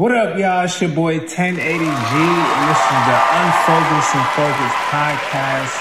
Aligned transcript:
What 0.00 0.12
up, 0.12 0.38
y'all? 0.38 0.64
It's 0.64 0.80
your 0.80 0.92
boy 0.92 1.18
1080Gee, 1.18 1.60
and 1.60 1.60
this 1.60 2.80
is 2.80 3.00
the 3.04 3.18
Unfocused 3.36 4.14
and 4.16 4.28
Focused 4.32 4.80
podcast, 4.88 5.76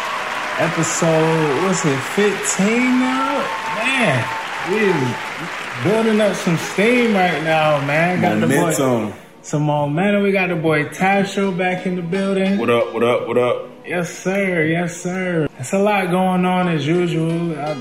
episode, 0.60 1.64
what's 1.64 1.86
it, 1.86 1.98
15 1.98 3.00
now? 3.00 3.40
Man, 3.78 4.20
we 4.68 5.90
building 5.90 6.20
up 6.20 6.36
some 6.36 6.58
steam 6.58 7.14
right 7.14 7.42
now, 7.46 7.80
man. 7.86 8.20
Got 8.20 8.40
momentum. 8.40 9.06
The 9.06 9.12
boy, 9.12 9.18
some 9.42 9.64
momentum. 9.64 10.24
We 10.24 10.34
got 10.34 10.50
the 10.50 10.58
boy 10.58 10.90
Tastro 10.90 11.58
back 11.58 11.86
in 11.86 11.96
the 11.96 12.02
building. 12.02 12.58
What 12.58 12.70
up, 12.70 12.94
what 12.94 13.04
up, 13.04 13.26
what 13.26 13.38
up? 13.38 13.70
Yes, 13.86 14.10
sir. 14.10 14.66
Yes, 14.66 15.02
sir. 15.02 15.48
It's 15.58 15.72
a 15.72 15.80
lot 15.80 16.12
going 16.12 16.44
on 16.44 16.68
as 16.68 16.86
usual. 16.86 17.58
I, 17.58 17.72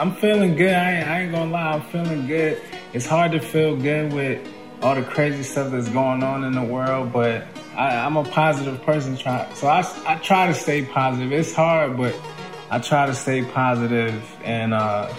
am 0.00 0.14
feeling 0.14 0.56
good. 0.56 0.72
I 0.72 0.92
ain't, 0.92 1.08
I 1.08 1.20
ain't 1.24 1.32
gonna 1.32 1.50
lie. 1.50 1.72
I'm 1.72 1.82
feeling 1.82 2.26
good. 2.26 2.62
It's 2.94 3.04
hard 3.04 3.32
to 3.32 3.40
feel 3.40 3.76
good 3.76 4.14
with 4.14 4.40
all 4.82 4.94
the 4.94 5.02
crazy 5.02 5.42
stuff 5.42 5.72
that's 5.72 5.88
going 5.88 6.22
on 6.22 6.44
in 6.44 6.52
the 6.52 6.62
world, 6.62 7.12
but 7.12 7.46
I, 7.76 8.06
am 8.06 8.16
a 8.16 8.24
positive 8.24 8.82
person. 8.82 9.16
Try, 9.16 9.52
so 9.54 9.66
I, 9.66 9.84
I 10.06 10.16
try 10.16 10.46
to 10.46 10.54
stay 10.54 10.84
positive. 10.84 11.32
It's 11.32 11.52
hard, 11.52 11.96
but 11.96 12.14
I 12.70 12.78
try 12.78 13.06
to 13.06 13.14
stay 13.14 13.44
positive, 13.44 14.36
and 14.44 14.74
uh, 14.74 15.12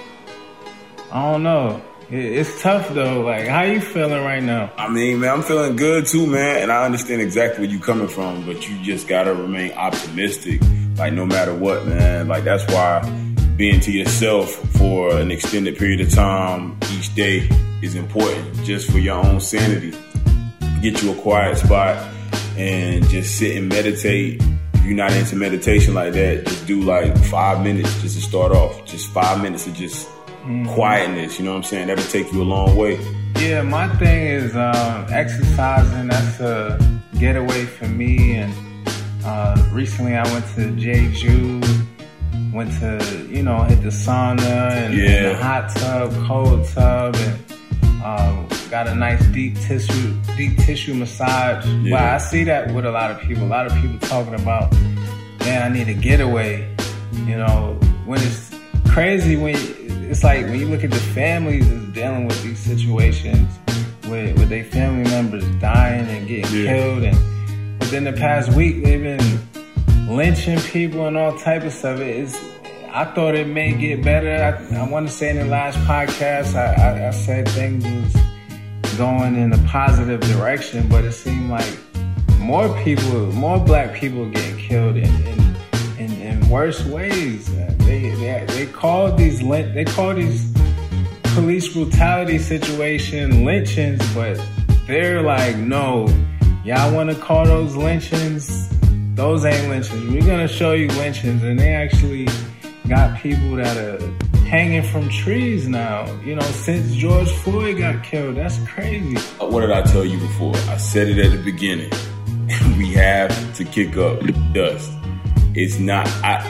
I 1.12 1.32
don't 1.32 1.44
know. 1.44 1.82
It, 2.10 2.26
it's 2.26 2.62
tough 2.62 2.90
though. 2.90 3.22
Like, 3.22 3.48
how 3.48 3.64
you 3.64 3.82
feeling 3.82 4.24
right 4.24 4.44
now? 4.44 4.72
I 4.78 4.90
mean, 4.90 5.20
man, 5.20 5.34
I'm 5.34 5.44
feeling 5.44 5.76
good 5.76 6.06
too, 6.06 6.28
man, 6.28 6.64
and 6.64 6.72
I 6.72 6.86
understand 6.86 7.22
exactly 7.22 7.66
where 7.66 7.74
you're 7.74 7.84
coming 7.84 8.08
from, 8.08 8.46
but 8.46 8.70
you 8.70 8.82
just 8.84 9.08
gotta 9.08 9.34
remain 9.34 9.72
optimistic. 9.74 10.62
Like, 10.98 11.14
no 11.14 11.26
matter 11.26 11.54
what, 11.54 11.86
man. 11.86 12.28
Like, 12.28 12.44
that's 12.44 12.66
why 12.72 13.02
being 13.58 13.80
to 13.82 13.92
yourself 13.92 14.52
for 14.78 15.18
an 15.18 15.32
extended 15.32 15.78
period 15.78 16.02
of 16.02 16.12
time 16.12 16.78
each 16.92 17.14
day 17.16 17.50
is 17.82 17.96
important 17.96 18.64
just 18.64 18.90
for 18.92 19.00
your 19.00 19.18
own 19.18 19.40
sanity. 19.40 19.94
Get 20.82 21.02
you 21.02 21.12
a 21.12 21.16
quiet 21.16 21.58
spot 21.58 21.98
and 22.58 23.08
just 23.10 23.38
sit 23.38 23.58
and 23.58 23.70
meditate. 23.70 24.42
If 24.74 24.86
you're 24.86 24.96
not 24.96 25.12
into 25.14 25.36
meditation 25.36 25.94
like 25.94 26.14
that, 26.14 26.46
just 26.46 26.68
do 26.68 26.82
like 26.82 27.18
five 27.26 27.64
minutes 27.64 28.02
just 28.02 28.16
to 28.16 28.22
start 28.22 28.52
off. 28.52 28.86
Just 28.86 29.10
five 29.12 29.42
minutes 29.42 29.68
of 29.68 29.74
just 29.74 30.08
mm. 30.44 30.68
quietness, 30.74 31.40
you 31.40 31.46
know 31.46 31.52
what 31.52 31.58
I'm 31.58 31.64
saying? 31.64 31.88
That'll 31.88 32.04
take 32.06 32.32
you 32.32 32.42
a 32.42 32.44
long 32.44 32.76
way. 32.76 33.00
Yeah, 33.40 33.62
my 33.62 33.88
thing 33.98 34.28
is 34.28 34.56
um, 34.56 35.06
exercising. 35.10 36.08
That's 36.08 36.40
a 36.40 37.02
getaway 37.20 37.66
for 37.66 37.88
me. 37.88 38.36
And 38.36 38.54
uh, 39.26 39.70
recently 39.72 40.16
I 40.16 40.24
went 40.32 40.46
to 40.56 40.72
Jeju 40.72 41.86
went 42.56 42.72
to 42.80 43.28
you 43.30 43.44
know 43.44 43.64
hit 43.64 43.84
the 43.84 43.90
sauna 43.90 44.72
and, 44.72 44.94
yeah. 44.96 45.10
and 45.10 45.26
the 45.26 45.44
hot 45.44 45.76
tub, 45.76 46.14
cold 46.26 46.66
tub, 46.70 47.16
and 47.16 47.55
um, 48.06 48.48
got 48.70 48.88
a 48.88 48.94
nice 48.94 49.26
deep 49.28 49.56
tissue 49.62 50.14
deep 50.38 50.58
tissue 50.60 50.94
massage. 50.94 51.66
Yeah. 51.66 51.92
But 51.92 52.02
I 52.02 52.18
see 52.20 52.44
that 52.44 52.74
with 52.74 52.86
a 52.86 52.92
lot 52.92 53.10
of 53.10 53.20
people. 53.20 53.44
A 53.44 53.50
lot 53.50 53.66
of 53.66 53.74
people 53.82 53.98
talking 54.08 54.36
about, 54.36 54.72
man, 55.40 55.64
I 55.64 55.74
need 55.74 55.90
a 55.90 55.94
getaway. 55.94 56.70
You 57.26 57.38
know, 57.38 57.80
when 58.06 58.22
it's 58.22 58.56
crazy 58.90 59.36
when 59.36 59.56
it's 60.10 60.24
like 60.24 60.46
when 60.46 60.60
you 60.60 60.68
look 60.68 60.84
at 60.84 60.92
the 60.92 60.96
families 60.98 61.68
that's 61.70 61.92
dealing 61.94 62.28
with 62.28 62.42
these 62.44 62.60
situations 62.60 63.50
with 64.08 64.38
with 64.38 64.50
their 64.50 64.64
family 64.64 65.10
members 65.10 65.44
dying 65.56 66.08
and 66.08 66.28
getting 66.28 66.56
yeah. 66.56 66.74
killed 66.74 67.04
and 67.04 67.80
within 67.80 68.04
the 68.04 68.14
past 68.14 68.54
week 68.54 68.84
they've 68.84 69.02
been 69.02 69.40
lynching 70.08 70.60
people 70.60 71.08
and 71.08 71.18
all 71.18 71.38
type 71.40 71.64
of 71.64 71.74
stuff. 71.74 72.00
It's 72.00 72.38
I 72.96 73.04
thought 73.04 73.36
it 73.36 73.48
may 73.48 73.74
get 73.74 74.02
better. 74.06 74.32
I, 74.32 74.78
I 74.78 74.90
want 74.90 75.06
to 75.10 75.14
say 75.14 75.30
in 75.30 75.36
the 75.36 75.44
last 75.44 75.78
podcast, 75.80 76.56
I, 76.56 76.76
I, 76.82 77.08
I, 77.10 77.12
said 77.12 77.46
things 77.50 77.84
was 77.84 78.94
going 78.94 79.36
in 79.36 79.52
a 79.52 79.58
positive 79.68 80.22
direction, 80.22 80.88
but 80.88 81.04
it 81.04 81.12
seemed 81.12 81.50
like 81.50 81.78
more 82.40 82.70
people, 82.86 83.34
more 83.34 83.60
black 83.60 83.94
people 83.96 84.30
getting 84.30 84.58
killed 84.58 84.96
in 84.96 85.10
in, 85.28 85.56
in, 86.00 86.22
in 86.22 86.50
worse 86.50 86.86
ways. 86.86 87.50
Uh, 87.50 87.76
they, 87.80 88.12
they 88.12 88.46
they 88.48 88.66
call 88.68 89.12
these 89.12 89.42
they 89.42 89.84
call 89.84 90.14
these 90.14 90.56
police 91.36 91.74
brutality 91.74 92.38
situation 92.38 93.44
lynchings, 93.44 94.00
but 94.14 94.42
they're 94.88 95.22
like, 95.22 95.58
no, 95.58 96.08
y'all 96.64 96.96
want 96.96 97.10
to 97.10 97.16
call 97.18 97.44
those 97.44 97.76
lynchings 97.76 98.70
those 99.16 99.46
ain't 99.46 99.70
lynchings. 99.70 100.14
We're 100.14 100.28
gonna 100.28 100.48
show 100.48 100.74
you 100.74 100.90
lynchings, 100.90 101.42
and 101.42 101.58
they 101.58 101.74
actually 101.74 102.28
got 102.88 103.20
people 103.20 103.56
that 103.56 103.78
are 103.78 104.00
hanging 104.46 104.84
from 104.84 105.10
trees 105.10 105.68
now. 105.68 106.06
You 106.22 106.36
know, 106.36 106.42
since 106.42 106.94
George 106.96 107.30
Floyd 107.30 107.78
got 107.78 108.04
killed, 108.04 108.38
that's 108.38 108.58
crazy. 108.68 109.18
Uh, 109.40 109.48
what 109.48 109.62
did 109.62 109.72
I 109.72 109.82
tell 109.82 110.06
you 110.06 110.20
before? 110.20 110.56
I 110.70 110.78
said 110.78 111.08
it 111.10 111.18
at 111.18 111.32
the 111.32 111.44
beginning. 111.44 111.92
we 112.78 112.94
have 112.94 113.56
to 113.56 113.66
kick 113.66 113.98
up 113.98 114.22
dust. 114.54 114.92
It's 115.56 115.80
not. 115.80 116.08
I, 116.24 116.44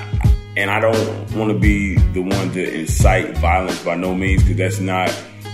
and 0.58 0.72
I 0.72 0.80
don't 0.80 1.36
want 1.36 1.52
to 1.52 1.60
be 1.60 1.98
the 2.14 2.22
one 2.22 2.52
to 2.54 2.80
incite 2.80 3.38
violence 3.38 3.84
by 3.84 3.96
no 3.96 4.14
means, 4.16 4.44
because 4.44 4.58
that's 4.58 4.80
not 4.80 5.10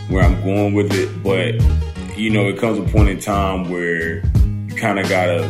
where 0.09 0.23
I'm 0.23 0.41
going 0.43 0.73
with 0.73 0.91
it. 0.93 1.23
But 1.23 1.55
you 2.17 2.29
know, 2.29 2.47
it 2.49 2.57
comes 2.59 2.77
a 2.77 2.91
point 2.91 3.09
in 3.09 3.19
time 3.19 3.69
where 3.69 4.17
you 4.17 4.75
kind 4.75 4.99
of 4.99 5.09
gotta 5.09 5.41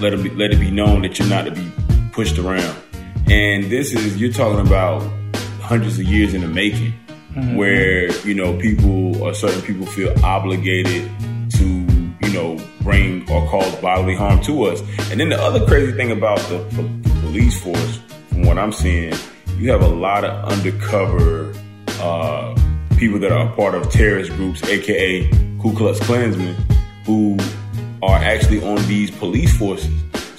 let 0.00 0.12
it 0.12 0.22
be, 0.22 0.30
let 0.30 0.52
it 0.52 0.58
be 0.58 0.70
known 0.70 1.02
that 1.02 1.18
you're 1.18 1.28
not 1.28 1.44
to 1.44 1.52
be 1.52 1.70
pushed 2.12 2.38
around. 2.38 2.81
And 3.32 3.70
this 3.70 3.94
is 3.94 4.20
you're 4.20 4.30
talking 4.30 4.60
about 4.60 5.00
hundreds 5.62 5.98
of 5.98 6.04
years 6.04 6.34
in 6.34 6.42
the 6.42 6.48
making, 6.48 6.92
mm-hmm. 7.30 7.56
where 7.56 8.14
you 8.26 8.34
know 8.34 8.58
people 8.58 9.22
or 9.22 9.32
certain 9.32 9.62
people 9.62 9.86
feel 9.86 10.12
obligated 10.22 11.10
to 11.52 11.64
you 11.64 12.32
know 12.34 12.62
bring 12.82 13.22
or 13.30 13.48
cause 13.48 13.74
bodily 13.76 14.14
harm 14.14 14.42
to 14.42 14.64
us. 14.64 14.82
And 15.10 15.18
then 15.18 15.30
the 15.30 15.40
other 15.40 15.64
crazy 15.66 15.92
thing 15.92 16.12
about 16.12 16.40
the, 16.50 16.58
the 16.72 17.10
police 17.22 17.58
force, 17.58 18.00
from 18.28 18.42
what 18.42 18.58
I'm 18.58 18.70
seeing, 18.70 19.14
you 19.56 19.70
have 19.70 19.80
a 19.80 19.88
lot 19.88 20.24
of 20.26 20.52
undercover 20.52 21.54
uh, 22.00 22.54
people 22.98 23.18
that 23.20 23.32
are 23.32 23.50
part 23.56 23.74
of 23.74 23.90
terrorist 23.90 24.30
groups, 24.32 24.62
aka 24.64 25.26
Ku 25.62 25.74
Klux 25.74 25.98
Klansmen, 26.00 26.54
who 27.06 27.38
are 28.02 28.18
actually 28.18 28.62
on 28.62 28.76
these 28.88 29.10
police 29.10 29.56
forces. 29.56 29.90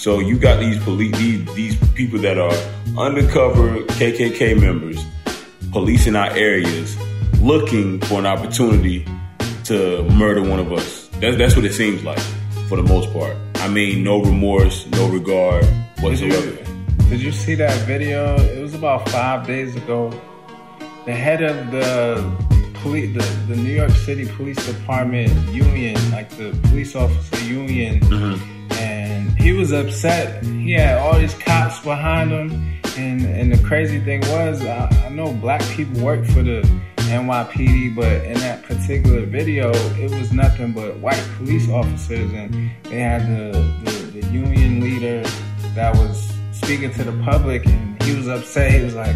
So 0.03 0.19
you 0.19 0.37
got 0.37 0.59
these 0.59 0.83
police, 0.83 1.15
these, 1.17 1.55
these 1.55 1.89
people 1.93 2.19
that 2.19 2.37
are 2.37 2.53
undercover 2.99 3.77
KKK 3.95 4.59
members, 4.59 5.01
policing 5.71 6.17
our 6.17 6.29
areas, 6.31 6.97
looking 7.39 8.01
for 8.01 8.19
an 8.19 8.25
opportunity 8.25 9.07
to 9.63 10.03
murder 10.09 10.41
one 10.41 10.59
of 10.59 10.73
us. 10.73 11.07
That's, 11.21 11.37
that's 11.37 11.55
what 11.55 11.63
it 11.63 11.71
seems 11.71 12.03
like 12.03 12.19
for 12.67 12.75
the 12.75 12.83
most 12.83 13.13
part. 13.13 13.37
I 13.55 13.69
mean, 13.69 14.03
no 14.03 14.21
remorse, 14.21 14.85
no 14.87 15.07
regard 15.07 15.63
whatsoever. 16.01 16.51
Did 16.51 16.67
you, 16.67 17.09
did 17.09 17.21
you 17.21 17.31
see 17.31 17.55
that 17.55 17.87
video? 17.87 18.35
It 18.35 18.61
was 18.61 18.73
about 18.73 19.07
five 19.07 19.47
days 19.47 19.73
ago. 19.77 20.09
The 21.05 21.13
head 21.13 21.41
of 21.41 21.71
the 21.71 22.29
police, 22.81 23.15
the, 23.15 23.53
the 23.53 23.55
New 23.55 23.71
York 23.71 23.91
City 23.91 24.25
Police 24.25 24.65
Department 24.65 25.31
union, 25.53 25.95
like 26.11 26.29
the 26.31 26.51
police 26.63 26.93
officer 26.93 27.41
union, 27.45 28.01
mm-hmm. 28.01 28.62
He 29.38 29.53
was 29.53 29.71
upset. 29.71 30.44
He 30.44 30.73
had 30.73 30.97
all 30.97 31.17
these 31.17 31.33
cops 31.33 31.79
behind 31.79 32.31
him, 32.31 32.79
and 32.97 33.21
and 33.25 33.51
the 33.51 33.63
crazy 33.63 33.99
thing 33.99 34.21
was, 34.21 34.63
I, 34.63 34.88
I 35.05 35.09
know 35.09 35.33
black 35.33 35.61
people 35.69 36.01
work 36.01 36.25
for 36.25 36.44
the 36.44 36.61
NYPD, 36.95 37.95
but 37.95 38.25
in 38.25 38.35
that 38.39 38.63
particular 38.63 39.25
video, 39.25 39.71
it 39.71 40.11
was 40.11 40.31
nothing 40.31 40.71
but 40.71 40.97
white 40.97 41.23
police 41.38 41.69
officers, 41.69 42.31
and 42.31 42.71
they 42.83 42.99
had 42.99 43.21
the, 43.27 43.51
the, 43.83 44.21
the 44.21 44.27
union 44.27 44.79
leader 44.79 45.21
that 45.75 45.95
was 45.95 46.33
speaking 46.51 46.91
to 46.94 47.03
the 47.03 47.23
public, 47.23 47.65
and 47.65 48.01
he 48.03 48.15
was 48.15 48.27
upset. 48.27 48.71
He 48.71 48.83
was 48.83 48.95
like, 48.95 49.15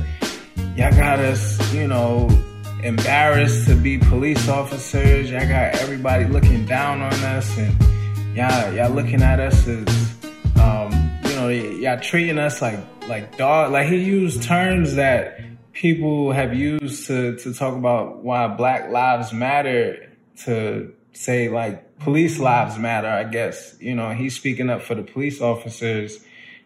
"Y'all 0.75 0.91
got 0.91 1.19
us, 1.19 1.73
you 1.73 1.87
know." 1.87 2.29
embarrassed 2.83 3.67
to 3.67 3.75
be 3.75 3.97
police 3.97 4.47
officers. 4.47 5.31
Y'all 5.31 5.47
got 5.47 5.75
everybody 5.75 6.25
looking 6.25 6.65
down 6.65 7.01
on 7.01 7.13
us, 7.13 7.57
and 7.57 7.75
y'all 8.37 8.71
y'all 8.71 8.91
looking 8.91 9.23
at 9.23 9.39
us 9.39 9.67
as 9.67 9.87
um, 10.61 10.91
you 11.25 11.35
know 11.35 11.49
y'all 11.49 11.99
treating 11.99 12.37
us 12.37 12.61
like 12.61 12.79
like 13.07 13.35
dog. 13.35 13.71
Like 13.71 13.87
he 13.87 13.97
used 13.97 14.43
terms 14.43 14.93
that 14.93 15.41
people 15.73 16.31
have 16.31 16.53
used 16.53 17.07
to 17.07 17.35
to 17.37 17.51
talk 17.51 17.75
about 17.75 18.23
why 18.23 18.47
Black 18.47 18.91
Lives 18.91 19.33
Matter 19.33 20.11
to 20.43 20.93
say 21.13 21.49
like 21.49 21.97
police 21.97 22.37
lives 22.37 22.77
matter. 22.77 23.09
I 23.09 23.23
guess 23.23 23.75
you 23.79 23.95
know 23.95 24.11
he's 24.11 24.35
speaking 24.35 24.69
up 24.69 24.83
for 24.83 24.93
the 24.93 25.01
police 25.01 25.41
officers, 25.41 26.19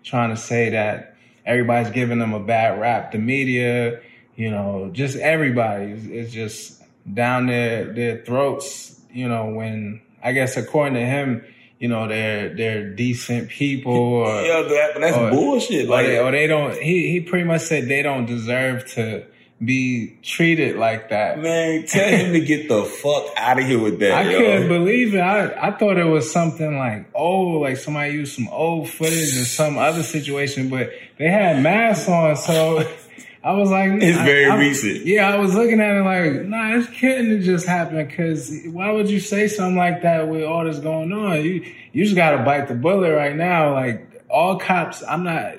trying 0.04 0.32
to 0.32 0.38
say 0.38 0.72
that 0.72 1.16
everybody's 1.46 1.94
giving 1.94 2.20
them 2.20 2.34
a 2.34 2.40
bad 2.42 2.82
rap. 2.82 3.14
The 3.14 3.18
media 3.18 4.02
you 4.36 4.50
know, 4.50 4.90
just 4.92 5.16
everybody 5.18 5.92
is 5.92 6.34
just 6.34 6.82
down 7.14 7.48
their 7.48 7.86
their 7.94 8.26
throats. 8.26 9.00
You 9.10 9.30
know, 9.30 9.52
when 9.52 10.02
I 10.22 10.34
guess 10.34 10.58
according 10.58 10.96
to 10.96 11.06
him, 11.06 11.46
you 11.82 11.88
know, 11.88 12.08
they're 12.08 12.56
they're 12.56 12.90
decent 12.92 13.50
people. 13.50 13.92
Or, 14.22 14.42
yeah, 14.44 14.62
that, 14.62 14.92
but 14.94 15.00
that's 15.00 15.18
or, 15.18 15.32
bullshit. 15.32 15.88
Like, 15.88 16.06
or 16.06 16.08
they, 16.08 16.20
or 16.20 16.32
they 16.32 16.48
don't. 16.48 16.74
He 16.76 17.12
he 17.12 17.22
pretty 17.22 17.46
much 17.46 17.62
said 17.62 17.88
they 17.88 18.04
don't 18.04 18.26
deserve 18.26 18.88
to 18.94 19.26
be 19.64 20.18
treated 20.22 20.76
like 20.76 21.10
that. 21.10 21.40
Man, 21.40 21.86
tell 21.88 22.08
him 22.08 22.34
to 22.34 22.40
get 22.40 22.68
the 22.68 22.84
fuck 22.84 23.26
out 23.36 23.58
of 23.58 23.66
here 23.66 23.80
with 23.80 24.00
that. 24.00 24.12
I 24.12 24.30
yo. 24.30 24.38
couldn't 24.38 24.68
believe 24.68 25.16
it. 25.16 25.20
I, 25.20 25.70
I 25.70 25.72
thought 25.72 25.98
it 25.98 26.06
was 26.06 26.32
something 26.32 26.78
like 26.78 27.08
oh 27.16 27.60
like 27.60 27.78
somebody 27.78 28.14
used 28.14 28.36
some 28.36 28.50
old 28.50 28.90
footage 28.90 29.36
or 29.38 29.46
some 29.46 29.80
other 29.80 30.04
situation, 30.04 30.70
but 30.70 30.92
they 31.18 31.30
had 31.30 31.64
masks 31.64 32.08
on, 32.08 32.36
so 32.36 32.88
I 33.44 33.54
was 33.54 33.72
like, 33.72 33.92
It's 34.04 34.18
I- 34.20 34.26
very 34.26 34.46
I- 34.46 34.58
recent. 34.60 35.06
Yeah, 35.06 35.34
I 35.34 35.38
was 35.38 35.56
looking 35.56 35.80
at 35.82 35.96
it 35.98 36.04
like, 36.04 36.46
nah, 36.48 36.76
this 36.76 36.88
couldn't 37.00 37.32
have 37.32 37.42
just 37.42 37.66
happened 37.66 38.08
because 38.08 38.52
why 38.72 38.92
would 38.92 39.10
you 39.10 39.20
say 39.20 39.48
something 39.48 39.76
like 39.78 40.04
that 40.04 40.28
with 40.28 40.44
all 40.44 40.64
this 40.64 40.78
going 40.80 41.12
on? 41.12 41.44
You 41.44 41.66
you 41.92 42.04
just 42.04 42.16
gotta 42.16 42.44
bite 42.44 42.68
the 42.68 42.76
bullet 42.76 43.14
right 43.16 43.36
now. 43.36 43.74
Like 43.74 44.08
all 44.30 44.58
cops, 44.58 45.04
I'm 45.04 45.24
not. 45.24 45.56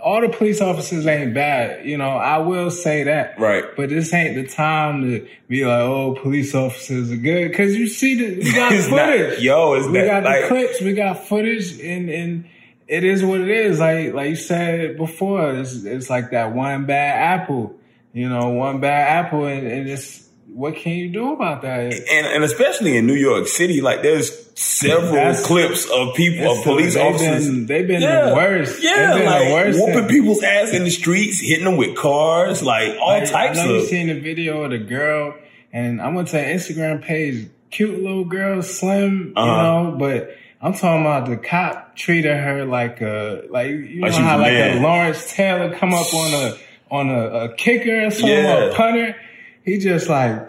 All 0.00 0.20
the 0.20 0.28
police 0.28 0.60
officers 0.60 1.04
ain't 1.06 1.34
bad, 1.34 1.84
you 1.84 1.98
know. 1.98 2.10
I 2.10 2.38
will 2.38 2.70
say 2.70 3.02
that, 3.04 3.40
Right. 3.40 3.64
But 3.76 3.88
this 3.88 4.12
ain't 4.14 4.36
the 4.36 4.46
time 4.46 5.02
to 5.02 5.26
be 5.48 5.64
like, 5.64 5.80
"Oh, 5.80 6.14
police 6.22 6.54
officers 6.54 7.10
are 7.10 7.16
good," 7.16 7.48
because 7.50 7.74
you 7.76 7.88
see 7.88 8.14
the 8.14 8.36
we 8.44 8.52
got 8.52 8.70
It's 8.72 8.88
not- 8.88 9.10
footage. 9.10 9.40
yo, 9.40 9.72
it's 9.74 9.86
we 9.88 9.94
that- 9.94 10.06
got 10.06 10.22
like- 10.24 10.42
the 10.42 10.48
clips, 10.48 10.80
we 10.80 10.92
got 10.92 11.26
footage, 11.26 11.80
and 11.80 12.08
and 12.08 12.44
it 12.88 13.04
is 13.04 13.24
what 13.24 13.40
it 13.40 13.48
is. 13.48 13.78
Like 13.80 14.12
like 14.14 14.30
you 14.30 14.36
said 14.36 14.96
before, 14.96 15.52
it's 15.54 15.84
it's 15.84 16.08
like 16.10 16.30
that 16.30 16.54
one 16.54 16.86
bad 16.86 17.40
apple, 17.40 17.74
you 18.12 18.28
know, 18.28 18.50
one 18.50 18.80
bad 18.80 19.24
apple, 19.26 19.46
and, 19.46 19.66
and 19.66 19.88
it's 19.88 20.24
what 20.48 20.76
can 20.76 20.92
you 20.92 21.08
do 21.10 21.32
about 21.32 21.62
that? 21.62 21.92
and 21.92 22.26
and 22.26 22.44
especially 22.44 22.96
in 22.96 23.06
New 23.06 23.14
York 23.14 23.46
City, 23.46 23.80
like 23.80 24.02
there's 24.02 24.30
several 24.58 25.12
That's- 25.12 25.44
clips 25.46 25.84
of 25.90 26.14
people 26.14 26.50
of 26.50 26.62
police 26.64 26.94
they've 26.94 27.02
officers. 27.04 27.46
been- 27.48 27.66
they've 27.66 27.86
been 27.86 28.00
yeah, 28.00 28.30
the 28.30 28.34
worst. 28.34 28.82
Yeah, 28.82 28.94
They've 28.96 29.16
been 29.16 29.24
the 29.26 29.30
like 29.30 29.52
worst 29.52 29.78
whooping 29.80 30.08
people's 30.08 30.42
ass 30.42 30.72
in 30.72 30.84
the 30.84 30.90
streets, 30.90 31.40
hitting 31.40 31.64
them 31.66 31.76
with 31.76 31.96
cars, 31.96 32.62
like 32.62 32.96
all 33.00 33.18
Like, 33.18 33.30
types 33.30 33.58
I 33.58 33.66
know 33.66 33.74
of. 33.74 33.82
you 33.82 33.86
seen 33.88 34.06
the 34.06 34.18
video 34.20 34.62
of 34.62 34.70
the 34.70 34.78
girl, 34.78 35.34
and 35.72 36.00
I 36.00 36.08
went 36.08 36.28
to 36.28 36.38
her 36.42 36.44
Instagram 36.54 37.02
page. 37.02 37.48
Cute 37.70 38.00
little 38.00 38.24
girl, 38.24 38.62
slim, 38.62 39.32
Uh-huh. 39.36 39.50
you 39.50 39.56
know. 39.90 39.96
But 39.98 40.30
I'm 40.60 40.72
talking 40.72 41.02
about 41.02 41.28
the 41.28 41.36
cop 41.36 41.96
treated 41.96 42.36
her 42.36 42.64
like 42.64 43.00
a 43.00 43.42
like 43.50 43.68
you 43.70 44.00
know 44.00 44.06
Like 44.08 44.16
how 44.16 44.38
like 44.38 44.52
a 44.52 44.80
Lawrence 44.80 45.32
Taylor 45.32 45.74
come 45.74 45.92
up 45.94 46.12
on 46.14 46.32
a 46.34 46.56
on 46.90 47.10
a, 47.10 47.26
a 47.44 47.54
kicker 47.54 48.06
or 48.06 48.10
something, 48.10 48.28
Yeah. 48.30 48.66
or 48.66 48.70
a 48.70 48.74
punter. 48.74 49.16
He 49.64 49.78
just 49.78 50.08
like 50.08 50.40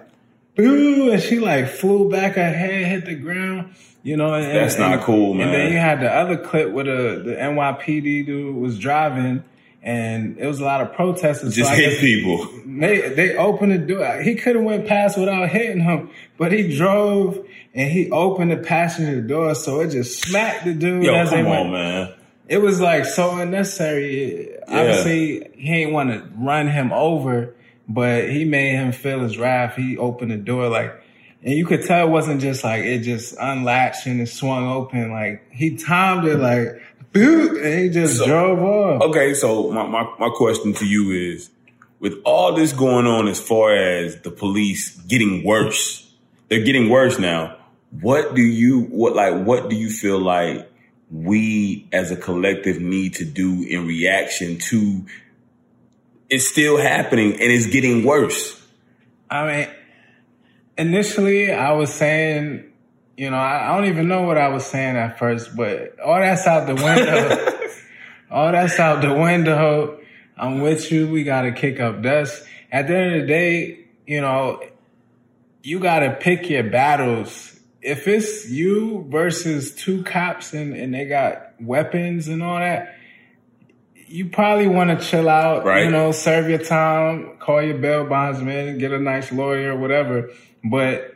boo, 0.55 1.11
and 1.11 1.21
she 1.21 1.39
like 1.39 1.67
flew 1.67 2.09
back. 2.09 2.35
Her 2.35 2.49
head 2.51 2.85
hit 2.85 3.05
the 3.05 3.15
ground. 3.15 3.73
You 4.03 4.15
know, 4.15 4.33
and, 4.33 4.45
That's 4.55 4.75
and- 4.75 4.91
not 4.91 5.03
cool, 5.03 5.33
man. 5.33 5.47
And 5.49 5.55
then 5.55 5.71
you 5.73 5.77
had 5.79 5.99
the 5.99 6.09
other 6.13 6.37
clip 6.37 6.71
where 6.71 6.85
the 6.85 7.21
the 7.25 7.35
NYPD 7.35 8.25
dude 8.25 8.55
was 8.55 8.79
driving, 8.79 9.43
and 9.87 10.37
it 10.37 10.45
was 10.45 10.59
a 10.59 10.65
lot 10.65 10.81
of 10.81 10.91
protesters. 10.93 11.55
just 11.55 11.69
So 11.69 11.75
hit 11.77 11.99
people. 12.01 12.45
they 12.65 13.07
they 13.09 13.37
opened 13.37 13.71
the 13.71 13.77
door. 13.77 14.21
He 14.21 14.35
could 14.35 14.55
have 14.57 14.65
went 14.65 14.85
past 14.85 15.17
without 15.17 15.47
hitting 15.49 15.79
him, 15.79 16.09
but 16.37 16.51
he 16.51 16.75
drove 16.75 17.39
and 17.73 17.89
he 17.89 18.11
opened 18.11 18.51
the 18.51 18.57
passenger 18.57 19.21
door, 19.21 19.55
so 19.55 19.79
it 19.79 19.89
just 19.91 20.21
smacked 20.21 20.65
the 20.65 20.73
dude. 20.73 21.03
Yo, 21.03 21.15
as 21.15 21.29
they 21.29 21.37
come 21.37 21.45
went. 21.49 21.67
on, 21.67 21.71
man. 21.71 22.13
It 22.49 22.57
was 22.57 22.81
like 22.81 23.05
so 23.05 23.37
unnecessary. 23.37 24.49
Obviously, 24.67 25.49
he 25.55 25.73
ain't 25.73 25.93
want 25.93 26.09
to 26.11 26.29
run 26.37 26.67
him 26.67 26.91
over, 26.91 27.55
but 27.87 28.29
he 28.29 28.43
made 28.43 28.75
him 28.75 28.91
feel 28.91 29.21
his 29.21 29.37
wrath. 29.37 29.75
He 29.75 29.97
opened 29.97 30.31
the 30.31 30.37
door 30.37 30.67
like, 30.67 30.93
and 31.43 31.53
you 31.53 31.65
could 31.65 31.85
tell 31.85 32.07
it 32.07 32.09
wasn't 32.11 32.41
just 32.41 32.63
like 32.63 32.83
it 32.83 32.99
just 32.99 33.35
unlatched 33.39 34.05
and 34.05 34.19
it 34.19 34.27
swung 34.27 34.67
open. 34.67 35.11
Like 35.11 35.49
he 35.51 35.77
timed 35.77 36.25
it 36.25 36.37
like, 36.39 36.81
and 37.21 37.79
he 37.83 37.89
just 37.89 38.17
So- 38.17 38.25
drove 38.25 38.59
off. 38.59 39.01
Okay, 39.09 39.33
so 39.33 39.71
my, 39.71 39.85
my, 39.87 40.07
my 40.19 40.29
question 40.29 40.73
to 40.75 40.85
you 40.85 41.11
is 41.11 41.49
with 41.99 42.13
all 42.23 42.53
this 42.53 42.73
going 42.73 43.07
on 43.07 43.27
as 43.27 43.39
far 43.39 43.75
as 43.75 44.21
the 44.21 44.31
police 44.31 44.95
getting 45.07 45.43
worse, 45.43 46.09
they're 46.49 46.63
getting 46.63 46.89
worse 46.89 47.17
now. 47.19 47.57
What 48.01 48.35
do 48.35 48.41
you 48.41 48.81
what 48.81 49.15
like 49.15 49.45
what 49.45 49.69
do 49.69 49.75
you 49.75 49.89
feel 49.89 50.19
like 50.19 50.69
we 51.09 51.87
as 51.93 52.11
a 52.11 52.17
collective 52.17 52.79
need 52.81 53.13
to 53.15 53.25
do 53.25 53.63
in 53.63 53.87
reaction 53.87 54.57
to 54.69 55.05
it's 56.29 56.45
still 56.47 56.77
happening 56.77 57.31
and 57.33 57.41
it's 57.43 57.67
getting 57.67 58.03
worse? 58.03 58.61
I 59.29 59.45
mean, 59.47 59.67
initially 60.77 61.51
I 61.51 61.71
was 61.71 61.93
saying, 61.93 62.71
you 63.17 63.29
know, 63.31 63.37
I, 63.37 63.69
I 63.71 63.75
don't 63.75 63.87
even 63.89 64.07
know 64.07 64.21
what 64.21 64.37
I 64.37 64.47
was 64.49 64.65
saying 64.65 64.95
at 64.95 65.17
first, 65.19 65.55
but 65.55 65.99
all 65.99 66.19
that's 66.19 66.45
out 66.47 66.67
the 66.67 66.75
window. 66.75 67.69
all 68.31 68.51
that's 68.51 68.79
out 68.79 69.01
the 69.01 69.13
window. 69.13 69.99
I'm 70.37 70.61
with 70.61 70.91
you. 70.91 71.09
We 71.09 71.23
got 71.23 71.41
to 71.41 71.51
kick 71.51 71.79
up 71.79 72.01
dust. 72.03 72.43
At 72.71 72.87
the 72.87 72.95
end 72.95 73.15
of 73.15 73.21
the 73.21 73.27
day, 73.27 73.85
you 74.05 74.21
know, 74.21 74.61
you 75.63 75.79
got 75.79 75.99
to 75.99 76.11
pick 76.11 76.49
your 76.49 76.63
battles. 76.63 77.59
If 77.81 78.07
it's 78.07 78.47
you 78.49 79.05
versus 79.09 79.73
two 79.73 80.03
cops 80.03 80.53
and, 80.53 80.75
and 80.75 80.93
they 80.93 81.05
got 81.05 81.53
weapons 81.59 82.27
and 82.27 82.43
all 82.43 82.59
that, 82.59 82.93
you 84.09 84.29
probably 84.29 84.67
want 84.67 84.89
to 84.97 85.05
chill 85.05 85.27
out, 85.27 85.65
Right. 85.65 85.83
you 85.85 85.91
know, 85.91 86.11
serve 86.11 86.49
your 86.49 86.59
time, 86.59 87.37
call 87.39 87.61
your 87.61 87.77
bail 87.77 88.05
bondsman, 88.05 88.77
get 88.77 88.91
a 88.93 88.99
nice 88.99 89.31
lawyer, 89.31 89.75
whatever. 89.75 90.29
But 90.63 91.13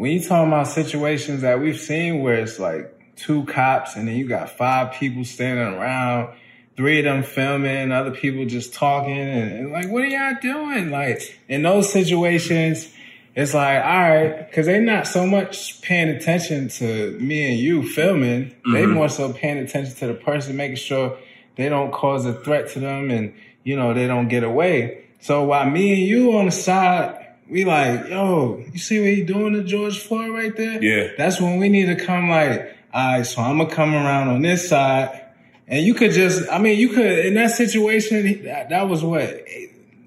when 0.00 0.12
you 0.12 0.20
talking 0.22 0.50
about 0.50 0.66
situations 0.66 1.42
that 1.42 1.60
we've 1.60 1.78
seen 1.78 2.22
where 2.22 2.36
it's 2.36 2.58
like 2.58 3.14
two 3.16 3.44
cops 3.44 3.96
and 3.96 4.08
then 4.08 4.16
you 4.16 4.26
got 4.26 4.48
five 4.48 4.94
people 4.94 5.26
standing 5.26 5.78
around, 5.78 6.34
three 6.74 7.00
of 7.00 7.04
them 7.04 7.22
filming, 7.22 7.92
other 7.92 8.10
people 8.10 8.46
just 8.46 8.72
talking 8.72 9.18
and, 9.18 9.52
and 9.52 9.72
like, 9.72 9.90
what 9.90 10.02
are 10.02 10.06
y'all 10.06 10.38
doing? 10.40 10.90
Like 10.90 11.38
in 11.48 11.60
those 11.60 11.92
situations, 11.92 12.90
it's 13.34 13.52
like, 13.52 13.84
all 13.84 13.90
right, 13.90 14.50
cause 14.54 14.64
they're 14.64 14.80
not 14.80 15.06
so 15.06 15.26
much 15.26 15.82
paying 15.82 16.08
attention 16.08 16.70
to 16.70 17.18
me 17.20 17.50
and 17.50 17.58
you 17.58 17.86
filming. 17.86 18.54
They 18.72 18.84
mm-hmm. 18.84 18.92
more 18.92 19.10
so 19.10 19.34
paying 19.34 19.58
attention 19.58 19.94
to 19.96 20.06
the 20.06 20.14
person, 20.14 20.56
making 20.56 20.76
sure 20.76 21.18
they 21.56 21.68
don't 21.68 21.92
cause 21.92 22.24
a 22.24 22.32
threat 22.32 22.70
to 22.70 22.80
them 22.80 23.10
and, 23.10 23.34
you 23.64 23.76
know, 23.76 23.92
they 23.92 24.06
don't 24.06 24.28
get 24.28 24.44
away. 24.44 25.04
So 25.20 25.44
while 25.44 25.68
me 25.68 25.92
and 25.92 26.02
you 26.02 26.38
on 26.38 26.46
the 26.46 26.52
side, 26.52 27.19
we 27.50 27.64
like, 27.64 28.08
yo, 28.08 28.62
you 28.72 28.78
see 28.78 29.00
what 29.00 29.08
he 29.08 29.22
doing 29.22 29.54
to 29.54 29.62
George 29.64 29.98
Floyd 29.98 30.30
right 30.30 30.56
there? 30.56 30.82
Yeah. 30.82 31.12
That's 31.18 31.40
when 31.40 31.58
we 31.58 31.68
need 31.68 31.86
to 31.86 31.96
come 31.96 32.28
like, 32.30 32.76
all 32.92 33.16
right, 33.18 33.26
so 33.26 33.42
I'm 33.42 33.58
gonna 33.58 33.70
come 33.70 33.94
around 33.94 34.28
on 34.28 34.42
this 34.42 34.68
side. 34.68 35.26
And 35.68 35.84
you 35.84 35.94
could 35.94 36.12
just, 36.12 36.50
I 36.50 36.58
mean, 36.58 36.78
you 36.78 36.88
could, 36.88 37.06
in 37.26 37.34
that 37.34 37.52
situation, 37.52 38.42
that, 38.44 38.70
that 38.70 38.88
was 38.88 39.04
what, 39.04 39.28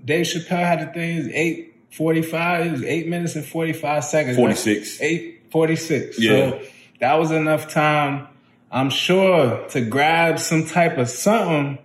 Dave 0.03 0.25
Chappelle 0.25 0.57
had 0.65 0.81
the 0.81 0.93
thing, 0.93 1.31
eight 1.33 1.73
forty-five. 1.91 2.65
It 2.65 2.71
was 2.71 2.83
eight 2.83 3.07
minutes 3.07 3.35
and 3.35 3.45
forty-five 3.45 4.03
seconds. 4.03 4.35
right? 4.35 4.43
46. 4.43 5.01
Eight 5.01 5.43
forty-six. 5.51 6.19
Yeah. 6.19 6.31
So 6.51 6.61
that 6.99 7.13
was 7.19 7.31
enough 7.31 7.69
time, 7.71 8.27
I'm 8.71 8.89
sure, 8.89 9.65
to 9.69 9.81
grab 9.81 10.39
some 10.39 10.65
type 10.65 10.97
of 10.97 11.07
something, 11.07 11.77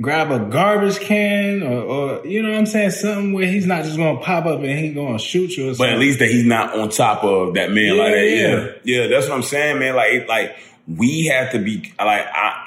grab 0.00 0.30
a 0.30 0.40
garbage 0.50 0.98
can, 1.00 1.62
or, 1.62 1.82
or 2.20 2.26
you 2.26 2.42
know 2.42 2.50
what 2.50 2.58
I'm 2.58 2.66
saying, 2.66 2.90
something 2.90 3.32
where 3.32 3.46
he's 3.46 3.66
not 3.66 3.84
just 3.84 3.96
gonna 3.96 4.18
pop 4.20 4.44
up 4.46 4.60
and 4.60 4.78
he's 4.78 4.94
gonna 4.94 5.18
shoot 5.18 5.56
you. 5.56 5.70
Or 5.70 5.74
But 5.76 5.90
at 5.90 5.98
least 5.98 6.18
that 6.18 6.30
he's 6.30 6.44
not 6.44 6.76
on 6.78 6.90
top 6.90 7.22
of 7.24 7.54
that 7.54 7.70
man 7.70 7.96
like 7.96 8.10
Yeah, 8.10 8.14
that. 8.14 8.26
yeah. 8.28 8.48
Yeah. 8.84 9.02
Yeah, 9.02 9.06
that's 9.08 9.28
what 9.28 9.36
I'm 9.36 9.42
saying, 9.42 9.78
man. 9.78 9.94
Like, 9.96 10.28
like 10.28 10.56
we 10.88 11.26
have 11.26 11.52
to 11.52 11.58
be 11.58 11.92
like 11.98 12.26
I. 12.26 12.60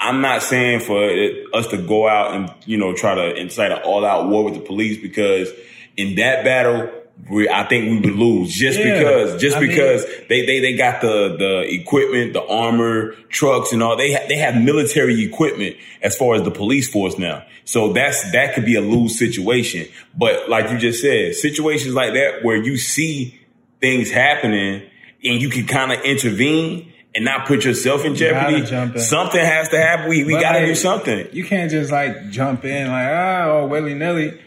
I'm 0.00 0.20
not 0.20 0.44
saying 0.44 0.78
for 0.80 1.02
it, 1.10 1.52
us 1.52 1.66
to 1.68 1.76
go 1.76 2.06
out 2.06 2.32
and 2.32 2.52
you 2.66 2.76
know 2.76 2.94
try 2.94 3.16
to 3.16 3.34
incite 3.34 3.72
an 3.72 3.78
all-out 3.78 4.28
war 4.28 4.44
with 4.44 4.54
the 4.54 4.60
police 4.60 4.96
because 4.96 5.50
in 5.96 6.14
that 6.14 6.44
battle, 6.44 6.88
we, 7.30 7.48
I 7.48 7.64
think 7.68 7.90
we 7.90 8.10
would 8.10 8.18
lose 8.18 8.52
just 8.54 8.78
Yeah. 8.78 8.98
because 8.98 9.40
just 9.40 9.56
I 9.56 9.60
mean- 9.60 9.70
because 9.70 10.04
they, 10.28 10.46
they 10.46 10.60
they 10.60 10.76
got 10.76 11.00
the 11.00 11.36
the 11.38 11.74
equipment, 11.74 12.32
the 12.32 12.44
armor, 12.46 13.12
trucks, 13.28 13.72
and 13.72 13.82
all. 13.82 13.96
They 13.96 14.12
ha- 14.12 14.26
they 14.28 14.36
have 14.36 14.56
military 14.56 15.24
equipment 15.24 15.76
as 16.02 16.16
far 16.16 16.34
as 16.36 16.42
the 16.42 16.50
police 16.50 16.88
force 16.90 17.18
now. 17.18 17.44
So 17.64 17.92
that's 17.92 18.32
that 18.32 18.54
could 18.54 18.64
be 18.64 18.76
a 18.76 18.80
lose 18.80 19.18
situation. 19.18 19.86
But 20.16 20.48
like 20.48 20.70
you 20.70 20.78
just 20.78 21.02
said, 21.02 21.34
situations 21.34 21.94
like 21.94 22.14
that 22.14 22.42
where 22.42 22.56
you 22.56 22.76
see 22.78 23.38
things 23.80 24.10
happening 24.10 24.82
and 25.22 25.42
you 25.42 25.50
can 25.50 25.66
kind 25.66 25.92
of 25.92 26.00
intervene 26.00 26.92
and 27.14 27.24
not 27.24 27.46
put 27.46 27.64
yourself 27.64 28.04
in 28.04 28.14
jeopardy. 28.14 28.58
in. 28.74 28.98
Something 29.00 29.40
has 29.44 29.68
to 29.70 29.78
happen. 29.78 30.08
We 30.08 30.24
we 30.24 30.32
got 30.32 30.52
to 30.52 30.58
like, 30.60 30.66
do 30.68 30.74
something. 30.74 31.28
You 31.32 31.44
can't 31.44 31.70
just 31.70 31.90
like 31.92 32.30
jump 32.30 32.64
in 32.64 32.88
like 32.88 33.08
ah 33.10 33.48
or 33.50 33.66
willy 33.68 33.94
nilly. 33.94 34.40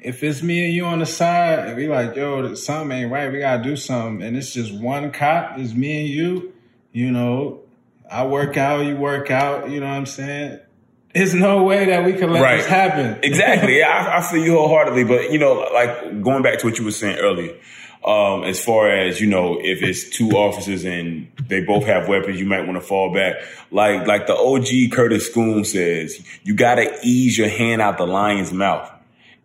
If 0.00 0.22
it's 0.22 0.42
me 0.42 0.64
and 0.66 0.72
you 0.74 0.84
on 0.84 1.00
the 1.00 1.06
side, 1.06 1.60
and 1.60 1.76
we 1.76 1.88
like 1.88 2.14
yo, 2.14 2.54
something 2.54 2.96
ain't 2.96 3.10
right. 3.10 3.32
We 3.32 3.40
gotta 3.40 3.62
do 3.62 3.76
something, 3.76 4.24
and 4.26 4.36
it's 4.36 4.52
just 4.52 4.72
one 4.72 5.10
cop. 5.10 5.58
It's 5.58 5.74
me 5.74 6.00
and 6.02 6.08
you. 6.08 6.52
You 6.92 7.10
know, 7.10 7.60
I 8.10 8.26
work 8.26 8.56
out, 8.56 8.86
you 8.86 8.96
work 8.96 9.30
out. 9.30 9.70
You 9.70 9.80
know 9.80 9.86
what 9.86 9.92
I'm 9.92 10.06
saying? 10.06 10.60
There's 11.14 11.34
no 11.34 11.64
way 11.64 11.86
that 11.86 12.04
we 12.04 12.12
can 12.12 12.30
let 12.32 12.42
Right. 12.42 12.56
this 12.58 12.66
happen. 12.66 13.18
exactly. 13.22 13.78
Yeah, 13.78 13.88
I, 13.88 14.18
I 14.18 14.22
feel 14.22 14.42
you 14.44 14.52
wholeheartedly. 14.52 15.04
But 15.04 15.32
you 15.32 15.38
know, 15.38 15.54
like 15.72 16.22
going 16.22 16.42
back 16.42 16.58
to 16.60 16.66
what 16.66 16.78
you 16.78 16.84
were 16.84 16.90
saying 16.92 17.18
earlier, 17.18 17.56
um, 18.04 18.44
as 18.44 18.62
far 18.64 18.88
as 18.90 19.20
you 19.20 19.26
know, 19.26 19.58
if 19.60 19.82
it's 19.82 20.08
two 20.08 20.30
officers 20.30 20.84
and 20.84 21.28
they 21.48 21.62
both 21.62 21.84
have 21.86 22.08
weapons, 22.08 22.38
you 22.38 22.46
might 22.46 22.66
want 22.66 22.80
to 22.80 22.86
fall 22.86 23.12
back. 23.12 23.36
Like 23.72 24.06
like 24.06 24.26
the 24.28 24.36
OG 24.36 24.92
Curtis 24.92 25.26
Scoon 25.28 25.64
says, 25.64 26.24
you 26.44 26.54
got 26.54 26.76
to 26.76 26.98
ease 27.02 27.36
your 27.36 27.48
hand 27.48 27.82
out 27.82 27.98
the 27.98 28.06
lion's 28.06 28.52
mouth. 28.52 28.88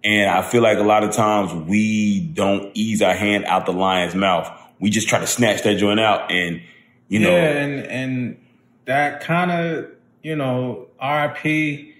And 0.03 0.29
I 0.29 0.41
feel 0.41 0.61
like 0.61 0.77
a 0.79 0.83
lot 0.83 1.03
of 1.03 1.11
times 1.11 1.53
we 1.53 2.19
don't 2.19 2.71
ease 2.73 3.01
our 3.01 3.13
hand 3.13 3.45
out 3.45 3.65
the 3.65 3.71
lion's 3.71 4.15
mouth. 4.15 4.51
We 4.79 4.89
just 4.89 5.07
try 5.07 5.19
to 5.19 5.27
snatch 5.27 5.63
that 5.63 5.75
joint 5.75 5.99
out 5.99 6.31
and, 6.31 6.61
you 7.07 7.19
know. 7.19 7.29
Yeah, 7.29 7.51
and, 7.51 7.85
and 7.85 8.45
that 8.85 9.21
kind 9.21 9.51
of, 9.51 9.89
you 10.21 10.35
know, 10.35 10.87
RIP 11.01 11.93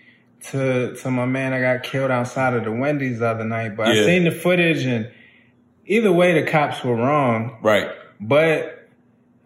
to 0.43 0.95
to 0.95 1.11
my 1.11 1.25
man 1.25 1.53
I 1.53 1.61
got 1.61 1.83
killed 1.83 2.11
outside 2.11 2.53
of 2.53 2.65
the 2.65 2.71
Wendy's 2.71 3.19
the 3.19 3.27
other 3.29 3.45
night. 3.45 3.75
But 3.77 3.95
Yeah. 3.95 4.01
I 4.01 4.05
seen 4.05 4.25
the 4.25 4.31
footage 4.31 4.85
and 4.85 5.09
either 5.85 6.11
way 6.11 6.39
the 6.39 6.49
cops 6.49 6.83
were 6.83 6.95
wrong. 6.95 7.57
Right. 7.61 7.89
But 8.19 8.89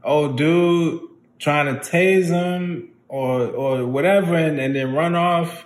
old 0.03 0.37
dude 0.37 1.01
trying 1.39 1.73
to 1.73 1.79
tase 1.81 2.27
him 2.27 2.89
or 3.07 3.47
or 3.47 3.85
whatever 3.85 4.35
and, 4.35 4.59
and 4.59 4.75
then 4.75 4.93
run 4.93 5.15
off. 5.15 5.65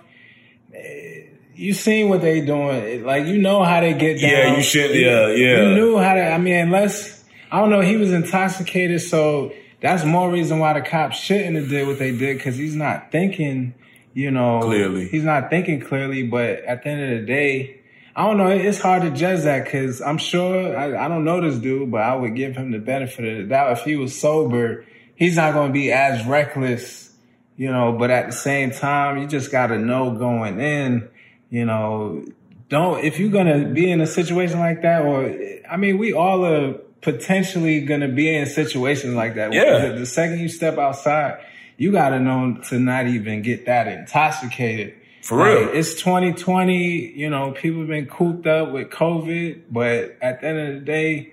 You 1.62 1.72
seen 1.74 2.08
what 2.08 2.20
they 2.20 2.40
doing? 2.40 3.04
Like 3.04 3.26
you 3.26 3.38
know 3.38 3.62
how 3.62 3.80
they 3.80 3.94
get 3.94 4.20
down. 4.20 4.30
Yeah, 4.30 4.56
you 4.56 4.62
should- 4.62 4.94
yeah, 4.94 5.28
yeah. 5.28 5.62
You 5.68 5.74
knew 5.74 5.98
how 5.98 6.14
to. 6.14 6.20
I 6.22 6.38
mean, 6.38 6.56
unless 6.56 7.22
I 7.50 7.60
don't 7.60 7.70
know, 7.70 7.80
he 7.80 7.96
was 7.96 8.12
intoxicated, 8.12 9.00
so 9.00 9.52
that's 9.80 10.04
more 10.04 10.30
reason 10.30 10.58
why 10.58 10.72
the 10.72 10.80
cops 10.80 11.18
shouldn't 11.18 11.56
have 11.56 11.68
did 11.68 11.86
what 11.86 11.98
they 11.98 12.10
did 12.16 12.36
because 12.38 12.56
he's 12.56 12.74
not 12.76 13.12
thinking. 13.12 13.74
You 14.14 14.30
know, 14.30 14.60
Clearly. 14.60 15.08
he's 15.08 15.24
not 15.24 15.48
thinking 15.48 15.80
clearly. 15.80 16.22
But 16.24 16.64
at 16.64 16.82
the 16.82 16.88
end 16.90 17.02
of 17.14 17.20
the 17.20 17.26
day, 17.26 17.80
I 18.14 18.26
don't 18.26 18.36
know. 18.36 18.48
It's 18.48 18.78
hard 18.78 19.02
to 19.02 19.10
judge 19.10 19.42
that 19.44 19.64
because 19.64 20.02
I'm 20.02 20.18
sure 20.18 20.76
I, 20.76 21.06
I 21.06 21.08
don't 21.08 21.24
know 21.24 21.40
this 21.40 21.58
dude, 21.58 21.90
but 21.90 22.02
I 22.02 22.14
would 22.14 22.34
give 22.36 22.54
him 22.56 22.72
the 22.72 22.78
benefit 22.78 23.24
of 23.24 23.36
the 23.38 23.44
doubt. 23.44 23.78
If 23.78 23.84
he 23.84 23.96
was 23.96 24.18
sober, 24.20 24.84
he's 25.14 25.36
not 25.36 25.54
going 25.54 25.68
to 25.68 25.72
be 25.72 25.92
as 25.92 26.26
reckless, 26.26 27.10
you 27.56 27.70
know. 27.72 27.92
But 27.92 28.10
at 28.10 28.26
the 28.26 28.32
same 28.32 28.70
time, 28.72 29.16
you 29.18 29.26
just 29.26 29.50
got 29.50 29.68
to 29.68 29.78
know 29.78 30.10
going 30.10 30.60
in, 30.60 31.08
you 31.52 31.64
know, 31.66 32.24
don't 32.70 33.04
if 33.04 33.18
you're 33.20 33.30
going 33.30 33.46
to 33.46 33.68
be 33.68 33.90
in 33.90 34.00
a 34.00 34.06
situation 34.06 34.58
like 34.58 34.80
that, 34.82 35.02
or 35.02 35.26
I 35.70 35.76
mean, 35.76 35.98
we 35.98 36.12
all 36.14 36.44
are 36.46 36.72
potentially 37.02 37.80
going 37.82 38.00
to 38.00 38.08
be 38.08 38.34
in 38.34 38.46
situations 38.46 39.14
like 39.14 39.34
that. 39.34 39.52
Yeah. 39.52 39.88
The, 39.90 40.06
second 40.06 40.38
you 40.40 40.48
step 40.48 40.78
outside, 40.78 41.38
you 41.76 41.92
got 41.92 42.10
to 42.10 42.18
know 42.20 42.58
to 42.70 42.78
not 42.78 43.06
even 43.06 43.42
get 43.42 43.66
that 43.66 43.86
intoxicated. 43.88 44.94
For 45.22 45.36
Like, 45.38 45.58
real. 45.58 45.68
it's 45.74 45.94
2020. 45.94 47.12
You 47.14 47.28
know, 47.28 47.52
people 47.52 47.80
have 47.80 47.88
been 47.88 48.06
cooped 48.06 48.46
up 48.46 48.72
with 48.72 48.88
COVID, 48.90 49.62
but 49.70 50.16
at 50.22 50.40
the 50.40 50.46
end 50.46 50.58
of 50.58 50.74
the 50.76 50.80
day, 50.80 51.32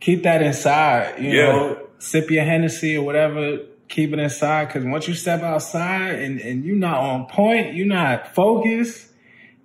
keep 0.00 0.24
that 0.24 0.42
inside. 0.42 1.20
You 1.22 1.30
Yeah. 1.30 1.52
know, 1.52 1.86
sip 1.98 2.30
your 2.30 2.44
Hennessy 2.44 2.96
or 2.96 3.04
whatever. 3.04 3.58
Keep 3.88 4.12
it 4.14 4.18
inside 4.20 4.66
because 4.68 4.84
once 4.84 5.06
you 5.08 5.14
step 5.14 5.42
outside 5.42 6.14
and, 6.14 6.40
and 6.40 6.64
you're 6.64 6.76
not 6.76 6.98
on 6.98 7.26
point, 7.26 7.74
you're 7.74 7.86
not 7.86 8.34
focused, 8.34 9.06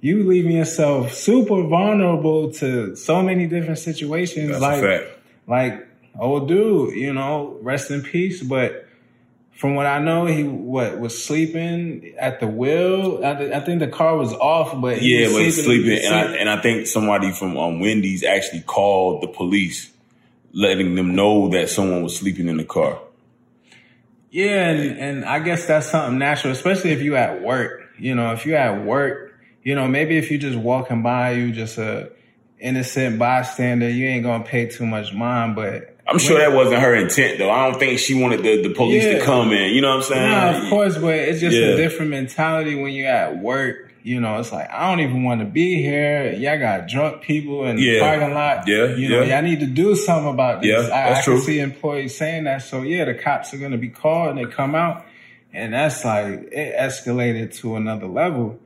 you 0.06 0.24
leaving 0.24 0.52
yourself 0.52 1.14
super 1.14 1.64
vulnerable 1.64 2.52
to 2.52 2.96
so 2.96 3.24
many 3.24 3.48
different 3.48 3.80
situations. 3.80 4.50
That's 4.50 4.62
like, 4.62 4.84
a 4.84 5.00
fact. 5.00 5.20
like 5.48 5.88
old 6.20 6.48
dude, 6.48 6.94
you 6.96 7.12
know, 7.14 7.58
rest 7.62 7.90
in 7.90 8.02
peace. 8.04 8.44
But 8.44 8.86
from 9.52 9.74
what 9.74 9.88
I 9.88 9.98
know, 10.00 10.26
he 10.28 10.44
what 10.44 11.00
was 11.00 11.14
sleeping 11.26 12.14
at 12.20 12.40
the 12.40 12.48
wheel. 12.48 13.26
I, 13.26 13.34
th- 13.34 13.54
I 13.54 13.60
think 13.62 13.80
the 13.80 13.88
car 13.88 14.16
was 14.16 14.32
off, 14.34 14.80
but 14.80 15.00
he 15.00 15.18
Yeah, 15.18 15.28
was 15.28 15.34
but 15.36 15.42
he's 15.44 15.64
sleeping, 15.64 15.98
and 16.06 16.14
I, 16.14 16.24
and 16.36 16.50
I 16.50 16.62
think 16.62 16.86
somebody 16.88 17.32
from 17.32 17.58
um, 17.58 17.80
Wendy's 17.80 18.24
actually 18.24 18.62
called 18.62 19.24
the 19.24 19.28
police, 19.28 19.90
letting 20.54 20.94
them 20.96 21.16
know 21.16 21.50
that 21.50 21.70
someone 21.70 22.04
was 22.04 22.16
sleeping 22.16 22.48
in 22.48 22.58
the 22.58 22.66
car. 22.66 23.00
yeah, 24.30 24.70
and, 24.70 25.00
and 25.00 25.26
I 25.26 25.40
guess 25.40 25.66
that's 25.66 25.90
something 25.90 26.20
natural, 26.20 26.54
especially 26.54 26.92
if 26.92 27.02
you 27.02 27.16
at 27.16 27.42
work. 27.42 27.82
You 27.98 28.14
know, 28.14 28.34
if 28.34 28.46
you 28.46 28.56
at 28.56 28.84
work, 28.84 29.35
you 29.66 29.76
know, 29.76 29.88
maybe 29.88 30.16
if 30.18 30.32
you 30.32 30.38
just 30.38 30.58
walking 30.58 31.02
by, 31.04 31.32
you 31.32 31.52
just 31.52 31.78
a 31.78 32.12
innocent 32.60 33.20
bystander, 33.20 33.90
you 33.90 34.06
ain't 34.08 34.24
gonna 34.24 34.44
pay 34.46 34.68
too 34.68 34.86
much 34.86 35.12
mind. 35.14 35.56
But 35.56 35.98
I'm 36.08 36.20
sure 36.20 36.38
that 36.38 36.54
wasn't 36.54 36.82
her 36.82 36.94
intent, 36.96 37.40
though. 37.40 37.50
I 37.50 37.70
don't 37.70 37.80
think 37.80 38.00
she 38.00 38.14
wanted 38.14 38.44
the, 38.44 38.62
the 38.62 38.74
police 38.74 39.04
Yeah. 39.04 39.18
to 39.20 39.26
come 39.26 39.52
in. 39.52 39.74
You 39.74 39.82
know 39.82 39.90
what 39.90 39.98
I'm 39.98 40.04
saying? 40.04 40.32
No, 40.32 40.64
of 40.64 40.70
course, 40.70 40.98
but 40.98 41.16
it's 41.16 41.42
just 41.42 41.58
Yeah. 41.58 41.70
a 41.70 41.78
different 41.78 42.12
mentality 42.12 42.76
when 42.76 42.94
you're 42.94 43.10
at 43.10 43.40
work. 43.40 43.92
You 44.04 44.22
know, 44.22 44.38
it's 44.38 44.52
like 44.52 44.70
I 44.72 44.88
don't 44.88 45.00
even 45.00 45.24
want 45.24 45.40
to 45.42 45.48
be 45.48 45.82
here. 45.82 46.32
Y'all 46.34 46.60
got 46.60 46.88
drunk 46.88 47.24
people 47.24 47.66
in 47.66 47.78
the 47.78 48.00
parking 48.00 48.36
lot. 48.36 48.68
Yeah, 48.68 48.96
you 48.96 49.10
know, 49.10 49.24
yeah. 49.24 49.34
y'all 49.38 49.42
need 49.44 49.62
to 49.62 49.66
do 49.66 49.96
something 49.96 50.32
about 50.32 50.62
this. 50.62 50.70
Yeah, 50.70 50.96
I, 50.96 51.10
that's 51.10 51.22
I 51.22 51.24
true. 51.24 51.38
can 51.38 51.44
see 51.44 51.60
employees 51.60 52.16
saying 52.16 52.44
that. 52.44 52.62
So 52.62 52.84
yeah, 52.84 53.06
the 53.06 53.16
cops 53.16 53.52
are 53.56 53.58
gonna 53.58 53.80
be 53.80 53.90
called 53.90 54.30
and 54.30 54.38
they 54.38 54.46
come 54.46 54.76
out, 54.76 55.04
and 55.54 55.74
that's 55.74 56.06
like 56.06 56.28
it 56.52 56.76
escalated 56.80 57.56
to 57.62 57.78
another 57.78 58.06
level. 58.06 58.60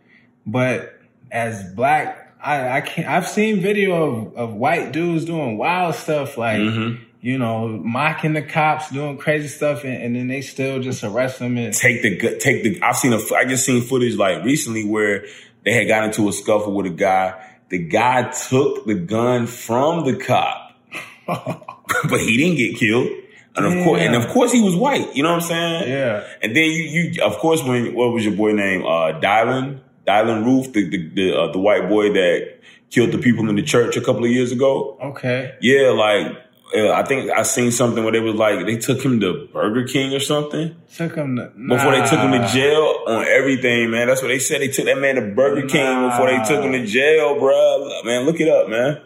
But 0.46 1.00
as 1.32 1.64
black, 1.74 2.36
I, 2.42 2.78
I 2.78 2.82
can't. 2.82 3.08
I've 3.08 3.28
seen 3.28 3.60
video 3.62 4.04
of, 4.04 4.36
of 4.36 4.54
white 4.54 4.92
dudes 4.94 5.26
doing 5.26 5.58
wild 5.58 5.96
stuff 5.96 6.38
like 6.38 6.60
Mm-hmm. 6.60 7.04
you 7.22 7.38
know 7.38 7.68
mocking 7.68 8.34
the 8.34 8.42
cops, 8.42 8.90
doing 8.92 9.18
crazy 9.18 9.48
stuff, 9.48 9.84
and, 9.84 10.02
and 10.02 10.16
then 10.16 10.28
they 10.28 10.42
still 10.42 10.80
just 10.80 11.04
arrest 11.04 11.40
them 11.40 11.58
and 11.58 11.74
take 11.74 12.02
the 12.02 12.38
take 12.38 12.64
the. 12.64 12.82
I've 12.82 12.96
seen 12.96 13.14
a. 13.14 13.20
I 13.36 13.46
just 13.46 13.66
seen 13.66 13.82
footage 13.82 14.16
like 14.16 14.44
recently 14.44 14.86
where 14.86 15.26
they 15.66 15.74
had 15.74 15.88
got 15.88 16.06
into 16.06 16.30
a 16.30 16.32
scuffle 16.34 16.74
with 16.74 16.86
a 16.86 16.92
guy. 16.92 17.46
The 17.70 17.78
guy 17.78 18.32
took 18.32 18.86
the 18.88 18.96
gun 18.96 19.46
from 19.46 20.06
the 20.06 20.16
cop, 20.16 20.72
but 21.28 22.20
he 22.22 22.38
didn't 22.38 22.56
get 22.58 22.78
killed. 22.78 23.10
And 23.56 23.66
of 23.66 23.84
course, 23.84 24.02
and 24.02 24.16
of 24.16 24.28
course, 24.30 24.52
he 24.54 24.62
was 24.62 24.76
white. 24.76 25.14
You 25.16 25.24
know 25.24 25.34
what 25.34 25.44
I'm 25.44 25.48
saying? 25.50 25.90
Yeah. 25.92 26.26
And 26.42 26.56
then 26.56 26.64
you, 26.64 27.12
you, 27.12 27.24
of 27.24 27.38
course, 27.40 27.62
when 27.64 27.94
what 27.94 28.14
was 28.14 28.24
your 28.24 28.36
boy 28.36 28.54
name? 28.54 28.86
Uh, 28.86 29.20
Dylann, 29.20 29.82
Dylann 30.08 30.46
Roof, 30.46 30.74
the 30.74 30.90
the 30.90 31.10
the, 31.10 31.40
uh, 31.40 31.52
the 31.52 31.60
white 31.60 31.88
boy 31.90 32.12
that 32.14 32.60
killed 32.90 33.12
the 33.12 33.18
people 33.20 33.48
in 33.50 33.56
the 33.56 33.64
church 33.64 33.96
a 33.98 34.02
couple 34.02 34.24
of 34.26 34.32
years 34.32 34.52
ago. 34.52 34.98
Okay. 35.02 35.56
Yeah, 35.62 35.90
like 35.90 36.36
uh, 36.76 36.92
I 36.92 37.04
think 37.04 37.32
I 37.32 37.44
seen 37.44 37.72
something 37.72 38.04
where 38.04 38.14
they 38.14 38.20
was 38.20 38.36
like 38.36 38.66
they 38.66 38.78
took 38.78 39.02
him 39.04 39.20
to 39.22 39.48
Burger 39.52 39.86
King 39.88 40.14
or 40.14 40.20
something 40.20 40.76
Took 40.96 41.16
him 41.16 41.36
to, 41.38 41.48
before 41.68 41.92
they 41.92 42.02
took 42.06 42.20
him 42.20 42.32
to 42.32 42.48
jail 42.48 43.04
on 43.08 43.26
everything, 43.26 43.90
man. 43.92 44.08
That's 44.08 44.22
what 44.22 44.28
they 44.28 44.40
said. 44.40 44.62
They 44.62 44.68
took 44.68 44.86
that 44.86 45.00
man 45.00 45.16
to 45.16 45.22
Burger 45.34 45.68
King 45.68 45.84
Nah. 45.84 46.10
before 46.12 46.28
they 46.28 46.44
took 46.44 46.64
him 46.64 46.72
to 46.74 46.86
jail, 46.86 47.36
bruh. 47.36 48.06
Man, 48.06 48.26
look 48.26 48.40
it 48.40 48.48
up, 48.48 48.70
man. 48.70 49.02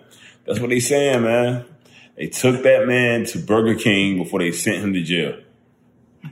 That's 0.45 0.59
what 0.59 0.69
they 0.71 0.79
saying, 0.81 1.23
man. 1.23 1.65
They 2.17 2.27
took 2.27 2.63
that 2.63 2.85
man 2.85 3.25
to 3.27 3.39
Burger 3.39 3.75
King 3.75 4.17
before 4.21 4.39
they 4.39 4.51
sent 4.51 4.83
him 4.83 4.93
to 4.93 5.01
jail. 5.01 5.37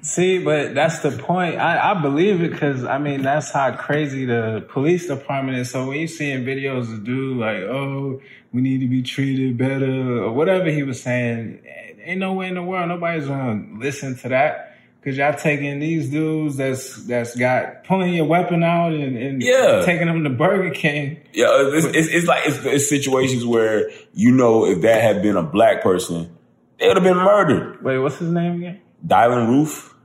See, 0.02 0.40
but 0.40 0.74
that's 0.74 1.00
the 1.00 1.12
point. 1.12 1.58
I, 1.58 1.92
I 1.92 2.02
believe 2.02 2.42
it 2.42 2.52
because 2.52 2.84
I 2.86 2.98
mean 2.98 3.22
that's 3.22 3.52
how 3.52 3.76
crazy 3.76 4.26
the 4.26 4.66
police 4.70 5.08
department 5.08 5.58
is. 5.58 5.70
So 5.70 5.88
when 5.88 6.00
you 6.00 6.08
seeing 6.08 6.44
videos 6.46 6.92
of 6.94 7.04
dude 7.04 7.38
like, 7.38 7.58
oh, 7.64 8.22
we 8.54 8.62
need 8.62 8.80
to 8.80 8.88
be 8.88 9.04
treated 9.04 9.58
better 9.58 10.24
or 10.24 10.32
whatever 10.32 10.70
he 10.70 10.84
was 10.84 11.02
saying, 11.02 11.62
ain't 12.04 12.20
no 12.20 12.34
way 12.34 12.48
in 12.48 12.56
the 12.56 12.64
world 12.64 12.88
nobody's 12.88 13.28
gonna 13.28 13.66
listen 13.78 14.16
to 14.20 14.30
that. 14.30 14.68
Cause 15.04 15.18
y'all 15.18 15.34
taking 15.34 15.80
these 15.80 16.10
dudes 16.12 16.58
that's 16.58 17.04
that's 17.06 17.36
got 17.36 17.84
pulling 17.86 18.14
your 18.14 18.26
weapon 18.26 18.62
out 18.64 18.94
and, 18.94 19.18
and 19.18 19.42
Yeah. 19.42 19.82
taking 19.84 20.06
them 20.06 20.24
to 20.24 20.30
Burger 20.30 20.70
King. 20.70 21.18
Yeah, 21.34 21.48
it's, 21.74 21.88
it's, 21.88 22.08
it's 22.08 22.28
like 22.28 22.44
it's, 22.46 22.64
it's 22.64 22.88
situations 22.90 23.44
where 23.44 23.90
you 24.14 24.32
know 24.32 24.66
if 24.68 24.82
that 24.82 25.02
had 25.02 25.24
been 25.24 25.38
a 25.38 25.44
black 25.44 25.82
person, 25.82 26.36
they 26.80 26.88
would 26.88 26.98
have 26.98 27.04
been 27.04 27.18
murdered. 27.18 27.84
Wait, 27.84 27.98
what's 27.98 28.18
his 28.18 28.32
name 28.32 28.58
again? 28.58 28.82
Dylann 29.06 29.48
Roof, 29.48 29.96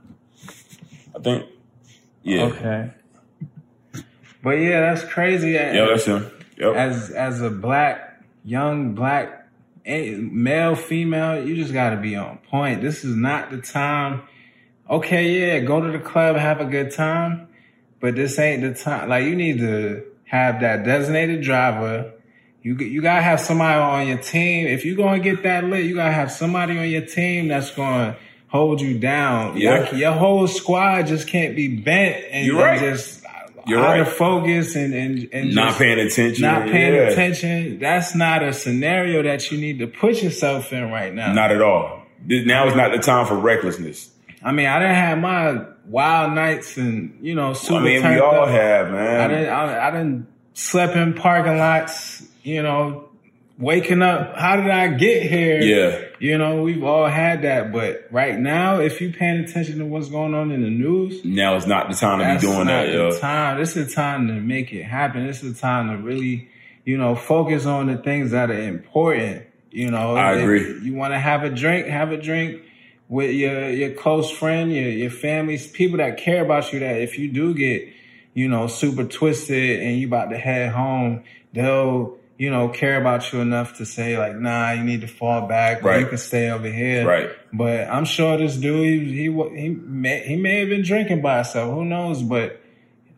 I 1.15 1.19
think. 1.19 1.45
Yeah, 2.23 2.43
Okay. 2.43 2.91
But 4.43 4.51
yeah, 4.51 4.81
that's 4.81 5.03
crazy. 5.03 5.51
yeah, 5.51 5.85
that's 5.87 6.05
him. 6.05 6.31
Yep. 6.57 6.75
as 6.75 7.11
as 7.11 7.41
a 7.41 7.49
black 7.51 8.23
young 8.43 8.95
black 8.95 9.47
eh, 9.85 10.15
male 10.17 10.73
female 10.73 11.45
you 11.45 11.55
just 11.55 11.71
got 11.71 11.91
to 11.91 11.97
be 11.97 12.15
on 12.15 12.39
point 12.49 12.81
this 12.81 13.03
is 13.03 13.15
not 13.15 13.51
the 13.51 13.59
time 13.61 14.23
okay 14.89 15.39
yeah 15.39 15.59
go 15.59 15.79
to 15.79 15.91
the 15.91 15.99
club 15.99 16.35
have 16.35 16.59
a 16.59 16.65
good 16.65 16.91
time 16.91 17.47
but 17.99 18.15
this 18.15 18.39
ain't 18.39 18.63
the 18.63 18.73
time 18.73 19.07
like 19.07 19.25
you 19.25 19.35
need 19.35 19.59
to 19.59 20.03
have 20.23 20.61
that 20.61 20.83
designated 20.83 21.43
driver 21.43 22.11
you 22.63 22.75
you 22.77 23.03
got 23.03 23.17
to 23.17 23.21
have 23.21 23.39
somebody 23.39 23.79
on 23.79 24.07
your 24.07 24.17
team 24.17 24.65
if 24.65 24.83
you're 24.83 24.95
going 24.97 25.21
to 25.21 25.29
get 25.31 25.43
that 25.43 25.63
lit 25.63 25.85
you 25.85 25.93
got 25.93 26.07
to 26.07 26.11
have 26.13 26.31
somebody 26.31 26.75
on 26.75 26.89
your 26.89 27.05
team 27.05 27.49
that's 27.49 27.69
going 27.69 28.13
to 28.13 28.17
hold 28.47 28.81
you 28.81 28.97
down 28.97 29.57
Yeah. 29.57 29.79
Like, 29.79 29.93
your 29.93 30.13
whole 30.13 30.47
squad 30.47 31.07
just 31.07 31.27
can't 31.27 31.55
be 31.55 31.77
bent 31.77 32.25
and, 32.31 32.45
You're 32.45 32.55
and 32.67 32.81
right. 32.81 32.95
just 32.95 33.23
You're 33.65 33.79
out 33.79 33.85
right. 33.85 33.99
of 34.01 34.13
focus 34.13 34.75
and 34.75 34.93
and, 34.93 35.29
and 35.33 35.53
not 35.55 35.75
paying 35.77 35.99
attention. 35.99 36.41
not 36.41 36.69
paying 36.69 36.95
yeah. 36.95 37.01
attention. 37.09 37.79
That's 37.79 38.15
not 38.15 38.43
a 38.43 38.53
scenario 38.53 39.23
that 39.23 39.51
you 39.51 39.57
need 39.59 39.79
to 39.79 39.87
put 39.87 40.21
yourself 40.23 40.71
in 40.73 40.89
right 40.89 41.13
now. 41.13 41.33
Not 41.33 41.51
at 41.51 41.61
all. 41.61 42.03
Now 42.25 42.67
is 42.67 42.75
not 42.75 42.91
the 42.91 42.99
time 42.99 43.25
for 43.25 43.35
recklessness. 43.35 44.09
I 44.43 44.51
mean, 44.51 44.67
I 44.67 44.79
didn't 44.79 44.95
have 44.95 45.17
my 45.19 45.65
wild 45.85 46.33
nights 46.33 46.77
and 46.77 47.17
you 47.21 47.35
know, 47.35 47.53
super 47.53 47.79
I 47.79 47.83
mean, 47.83 48.03
we 48.07 48.19
all 48.19 48.43
up. 48.43 48.49
have, 48.49 48.93
I 48.93 49.27
didn't. 49.27 49.49
I, 49.49 49.87
I 49.87 49.91
didn't 49.91 50.27
slept 50.53 50.95
in 50.95 51.13
parking 51.13 51.57
lots. 51.57 52.25
You 52.43 52.63
know, 52.63 53.09
waking 53.57 54.01
up. 54.01 54.37
How 54.37 54.55
did 54.55 54.69
I 54.69 54.87
get 54.89 55.23
here? 55.23 55.61
Yeah. 55.61 56.06
You 56.19 56.37
know, 56.37 56.63
we've 56.63 56.83
all 56.83 57.05
had 57.07 57.43
that, 57.43 57.71
but 57.71 58.07
right 58.11 58.37
now, 58.37 58.79
if 58.79 58.99
you 59.01 59.11
paying 59.11 59.43
attention 59.43 59.77
to 59.79 59.85
what's 59.85 60.09
going 60.09 60.33
on 60.33 60.51
in 60.51 60.63
the 60.63 60.69
news, 60.69 61.23
Now 61.23 61.55
is 61.55 61.67
not 61.67 61.89
the 61.89 61.95
time 61.95 62.19
to 62.19 62.35
be 62.35 62.39
doing 62.41 62.65
not 62.65 62.85
that, 62.85 62.85
the 62.87 62.93
yo. 62.93 63.19
time. 63.19 63.59
This 63.59 63.75
is 63.77 63.87
the 63.87 63.93
time 63.93 64.27
to 64.27 64.33
make 64.33 64.73
it 64.73 64.83
happen. 64.83 65.27
This 65.27 65.43
is 65.43 65.53
the 65.53 65.59
time 65.59 65.89
to 65.89 65.97
really, 66.03 66.49
you 66.85 66.97
know, 66.97 67.15
focus 67.15 67.65
on 67.65 67.87
the 67.87 67.97
things 67.97 68.31
that 68.31 68.49
are 68.49 68.59
important. 68.59 69.45
You 69.69 69.91
know, 69.91 70.15
I 70.15 70.33
agree. 70.33 70.79
you 70.81 70.95
want 70.95 71.13
to 71.13 71.19
have 71.19 71.43
a 71.43 71.49
drink, 71.49 71.87
have 71.87 72.11
a 72.11 72.17
drink 72.17 72.61
with 73.09 73.31
your 73.31 73.69
your 73.69 73.91
close 73.91 74.31
friend, 74.31 74.73
your 74.73 74.89
your 74.89 75.11
family, 75.11 75.59
people 75.73 75.97
that 75.97 76.17
care 76.17 76.43
about 76.43 76.73
you. 76.73 76.79
That 76.79 77.01
if 77.01 77.19
you 77.19 77.31
do 77.31 77.53
get, 77.53 77.87
you 78.33 78.47
know, 78.47 78.67
super 78.67 79.03
twisted 79.03 79.81
and 79.81 79.99
you 79.99 80.07
about 80.07 80.29
to 80.31 80.37
head 80.37 80.71
home, 80.71 81.23
they'll 81.53 82.16
you 82.37 82.49
know 82.51 82.69
care 82.69 82.99
about 82.99 83.31
you 83.33 83.39
enough 83.41 83.77
to 83.77 83.85
say 83.85 84.17
like, 84.17 84.35
nah, 84.35 84.71
you 84.71 84.83
need 84.83 85.01
to 85.01 85.07
fall 85.07 85.47
back, 85.47 85.83
Right. 85.83 86.01
you 86.01 86.07
can 86.07 86.17
stay 86.17 86.49
over 86.49 86.69
here. 86.69 87.05
Right. 87.07 87.29
But 87.51 87.89
I'm 87.89 88.05
sure 88.05 88.37
this 88.37 88.55
dude, 88.57 89.07
he 89.07 89.13
he 89.15 89.23
he 89.55 89.69
may, 89.69 90.23
he 90.27 90.35
may 90.35 90.59
have 90.59 90.69
been 90.69 90.83
drinking 90.83 91.21
by 91.21 91.37
himself. 91.37 91.73
Who 91.73 91.85
knows? 91.85 92.21
But 92.21 92.61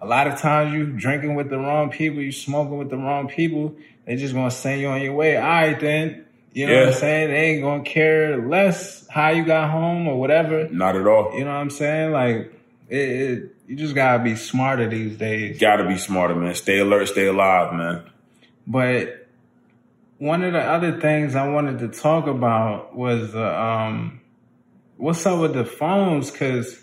a 0.02 0.06
lot 0.06 0.28
of 0.28 0.40
times 0.40 0.74
you 0.74 0.86
drinking 0.86 1.36
with 1.36 1.50
the 1.50 1.58
wrong 1.58 1.90
people, 1.90 2.22
you 2.22 2.32
smoking 2.32 2.78
with 2.78 2.90
the 2.90 2.98
wrong 2.98 3.28
people. 3.28 3.76
They 4.06 4.16
just 4.16 4.34
gonna 4.34 4.52
send 4.52 4.82
you 4.82 4.88
on 4.88 5.02
your 5.02 5.14
way. 5.14 5.36
All 5.38 5.44
right, 5.44 5.80
then. 5.80 6.26
You 6.52 6.66
know 6.66 6.80
what 6.80 6.88
I'm 6.88 6.94
saying? 6.94 7.30
They 7.30 7.46
ain't 7.52 7.62
gonna 7.62 7.84
care 7.84 8.38
less 8.48 9.08
how 9.08 9.30
you 9.30 9.46
got 9.46 9.70
home 9.70 10.08
or 10.08 10.20
whatever. 10.20 10.68
Not 10.70 10.96
at 10.96 11.06
all. 11.06 11.38
You 11.38 11.46
know 11.46 11.52
what 11.52 11.58
I'm 11.58 11.70
saying? 11.70 12.12
Like, 12.12 12.52
it, 12.90 12.98
it, 12.98 13.56
you 13.68 13.76
just 13.76 13.94
gotta 13.94 14.24
be 14.24 14.36
smarter 14.36 14.90
these 14.90 15.16
days. 15.16 15.60
Got 15.60 15.76
to 15.78 15.88
be 15.88 15.96
smarter, 15.98 16.34
man. 16.34 16.56
Stay 16.56 16.80
alert, 16.80 17.08
stay 17.08 17.28
alive, 17.28 17.74
man. 17.74 18.04
But 18.70 19.28
one 20.20 20.44
of 20.44 20.54
the 20.54 20.60
other 20.60 21.02
things 21.02 21.36
I 21.36 21.50
wanted 21.50 21.80
to 21.80 21.88
talk 21.88 22.28
about 22.28 22.96
was 22.96 23.34
uh, 23.34 23.42
um, 23.42 24.22
what's 24.98 25.26
up 25.26 25.40
with 25.40 25.54
the 25.56 25.66
phones? 25.66 26.30
Because 26.30 26.80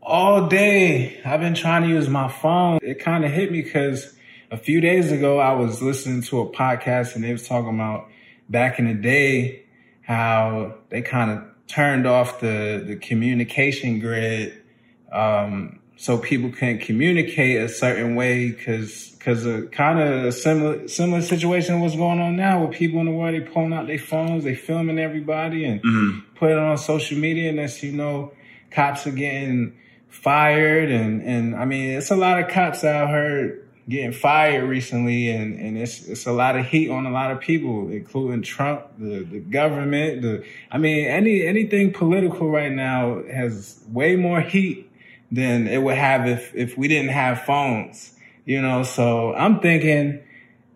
all 0.00 0.46
day 0.46 1.20
I've 1.24 1.40
been 1.40 1.56
trying 1.56 1.82
to 1.82 1.88
use 1.88 2.08
my 2.08 2.28
phone. 2.28 2.78
It 2.80 3.00
kind 3.00 3.24
of 3.24 3.32
hit 3.32 3.50
me 3.50 3.62
because 3.62 4.14
a 4.52 4.56
few 4.56 4.80
days 4.80 5.10
ago 5.10 5.40
I 5.40 5.52
was 5.54 5.82
listening 5.82 6.22
to 6.22 6.42
a 6.42 6.50
podcast 6.52 7.16
and 7.16 7.24
they 7.24 7.32
was 7.32 7.48
talking 7.48 7.74
about 7.74 8.08
back 8.48 8.78
in 8.78 8.86
the 8.86 8.94
day 8.94 9.64
how 10.02 10.76
they 10.90 11.02
kind 11.02 11.32
of 11.32 11.44
turned 11.66 12.06
off 12.06 12.38
the 12.40 12.82
the 12.86 12.96
communication 12.96 13.98
grid 13.98 14.62
um, 15.10 15.77
so 16.00 16.16
people 16.16 16.50
can 16.52 16.78
communicate 16.78 17.60
a 17.60 17.68
certain 17.68 18.14
way 18.14 18.52
because 18.52 19.10
because 19.18 19.44
of 19.44 19.70
kind 19.72 19.98
of 19.98 20.26
a 20.26 20.32
similar 20.32 20.86
similar 20.86 21.20
situation 21.20 21.80
was 21.80 21.96
going 21.96 22.20
on 22.20 22.36
now 22.36 22.64
with 22.64 22.76
people 22.76 23.00
in 23.00 23.06
the 23.06 23.12
world 23.12 23.34
they 23.34 23.40
pulling 23.40 23.72
out 23.72 23.88
their 23.88 23.98
phones 23.98 24.44
they 24.44 24.54
filming 24.54 24.98
everybody 24.98 25.64
and 25.64 25.82
mm-hmm. 25.82 26.20
put 26.36 26.52
it 26.52 26.58
on 26.58 26.78
social 26.78 27.18
media 27.18 27.50
and 27.50 27.58
that's 27.58 27.82
you 27.82 27.92
know 27.92 28.32
cops 28.70 29.08
are 29.08 29.12
getting 29.12 29.76
fired 30.08 30.88
and 30.88 31.20
and 31.22 31.56
I 31.56 31.64
mean 31.64 31.90
it's 31.90 32.12
a 32.12 32.16
lot 32.16 32.40
of 32.40 32.48
cops 32.48 32.84
out 32.84 33.08
here 33.08 33.64
getting 33.88 34.12
fired 34.12 34.68
recently 34.68 35.30
and 35.30 35.58
and 35.58 35.76
it's 35.76 36.06
it's 36.06 36.26
a 36.26 36.32
lot 36.32 36.56
of 36.56 36.64
heat 36.64 36.90
on 36.90 37.06
a 37.06 37.10
lot 37.10 37.32
of 37.32 37.40
people 37.40 37.90
including 37.90 38.42
Trump 38.42 38.86
the 38.98 39.24
the 39.24 39.40
government 39.40 40.22
the 40.22 40.44
I 40.70 40.78
mean 40.78 41.06
any 41.06 41.44
anything 41.44 41.92
political 41.92 42.48
right 42.48 42.72
now 42.72 43.20
has 43.24 43.82
way 43.88 44.14
more 44.14 44.40
heat 44.40 44.87
than 45.30 45.66
it 45.66 45.78
would 45.78 45.96
have 45.96 46.26
if 46.26 46.54
if 46.54 46.78
we 46.78 46.88
didn't 46.88 47.10
have 47.10 47.42
phones 47.42 48.12
you 48.44 48.60
know 48.60 48.82
so 48.82 49.34
I'm 49.34 49.60
thinking 49.60 50.22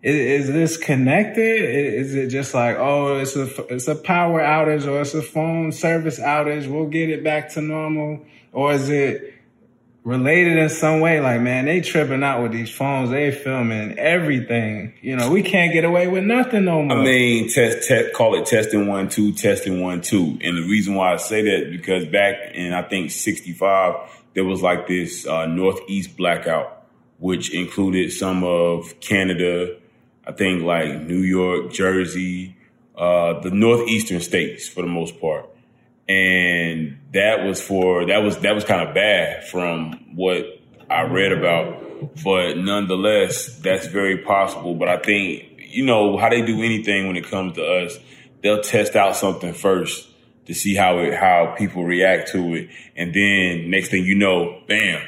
is, 0.03 0.47
is 0.47 0.53
this 0.53 0.77
connected? 0.77 1.41
Is 1.41 2.13
it 2.13 2.27
just 2.27 2.53
like, 2.53 2.75
oh, 2.77 3.19
it's 3.19 3.35
a 3.37 3.47
it's 3.73 3.87
a 3.87 3.95
power 3.95 4.41
outage 4.41 4.85
or 4.85 4.99
it's 5.01 5.13
a 5.13 5.21
phone 5.21 5.71
service 5.71 6.19
outage? 6.19 6.69
We'll 6.69 6.87
get 6.87 7.09
it 7.09 7.23
back 7.23 7.53
to 7.53 7.61
normal, 7.61 8.25
or 8.51 8.73
is 8.73 8.89
it 8.89 9.33
related 10.03 10.57
in 10.57 10.69
some 10.69 10.99
way? 10.99 11.21
Like, 11.21 11.39
man, 11.39 11.65
they 11.65 11.79
tripping 11.79 12.21
out 12.21 12.43
with 12.43 12.51
these 12.51 12.69
phones. 12.69 13.11
They 13.11 13.31
filming 13.31 13.97
everything. 13.97 14.93
You 15.01 15.15
know, 15.15 15.31
we 15.31 15.41
can't 15.41 15.71
get 15.71 15.85
away 15.85 16.09
with 16.09 16.25
nothing 16.25 16.65
no 16.65 16.83
more. 16.83 16.97
I 16.97 17.03
mean, 17.03 17.49
test, 17.49 17.87
test, 17.87 18.13
call 18.13 18.35
it 18.35 18.45
testing 18.45 18.87
one, 18.87 19.07
two, 19.07 19.31
testing 19.31 19.81
one, 19.81 20.01
two. 20.01 20.37
And 20.41 20.57
the 20.57 20.67
reason 20.67 20.95
why 20.95 21.13
I 21.13 21.17
say 21.17 21.43
that 21.43 21.71
because 21.71 22.05
back 22.07 22.35
in 22.53 22.73
I 22.73 22.81
think 22.81 23.11
'65, 23.11 23.95
there 24.33 24.45
was 24.45 24.61
like 24.61 24.87
this 24.87 25.27
uh, 25.27 25.45
northeast 25.45 26.17
blackout, 26.17 26.85
which 27.19 27.53
included 27.53 28.11
some 28.11 28.43
of 28.43 28.99
Canada, 28.99 29.77
I 30.25 30.31
think 30.31 30.63
like 30.63 31.01
New 31.01 31.21
York, 31.21 31.71
Jersey, 31.71 32.55
uh, 32.95 33.39
the 33.39 33.51
northeastern 33.51 34.19
states 34.21 34.67
for 34.67 34.81
the 34.81 34.87
most 34.87 35.19
part. 35.19 35.49
And 36.07 36.97
that 37.13 37.45
was 37.45 37.61
for 37.61 38.05
that 38.07 38.23
was 38.23 38.39
that 38.39 38.53
was 38.53 38.65
kind 38.65 38.87
of 38.87 38.93
bad 38.93 39.45
from 39.47 39.93
what 40.15 40.45
I 40.89 41.03
read 41.03 41.31
about, 41.31 42.13
but 42.23 42.57
nonetheless, 42.57 43.57
that's 43.59 43.87
very 43.87 44.17
possible. 44.17 44.75
But 44.75 44.89
I 44.89 44.97
think 44.97 45.53
you 45.59 45.85
know 45.85 46.17
how 46.17 46.29
they 46.29 46.41
do 46.41 46.61
anything 46.61 47.07
when 47.07 47.15
it 47.15 47.25
comes 47.25 47.55
to 47.55 47.65
us, 47.65 47.97
they'll 48.41 48.61
test 48.61 48.97
out 48.97 49.15
something 49.15 49.53
first 49.53 50.09
to 50.45 50.53
see 50.53 50.75
how 50.75 50.99
it 50.99 51.13
how 51.13 51.55
people 51.57 51.83
react 51.83 52.31
to 52.31 52.55
it, 52.55 52.69
and 52.95 53.13
then 53.13 53.69
next 53.69 53.89
thing 53.89 54.03
you 54.03 54.15
know, 54.15 54.61
bam, 54.67 55.01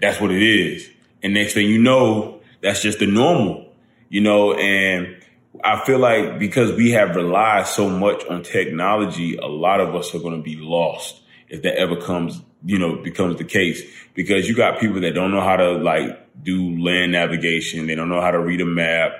that's 0.00 0.20
what 0.20 0.30
it 0.30 0.42
is. 0.42 0.88
And 1.22 1.34
next 1.34 1.54
thing 1.54 1.68
you 1.68 1.80
know, 1.80 2.40
that's 2.60 2.82
just 2.82 2.98
the 2.98 3.06
normal, 3.06 3.72
you 4.08 4.20
know. 4.20 4.54
And 4.54 5.16
I 5.62 5.84
feel 5.84 5.98
like 5.98 6.38
because 6.38 6.72
we 6.72 6.90
have 6.92 7.14
relied 7.14 7.66
so 7.66 7.88
much 7.88 8.24
on 8.26 8.42
technology, 8.42 9.36
a 9.36 9.46
lot 9.46 9.80
of 9.80 9.94
us 9.94 10.14
are 10.14 10.18
going 10.18 10.36
to 10.36 10.42
be 10.42 10.56
lost 10.56 11.20
if 11.48 11.62
that 11.62 11.76
ever 11.76 11.96
comes, 11.96 12.40
you 12.64 12.78
know, 12.78 12.96
becomes 12.96 13.36
the 13.36 13.44
case. 13.44 13.82
Because 14.14 14.48
you 14.48 14.56
got 14.56 14.80
people 14.80 15.00
that 15.00 15.14
don't 15.14 15.30
know 15.30 15.40
how 15.40 15.56
to 15.56 15.72
like 15.72 16.42
do 16.42 16.82
land 16.82 17.12
navigation, 17.12 17.86
they 17.86 17.94
don't 17.94 18.08
know 18.08 18.20
how 18.20 18.30
to 18.30 18.40
read 18.40 18.60
a 18.60 18.66
map. 18.66 19.12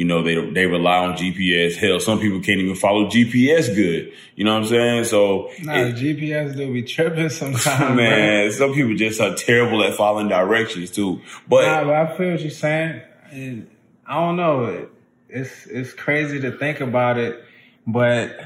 You 0.00 0.06
know, 0.06 0.22
they 0.22 0.34
they 0.52 0.64
rely 0.64 0.96
on 0.96 1.12
GPS. 1.12 1.76
Hell, 1.76 2.00
some 2.00 2.18
people 2.20 2.40
can't 2.40 2.58
even 2.58 2.74
follow 2.74 3.04
GPS 3.10 3.66
good. 3.74 4.10
You 4.34 4.44
know 4.46 4.54
what 4.54 4.62
I'm 4.62 4.68
saying? 4.68 5.04
So 5.04 5.50
nah, 5.62 5.74
it- 5.76 5.96
GPS 5.96 6.56
do 6.56 6.72
be 6.72 6.82
tripping 6.84 7.28
sometimes, 7.40 7.96
man, 7.96 8.50
some 8.50 8.72
people 8.72 8.94
just 8.96 9.20
are 9.20 9.34
terrible 9.34 9.84
at 9.84 9.92
following 9.92 10.28
directions 10.28 10.90
too. 10.90 11.20
But 11.46 11.66
Nah, 11.66 11.84
but 11.84 11.94
I 11.94 12.16
feel 12.16 12.30
what 12.30 12.40
you're 12.40 12.50
saying. 12.50 13.02
And 13.30 13.70
I 14.06 14.14
don't 14.14 14.36
know. 14.36 14.64
It, 14.64 14.88
it's 15.28 15.66
it's 15.66 15.92
crazy 15.92 16.40
to 16.40 16.52
think 16.56 16.80
about 16.80 17.18
it, 17.18 17.44
but 17.86 18.40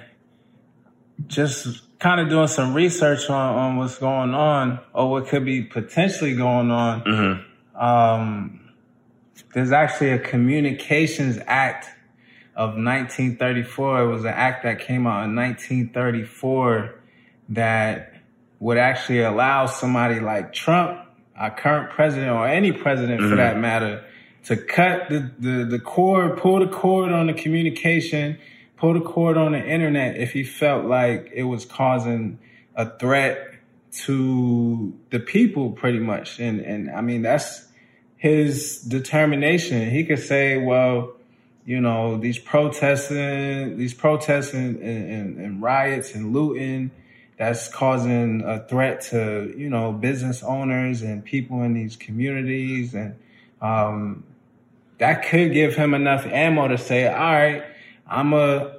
just 1.29 1.83
kind 2.01 2.21
of 2.21 2.29
doing 2.29 2.49
some 2.49 2.75
research 2.75 3.31
on, 3.31 3.55
on 3.55 3.77
what's 3.77 3.99
going 3.99 4.35
on 4.35 4.81
or 4.93 5.09
what 5.09 5.29
could 5.29 5.45
be 5.45 5.63
potentially 5.63 6.35
going 6.35 6.73
on. 6.73 7.03
Mhm. 7.03 7.81
Um, 7.81 8.61
there's 9.53 9.73
actually 9.73 10.11
a 10.11 10.19
Communications 10.19 11.39
Act 11.47 11.87
of 12.57 12.71
1934. 12.71 14.03
It 14.03 14.07
was 14.07 14.25
an 14.25 14.31
act 14.31 14.65
that 14.65 14.81
came 14.81 15.07
out 15.07 15.25
in 15.25 15.35
1934 15.35 16.95
that 17.51 18.15
would 18.61 18.79
actually 18.79 19.21
allow 19.21 19.67
somebody 19.67 20.21
like 20.21 20.53
Trump, 20.53 20.99
our 21.37 21.51
current 21.51 21.91
president, 21.91 22.31
or 22.31 22.47
any 22.47 22.73
president 22.73 23.21
for 23.21 23.27
mm-hmm. 23.27 23.37
that 23.37 23.59
matter, 23.59 24.05
to 24.45 24.57
cut 24.57 25.09
the, 25.09 25.31
the, 25.39 25.65
the 25.65 25.79
cord, 25.79 26.37
pull 26.39 26.61
the 26.61 26.67
cord 26.67 27.13
on 27.13 27.27
the 27.27 27.33
communication, 27.33 28.39
pull 28.77 28.95
the 28.95 29.01
cord 29.01 29.37
on 29.37 29.53
the 29.53 29.65
internet 29.65 30.17
if 30.17 30.33
he 30.33 30.45
felt 30.45 30.85
like 30.85 31.31
it 31.35 31.45
was 31.45 31.65
causing 31.65 32.39
a 32.77 32.97
threat 32.99 33.55
to 33.93 34.93
the 35.11 35.21
people 35.21 35.73
pretty 35.73 35.99
much. 36.01 36.39
And, 36.39 36.61
and 36.61 36.91
I 36.91 37.01
mean, 37.01 37.23
that's 37.23 37.69
his 38.25 38.79
determination. 38.79 39.91
He 39.91 40.03
could 40.03 40.19
say, 40.19 40.57
well, 40.57 41.13
you 41.67 41.79
know, 41.79 42.17
these 42.17 42.39
protesting, 42.39 43.77
these 43.77 43.93
protests 43.93 44.55
and, 44.55 44.81
and, 44.81 45.37
and 45.37 45.61
riots 45.61 46.15
and 46.15 46.33
looting, 46.33 46.91
that's 47.39 47.69
causing 47.69 48.41
a 48.41 48.67
threat 48.67 49.03
to, 49.11 49.53
you 49.55 49.69
know, 49.69 49.93
business 49.93 50.43
owners 50.43 51.03
and 51.03 51.23
people 51.23 51.63
in 51.65 51.75
these 51.75 51.97
communities. 51.97 52.95
And, 52.95 53.17
um, 53.61 54.25
that 54.97 55.27
could 55.27 55.53
give 55.53 55.75
him 55.75 55.93
enough 55.93 56.25
ammo 56.25 56.69
to 56.69 56.79
say, 56.79 57.07
all 57.07 57.15
right, 57.15 57.63
I'm 58.07 58.33
a, 58.33 58.79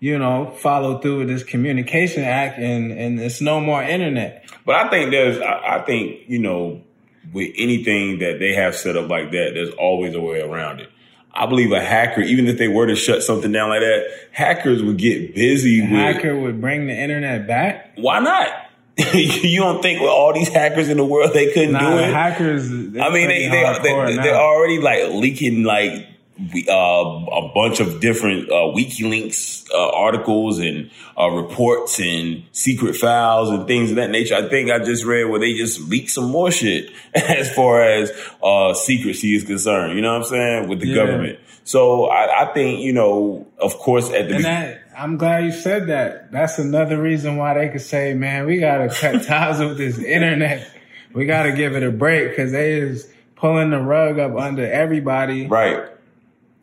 you 0.00 0.18
know, 0.18 0.52
follow 0.52 1.00
through 1.00 1.18
with 1.18 1.28
this 1.28 1.44
communication 1.44 2.24
act 2.24 2.58
and, 2.58 2.92
and 2.92 3.20
it's 3.20 3.42
no 3.42 3.60
more 3.60 3.82
internet. 3.82 4.48
But 4.64 4.76
I 4.76 4.88
think 4.88 5.10
there's, 5.10 5.38
I, 5.38 5.80
I 5.80 5.82
think, 5.82 6.20
you 6.28 6.38
know, 6.38 6.83
with 7.32 7.52
anything 7.56 8.18
that 8.20 8.38
they 8.38 8.54
have 8.54 8.74
set 8.76 8.96
up 8.96 9.08
like 9.08 9.30
that, 9.32 9.52
there's 9.54 9.70
always 9.70 10.14
a 10.14 10.20
way 10.20 10.40
around 10.40 10.80
it. 10.80 10.90
I 11.32 11.46
believe 11.46 11.72
a 11.72 11.80
hacker, 11.80 12.20
even 12.20 12.46
if 12.46 12.58
they 12.58 12.68
were 12.68 12.86
to 12.86 12.94
shut 12.94 13.22
something 13.22 13.50
down 13.50 13.68
like 13.68 13.80
that, 13.80 14.06
hackers 14.30 14.82
would 14.82 14.98
get 14.98 15.34
busy 15.34 15.80
with. 15.80 15.90
Hacker 15.90 16.38
would 16.38 16.60
bring 16.60 16.86
the 16.86 16.94
internet 16.94 17.46
back. 17.48 17.92
Why 17.96 18.20
not? 18.20 18.48
you 19.14 19.58
don't 19.58 19.82
think 19.82 20.00
with 20.00 20.10
all 20.10 20.32
these 20.32 20.48
hackers 20.48 20.88
in 20.88 20.96
the 20.96 21.04
world 21.04 21.32
they 21.32 21.52
couldn't 21.52 21.72
Nah, 21.72 21.80
do 21.80 21.98
it? 21.98 22.12
hackers. 22.12 22.70
I 22.70 23.10
mean, 23.10 23.26
they 23.26 23.48
they, 23.48 23.78
they, 23.82 24.16
they, 24.22 24.30
are 24.30 24.40
already 24.40 24.78
like 24.78 25.08
leaking 25.10 25.64
like 25.64 26.06
we, 26.52 26.66
uh, 26.68 26.74
a 26.74 27.52
bunch 27.54 27.80
of 27.80 28.00
different 28.00 28.48
uh, 28.50 28.72
WikiLeaks 28.74 29.70
uh, 29.70 29.90
articles 29.90 30.58
and 30.58 30.90
uh, 31.18 31.28
reports 31.30 32.00
and 32.00 32.42
secret 32.50 32.96
files 32.96 33.50
and 33.50 33.66
things 33.68 33.90
of 33.90 33.96
that 33.96 34.10
nature. 34.10 34.34
I 34.34 34.48
think 34.48 34.70
I 34.70 34.80
just 34.80 35.04
read 35.04 35.24
where 35.24 35.38
they 35.38 35.54
just 35.54 35.80
leaked 35.80 36.10
some 36.10 36.30
more 36.30 36.50
shit 36.50 36.90
as 37.14 37.54
far 37.54 37.82
as 37.82 38.12
uh, 38.42 38.74
secrecy 38.74 39.34
is 39.34 39.44
concerned. 39.44 39.94
You 39.94 40.02
know 40.02 40.12
what 40.12 40.22
I'm 40.22 40.28
saying 40.28 40.68
with 40.68 40.80
the 40.80 40.88
yeah. 40.88 40.94
government. 40.96 41.38
So 41.62 42.06
I, 42.06 42.42
I, 42.42 42.52
think 42.52 42.80
you 42.80 42.92
know, 42.92 43.46
of 43.58 43.78
course, 43.78 44.10
at 44.10 44.28
the 44.28 44.36
and 44.36 44.44
that, 44.44 44.82
I'm 44.98 45.16
glad 45.16 45.44
you 45.44 45.52
said 45.52 45.86
that. 45.86 46.30
That's 46.30 46.58
another 46.58 47.00
reason 47.00 47.36
why 47.36 47.54
they 47.54 47.68
could 47.70 47.80
say, 47.80 48.12
"Man, 48.12 48.44
we 48.44 48.58
gotta 48.58 48.88
cut 48.88 49.22
ties 49.26 49.60
with 49.60 49.78
this 49.78 49.98
internet. 49.98 50.68
We 51.14 51.24
gotta 51.24 51.52
give 51.52 51.74
it 51.74 51.82
a 51.82 51.90
break 51.90 52.30
because 52.30 52.52
they 52.52 52.74
is 52.74 53.10
pulling 53.36 53.70
the 53.70 53.80
rug 53.80 54.18
up 54.18 54.36
under 54.36 54.70
everybody." 54.70 55.46
Right 55.46 55.93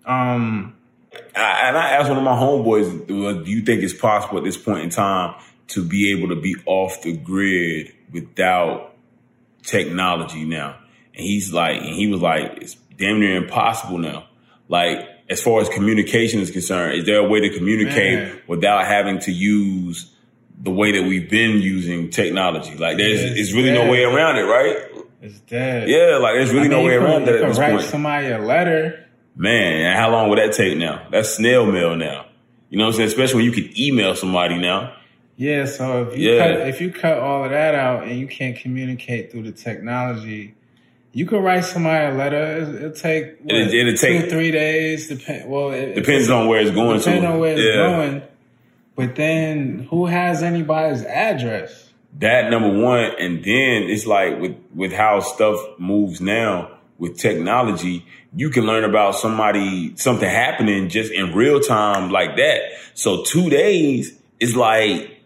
um, 0.05 0.75
I, 1.35 1.67
and 1.67 1.77
I 1.77 1.91
asked 1.91 2.09
one 2.09 2.17
of 2.17 2.23
my 2.23 2.35
homeboys, 2.35 3.07
"Do 3.07 3.43
you 3.49 3.61
think 3.61 3.83
it's 3.83 3.93
possible 3.93 4.37
at 4.37 4.43
this 4.43 4.57
point 4.57 4.83
in 4.83 4.89
time 4.89 5.35
to 5.69 5.83
be 5.83 6.11
able 6.11 6.29
to 6.29 6.41
be 6.41 6.55
off 6.65 7.01
the 7.01 7.15
grid 7.15 7.93
without 8.11 8.95
technology 9.63 10.45
now?" 10.45 10.77
And 11.15 11.25
he's 11.25 11.51
like, 11.53 11.81
and 11.81 11.95
he 11.95 12.07
was 12.07 12.21
like, 12.21 12.57
"It's 12.61 12.75
damn 12.97 13.19
near 13.19 13.35
impossible 13.35 13.97
now." 13.97 14.25
Like, 14.67 15.07
as 15.29 15.41
far 15.41 15.61
as 15.61 15.69
communication 15.69 16.39
is 16.39 16.51
concerned, 16.51 16.99
is 16.99 17.05
there 17.05 17.17
a 17.17 17.27
way 17.27 17.41
to 17.41 17.49
communicate 17.49 18.19
Man. 18.19 18.41
without 18.47 18.85
having 18.85 19.19
to 19.19 19.31
use 19.31 20.13
the 20.61 20.71
way 20.71 20.91
that 20.93 21.07
we've 21.07 21.29
been 21.29 21.61
using 21.61 22.09
technology? 22.09 22.75
Like, 22.77 22.97
there's, 22.97 23.21
it's, 23.21 23.39
it's 23.39 23.53
really 23.53 23.71
dead. 23.71 23.85
no 23.85 23.91
way 23.91 24.03
around 24.03 24.37
it, 24.37 24.43
right? 24.43 24.77
It's 25.21 25.39
dead. 25.41 25.87
Yeah, 25.87 26.17
like 26.17 26.35
there's 26.35 26.51
really 26.51 26.65
I 26.65 26.69
mean, 26.69 26.71
no 26.71 26.83
way 26.83 26.95
around 26.95 27.25
that 27.25 27.35
at 27.35 27.47
this 27.47 27.59
write 27.59 27.71
point. 27.71 27.83
somebody 27.83 28.27
a 28.27 28.39
letter 28.39 29.07
Man, 29.35 29.95
how 29.95 30.11
long 30.11 30.29
would 30.29 30.39
that 30.39 30.53
take 30.53 30.77
now? 30.77 31.07
That's 31.11 31.35
snail 31.35 31.65
mail 31.65 31.95
now. 31.95 32.25
You 32.69 32.77
know 32.77 32.85
what 32.85 32.91
I'm 32.91 32.97
saying? 32.97 33.07
Especially 33.07 33.35
when 33.35 33.45
you 33.45 33.51
can 33.51 33.79
email 33.79 34.15
somebody 34.15 34.57
now. 34.57 34.95
Yeah, 35.37 35.65
so 35.65 36.03
if 36.03 36.17
you 36.17 36.33
yeah. 36.33 36.39
cut 36.39 36.67
if 36.67 36.81
you 36.81 36.91
cut 36.91 37.17
all 37.17 37.43
of 37.43 37.51
that 37.51 37.73
out 37.73 38.03
and 38.03 38.19
you 38.19 38.27
can't 38.27 38.55
communicate 38.55 39.31
through 39.31 39.43
the 39.43 39.51
technology, 39.51 40.53
you 41.13 41.25
could 41.25 41.43
write 41.43 41.65
somebody 41.65 42.13
a 42.13 42.17
letter. 42.17 42.75
It'll, 42.75 42.91
take 42.91 43.39
what, 43.41 43.55
it'll, 43.55 43.73
it'll 43.73 43.97
take 43.97 44.25
two 44.25 44.29
three 44.29 44.51
days. 44.51 45.07
Depend. 45.07 45.49
Well, 45.49 45.71
it, 45.71 45.95
depends 45.95 46.29
on 46.29 46.47
where 46.47 46.61
it's 46.61 46.71
going. 46.71 46.99
Depends 46.99 47.25
on 47.25 47.39
where 47.39 47.53
it's 47.53 47.61
yeah. 47.61 47.75
going. 47.75 48.21
But 48.95 49.15
then, 49.15 49.87
who 49.89 50.05
has 50.05 50.43
anybody's 50.43 51.03
address? 51.03 51.89
That 52.19 52.51
number 52.51 52.69
one, 52.69 53.11
and 53.19 53.37
then 53.43 53.89
it's 53.89 54.05
like 54.05 54.39
with 54.39 54.55
with 54.75 54.93
how 54.93 55.21
stuff 55.21 55.59
moves 55.79 56.21
now 56.21 56.77
with 57.01 57.17
technology, 57.17 58.05
you 58.33 58.51
can 58.51 58.67
learn 58.67 58.83
about 58.83 59.15
somebody, 59.15 59.97
something 59.97 60.29
happening 60.29 60.87
just 60.87 61.11
in 61.11 61.33
real 61.33 61.59
time 61.59 62.11
like 62.11 62.37
that. 62.37 62.61
So 62.93 63.23
two 63.23 63.49
days 63.49 64.15
is 64.39 64.55
like 64.55 65.19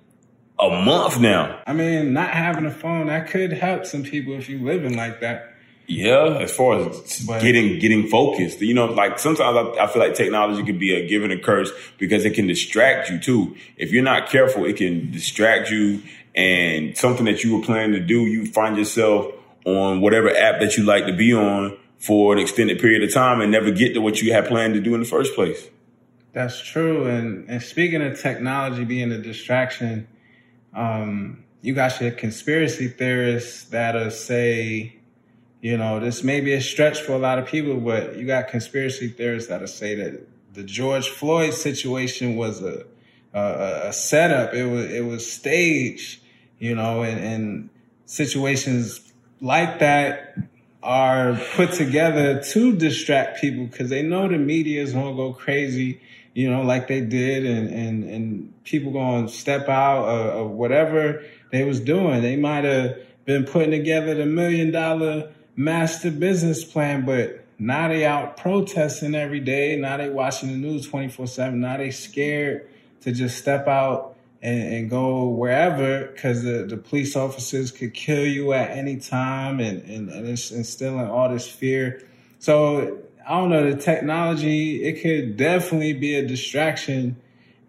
a 0.58 0.70
month 0.70 1.20
now. 1.20 1.62
I 1.68 1.74
mean, 1.74 2.14
not 2.14 2.30
having 2.30 2.66
a 2.66 2.72
phone, 2.72 3.08
that 3.08 3.30
could 3.30 3.52
help 3.52 3.86
some 3.86 4.04
people 4.04 4.36
if 4.36 4.48
you 4.48 4.64
living 4.64 4.96
like 4.96 5.20
that. 5.20 5.52
Yeah, 5.88 6.40
as 6.40 6.56
far 6.56 6.80
as 6.80 7.26
but, 7.28 7.42
getting 7.42 7.78
getting 7.78 8.08
focused, 8.08 8.62
you 8.62 8.74
know, 8.74 8.86
like 8.86 9.20
sometimes 9.20 9.78
I, 9.78 9.84
I, 9.84 9.88
feel 9.88 10.02
like 10.02 10.16
technology 10.16 10.64
could 10.64 10.80
be 10.80 10.96
a 10.96 11.08
given 11.08 11.30
a 11.30 11.38
curse 11.38 11.72
because 12.00 12.26
it 12.26 12.34
can 12.34 12.48
distract 12.48 13.10
you 13.12 13.20
too. 13.20 13.56
If 13.78 13.92
you're 13.92 14.02
not 14.02 14.30
careful, 14.30 14.66
it 14.66 14.78
can 14.78 15.12
distract 15.12 15.70
you, 15.70 16.02
and 16.34 16.98
something 16.98 17.26
that 17.26 17.44
you 17.44 17.58
were 17.58 17.64
planning 17.64 17.92
to 17.92 18.00
do, 18.00 18.22
you 18.22 18.48
find 18.48 18.78
yourself 18.78 19.32
on 19.65 20.01
whatever 20.01 20.30
app 20.30 20.60
that 20.62 20.78
you 20.78 20.84
like 20.84 21.06
to 21.08 21.13
be 21.13 21.34
on 21.34 21.78
for 21.97 22.34
an 22.34 22.39
extended 22.39 22.80
period 22.80 23.04
of 23.04 23.13
time 23.13 23.41
and 23.41 23.51
never 23.51 23.71
get 23.71 23.93
to 23.93 23.99
what 23.99 24.21
you 24.21 24.32
had 24.32 24.45
planned 24.45 24.73
to 24.75 24.80
do 24.80 24.93
in 24.93 24.99
the 24.99 25.08
first 25.08 25.34
place. 25.34 25.69
That's 26.34 26.62
true. 26.62 27.06
And 27.06 27.49
and 27.49 27.62
speaking 27.62 28.01
of 28.01 28.19
technology 28.19 28.84
being 28.84 29.12
a 29.12 29.17
distraction, 29.17 30.08
um, 30.73 31.43
you 31.62 31.73
got 31.73 31.99
your 32.01 32.12
conspiracy 32.12 32.89
theorists 32.89 33.63
that'll 33.65 34.12
say, 34.12 34.97
you 35.62 35.78
know, 35.78 35.99
this 35.99 36.23
may 36.23 36.41
be 36.41 36.54
a 36.54 36.62
stretch 36.62 36.99
for 36.99 37.13
a 37.13 37.17
lot 37.17 37.39
of 37.39 37.47
people, 37.47 37.78
but 37.78 38.17
you 38.17 38.28
got 38.28 38.49
conspiracy 38.49 39.08
theorists 39.08 39.49
that'll 39.49 39.67
say 39.67 39.95
that 39.95 40.28
the 40.54 40.63
George 40.63 41.08
Floyd 41.08 41.54
situation 41.54 42.36
was 42.36 42.62
a 42.62 42.86
a, 43.34 43.88
a 43.88 43.93
setup. 43.93 44.54
It 44.54 44.65
was 44.65 44.91
it 44.91 45.06
was 45.06 45.32
staged, 45.32 46.21
you 46.60 46.75
know, 46.75 47.04
and, 47.04 47.19
and 47.19 47.69
situations 48.06 49.05
like 49.46 49.78
that 49.78 50.36
are 50.82 51.40
put 51.54 51.72
together 51.72 52.42
to 52.42 52.76
distract 52.76 53.40
people 53.40 53.68
because 53.68 53.92
they 53.92 54.02
know 54.02 54.28
the 54.28 54.40
media 54.40 54.82
is 54.82 54.94
going 54.94 55.06
to 55.06 55.16
go 55.16 55.34
crazy, 55.34 56.02
you 56.34 56.50
know, 56.50 56.64
like 56.64 56.88
they 56.88 57.02
did, 57.02 57.46
and 57.46 57.70
and 57.70 58.04
and 58.06 58.64
people 58.64 58.92
going 58.92 59.28
to 59.28 59.32
step 59.32 59.70
out 59.70 60.06
of, 60.06 60.46
of 60.46 60.52
whatever 60.52 61.24
they 61.52 61.64
was 61.64 61.80
doing. 61.80 62.24
They 62.24 62.36
might 62.36 62.64
have 62.64 62.98
been 63.26 63.46
putting 63.46 63.70
together 63.70 64.16
the 64.16 64.26
million 64.26 64.72
dollar 64.72 65.32
master 65.56 66.10
business 66.10 66.64
plan, 66.64 67.06
but 67.06 67.46
now 67.60 67.88
they 67.88 68.04
out 68.04 68.38
protesting 68.38 69.14
every 69.14 69.42
day. 69.42 69.76
Now 69.76 69.98
they 69.98 70.10
watching 70.10 70.50
the 70.50 70.58
news 70.58 70.88
twenty 70.88 71.10
four 71.10 71.28
seven. 71.28 71.62
Now 71.62 71.78
they 71.78 71.92
scared 71.92 72.68
to 73.02 73.12
just 73.12 73.38
step 73.38 73.68
out 73.68 74.14
and, 74.41 74.74
and 74.74 74.89
go 74.89 75.28
wherever 75.28 76.08
because 76.08 76.43
the, 76.43 76.65
the 76.67 76.78
police 76.78 77.15
officers 77.15 77.71
could 77.71 77.93
kill 77.93 78.26
you 78.26 78.54
at 78.54 78.71
any 78.71 78.98
time 78.98 79.60
and, 79.60 79.82
and, 79.84 80.10
and 80.10 80.28
it's 80.28 80.52
instilling 80.52 81.08
all 81.08 81.30
this 81.30 81.48
fear. 81.48 82.08
So 82.39 83.00
I 83.28 83.39
don't 83.39 83.50
know, 83.50 83.71
the 83.71 83.82
technology, 83.82 84.84
it 84.84 85.02
could 85.02 85.38
definitely 85.38 85.93
be 85.93 86.15
a 86.15 86.28
distraction 86.28 87.17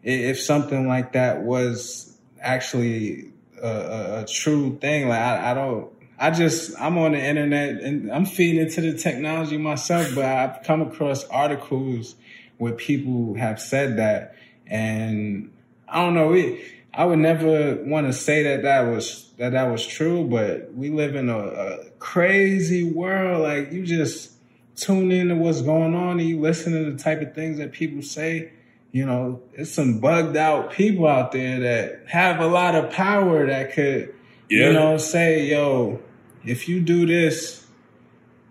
if 0.02 0.40
something 0.40 0.86
like 0.86 1.12
that 1.12 1.42
was 1.42 2.16
actually 2.40 3.32
a, 3.62 3.68
a, 3.68 4.20
a 4.22 4.26
true 4.26 4.76
thing. 4.78 5.08
Like 5.08 5.20
I, 5.20 5.50
I 5.50 5.54
don't, 5.54 5.90
I 6.18 6.30
just 6.30 6.78
I'm 6.80 6.96
on 6.98 7.12
the 7.12 7.22
internet 7.22 7.82
and 7.82 8.10
I'm 8.10 8.24
feeding 8.24 8.60
into 8.60 8.80
the 8.80 8.96
technology 8.96 9.58
myself, 9.58 10.14
but 10.14 10.24
I've 10.24 10.62
come 10.62 10.80
across 10.80 11.24
articles 11.24 12.14
where 12.58 12.72
people 12.72 13.34
have 13.34 13.60
said 13.60 13.98
that, 13.98 14.34
and 14.66 15.50
I 15.88 16.04
don't 16.04 16.14
know. 16.14 16.32
It, 16.32 16.60
I 16.92 17.04
would 17.04 17.18
never 17.18 17.76
want 17.84 18.06
to 18.06 18.12
say 18.12 18.42
that 18.44 18.62
that 18.62 18.80
was 18.82 19.30
that 19.36 19.52
that 19.52 19.70
was 19.70 19.86
true, 19.86 20.24
but 20.24 20.72
we 20.74 20.90
live 20.90 21.14
in 21.14 21.28
a, 21.28 21.38
a 21.38 21.90
crazy 21.98 22.84
world. 22.84 23.42
Like 23.42 23.70
you 23.70 23.84
just 23.84 24.32
tune 24.76 25.12
in 25.12 25.28
to 25.28 25.34
what's 25.34 25.60
going 25.60 25.94
on 25.94 26.18
and 26.18 26.28
you 26.28 26.40
listen 26.40 26.72
to 26.72 26.90
the 26.90 26.98
type 26.98 27.20
of 27.20 27.34
things 27.34 27.58
that 27.58 27.72
people 27.72 28.02
say. 28.02 28.52
You 28.92 29.04
know, 29.04 29.42
it's 29.52 29.72
some 29.72 29.98
bugged 29.98 30.38
out 30.38 30.72
people 30.72 31.06
out 31.06 31.32
there 31.32 31.60
that 31.60 32.08
have 32.08 32.40
a 32.40 32.46
lot 32.46 32.74
of 32.74 32.90
power 32.90 33.46
that 33.46 33.72
could, 33.74 34.14
yeah. 34.48 34.68
you 34.68 34.72
know, 34.72 34.96
say, 34.96 35.44
yo, 35.44 36.00
if 36.44 36.66
you 36.66 36.80
do 36.80 37.04
this, 37.04 37.66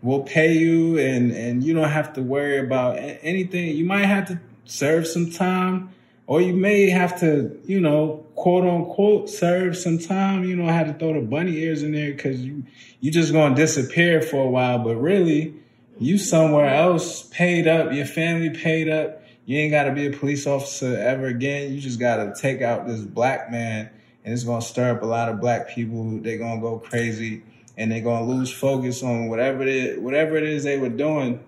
we'll 0.04 0.22
pay 0.22 0.54
you 0.54 1.00
and, 1.00 1.32
and 1.32 1.64
you 1.64 1.74
don't 1.74 1.90
have 1.90 2.14
to 2.14 2.22
worry 2.22 2.60
about 2.60 2.98
anything. 3.00 3.76
You 3.76 3.86
might 3.86 4.06
have 4.06 4.28
to 4.28 4.40
serve 4.66 5.08
some 5.08 5.32
time 5.32 5.95
or 6.28 6.42
you 6.42 6.54
may 6.54 6.90
have 6.90 7.20
to, 7.20 7.60
you 7.66 7.80
know, 7.80 8.26
quote 8.36 8.66
unquote, 8.66 9.30
serve 9.30 9.78
some 9.78 10.00
time. 10.00 10.44
You 10.44 10.56
know, 10.56 10.68
I 10.68 10.72
had 10.72 10.88
to 10.88 10.94
throw 10.94 11.14
the 11.14 11.22
bunny 11.22 11.58
ears 11.58 11.84
in 11.84 11.92
there 11.92 12.12
because 12.12 12.42
you 12.42 12.64
you 13.00 13.12
just 13.12 13.32
gonna 13.32 13.56
disappear 13.56 14.22
for 14.22 14.44
a 14.44 14.50
while. 14.50 14.80
But 14.80 14.96
really, 14.96 15.54
you 16.00 16.18
somewhere 16.18 16.74
else 16.74 17.24
paid 17.24 17.68
up. 17.68 17.94
Your 17.94 18.06
family 18.06 18.50
paid 18.50 18.90
up. 18.90 19.22
You 19.46 19.60
ain't 19.60 19.72
got 19.72 19.84
to 19.84 19.92
be 19.92 20.08
a 20.08 20.12
police 20.12 20.48
officer 20.48 20.98
ever 20.98 21.28
again. 21.28 21.72
You 21.72 21.80
just 21.80 22.00
got 22.00 22.18
to 22.18 22.34
take 22.42 22.64
out 22.64 22.88
this 22.88 23.02
black 23.02 23.52
man, 23.52 23.92
and 24.24 24.34
it's 24.34 24.44
gonna 24.44 24.62
stir 24.62 24.96
up 24.96 25.04
a 25.04 25.06
lot 25.06 25.30
of 25.30 25.40
black 25.40 25.70
people. 25.70 26.20
They're 26.20 26.40
gonna 26.40 26.62
go 26.62 26.80
crazy, 26.80 27.44
and 27.78 27.92
they're 27.92 28.02
gonna 28.02 28.26
lose 28.26 28.52
focus 28.52 29.04
on 29.04 29.28
whatever 29.28 29.62
it 29.62 29.68
is, 29.68 30.00
whatever 30.00 30.36
it 30.38 30.44
is 30.44 30.64
they 30.64 30.80
were 30.80 30.90
doing 30.90 31.40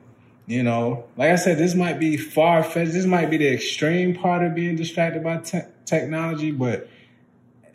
you 0.47 0.63
know, 0.63 1.05
like 1.17 1.31
I 1.31 1.35
said, 1.35 1.57
this 1.57 1.75
might 1.75 1.99
be 1.99 2.15
far 2.15 2.63
fetched. 2.63 2.93
This 2.93 3.05
might 3.05 3.29
be 3.29 3.37
the 3.37 3.53
extreme 3.53 4.15
part 4.15 4.43
of 4.43 4.55
being 4.55 4.77
distracted 4.77 5.21
by 5.21 5.37
te- 5.37 5.67
technology, 5.85 6.51
but 6.51 6.89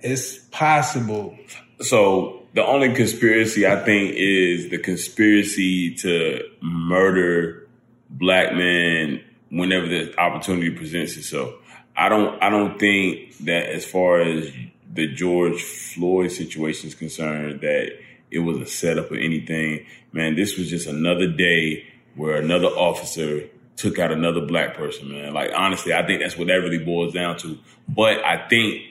it's 0.01 0.39
possible. 0.39 1.37
So 1.81 2.43
the 2.55 2.65
only 2.65 2.95
conspiracy 2.95 3.67
I 3.67 3.77
think 3.85 4.15
is 4.17 4.71
the 4.71 4.79
conspiracy 4.79 5.95
to 5.97 6.49
murder 6.63 7.69
black 8.09 8.55
men 8.55 9.23
whenever 9.51 9.87
the 9.87 10.19
opportunity 10.19 10.71
presents 10.71 11.17
itself. 11.19 11.53
I 11.95 12.09
don't 12.09 12.43
I 12.43 12.49
don't 12.49 12.79
think 12.79 13.37
that 13.41 13.69
as 13.69 13.85
far 13.85 14.21
as 14.21 14.51
the 14.91 15.09
George 15.09 15.63
Floyd 15.63 16.31
situation 16.31 16.89
is 16.89 16.95
concerned 16.95 17.61
that 17.61 17.99
it 18.31 18.39
was 18.39 18.59
a 18.59 18.67
setup 18.67 19.11
or 19.11 19.17
anything. 19.17 19.85
Man, 20.13 20.37
this 20.37 20.57
was 20.57 20.71
just 20.71 20.87
another 20.87 21.27
day 21.27 21.87
where 22.15 22.37
another 22.37 22.67
officer 22.67 23.49
took 23.77 23.99
out 23.99 24.13
another 24.13 24.41
black 24.41 24.75
person, 24.75 25.11
man. 25.11 25.33
Like 25.33 25.51
honestly, 25.55 25.93
I 25.93 26.07
think 26.07 26.21
that's 26.21 26.37
what 26.37 26.49
that 26.49 26.55
really 26.55 26.79
boils 26.79 27.13
down 27.13 27.39
to. 27.39 27.59
But 27.89 28.25
I 28.25 28.49
think 28.49 28.83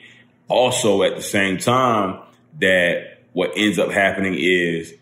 also 0.48 1.02
at 1.02 1.16
the 1.16 1.22
same 1.22 1.58
time 1.58 2.20
that 2.60 3.18
what 3.32 3.52
ends 3.56 3.78
up 3.78 3.90
happening 3.90 4.34
is 4.36 4.94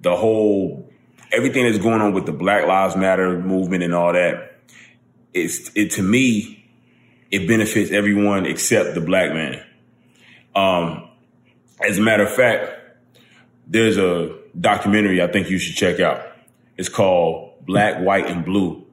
the 0.00 0.16
whole 0.16 0.90
everything 1.32 1.64
that's 1.64 1.82
going 1.82 2.00
on 2.00 2.12
with 2.12 2.26
the 2.26 2.32
Black 2.32 2.66
Lives 2.66 2.96
Matter 2.96 3.38
movement 3.38 3.82
and 3.82 3.94
all 3.94 4.12
that, 4.12 4.60
it's 5.32 5.70
it 5.74 5.92
to 5.92 6.02
me, 6.02 6.64
it 7.30 7.46
benefits 7.48 7.90
everyone 7.90 8.46
except 8.46 8.94
the 8.94 9.00
black 9.00 9.32
man. 9.32 9.62
Um, 10.54 11.08
as 11.80 11.98
a 11.98 12.00
matter 12.00 12.24
of 12.24 12.32
fact, 12.32 12.70
there's 13.66 13.98
a 13.98 14.36
documentary 14.58 15.22
I 15.22 15.26
think 15.26 15.50
you 15.50 15.58
should 15.58 15.76
check 15.76 16.00
out. 16.00 16.33
It's 16.76 16.88
called 16.88 17.64
Black, 17.66 18.00
White, 18.00 18.26
and 18.26 18.44
Blue 18.44 18.84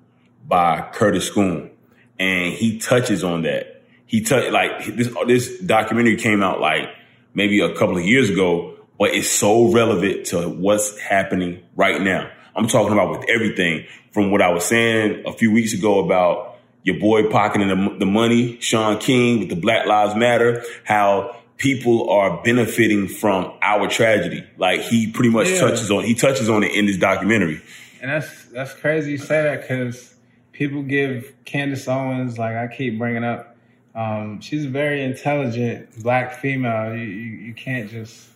by 0.47 0.89
Curtis 0.93 1.27
Scoon, 1.27 1.71
and 2.19 2.53
he 2.53 2.77
touches 2.77 3.23
on 3.23 3.43
that. 3.43 3.83
He 4.05 4.21
touch 4.21 4.51
like 4.51 4.85
this. 4.85 5.09
This 5.25 5.59
documentary 5.59 6.17
came 6.17 6.43
out 6.43 6.59
like 6.59 6.89
maybe 7.33 7.61
a 7.61 7.73
couple 7.73 7.97
of 7.97 8.03
years 8.03 8.29
ago, 8.29 8.75
but 8.99 9.11
it's 9.15 9.29
so 9.29 9.71
relevant 9.71 10.27
to 10.27 10.49
what's 10.49 10.99
happening 10.99 11.63
right 11.75 12.01
now. 12.01 12.29
I'm 12.55 12.67
talking 12.67 12.91
about 12.93 13.11
with 13.11 13.29
everything 13.29 13.85
from 14.11 14.31
what 14.31 14.41
I 14.41 14.49
was 14.49 14.65
saying 14.65 15.23
a 15.25 15.31
few 15.31 15.51
weeks 15.51 15.73
ago 15.73 16.03
about 16.03 16.57
your 16.83 16.99
boy 16.99 17.29
pocketing 17.29 17.67
the, 17.69 17.97
the 17.99 18.05
money, 18.05 18.59
Shaun 18.59 18.97
King 18.97 19.39
with 19.39 19.49
the 19.49 19.55
Black 19.55 19.85
Lives 19.85 20.15
Matter, 20.15 20.63
how 20.83 21.40
people 21.61 22.09
are 22.09 22.41
benefiting 22.41 23.07
from 23.07 23.53
our 23.61 23.87
tragedy. 23.87 24.43
Like 24.57 24.81
he 24.81 25.11
pretty 25.11 25.29
much 25.29 25.47
yeah. 25.47 25.59
touches 25.59 25.91
on, 25.91 26.03
he 26.03 26.15
touches 26.15 26.49
on 26.49 26.63
it 26.63 26.71
in 26.73 26.87
this 26.87 26.97
documentary. 26.97 27.61
And 28.01 28.09
that's, 28.09 28.45
that's 28.45 28.73
crazy 28.73 29.11
you 29.11 29.19
say 29.19 29.43
that 29.43 29.61
because 29.61 30.15
people 30.53 30.81
give 30.81 31.31
Candace 31.45 31.87
Owens, 31.87 32.39
like 32.39 32.55
I 32.55 32.67
keep 32.67 32.97
bringing 32.97 33.23
up, 33.23 33.55
um, 33.93 34.41
she's 34.41 34.65
a 34.65 34.69
very 34.69 35.03
intelligent 35.03 36.01
black 36.01 36.33
female. 36.39 36.95
You, 36.95 37.03
you, 37.03 37.31
you 37.45 37.53
can't 37.53 37.91
just 37.91 38.27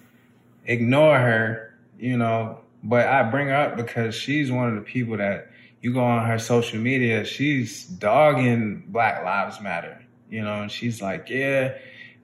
ignore 0.65 1.17
her, 1.17 1.73
you 1.97 2.17
know, 2.17 2.59
but 2.83 3.07
I 3.07 3.23
bring 3.23 3.47
her 3.47 3.55
up 3.55 3.75
because 3.75 4.13
she's 4.13 4.51
one 4.51 4.69
of 4.69 4.75
the 4.75 4.81
people 4.81 5.17
that 5.17 5.49
you 5.81 5.93
go 5.93 6.03
on 6.03 6.27
her 6.27 6.37
social 6.37 6.79
media, 6.79 7.25
she's 7.25 7.85
dogging 7.85 8.83
Black 8.89 9.23
Lives 9.23 9.59
Matter, 9.61 9.99
you 10.29 10.43
know, 10.43 10.61
and 10.61 10.71
she's 10.71 11.01
like, 11.01 11.27
yeah, 11.29 11.75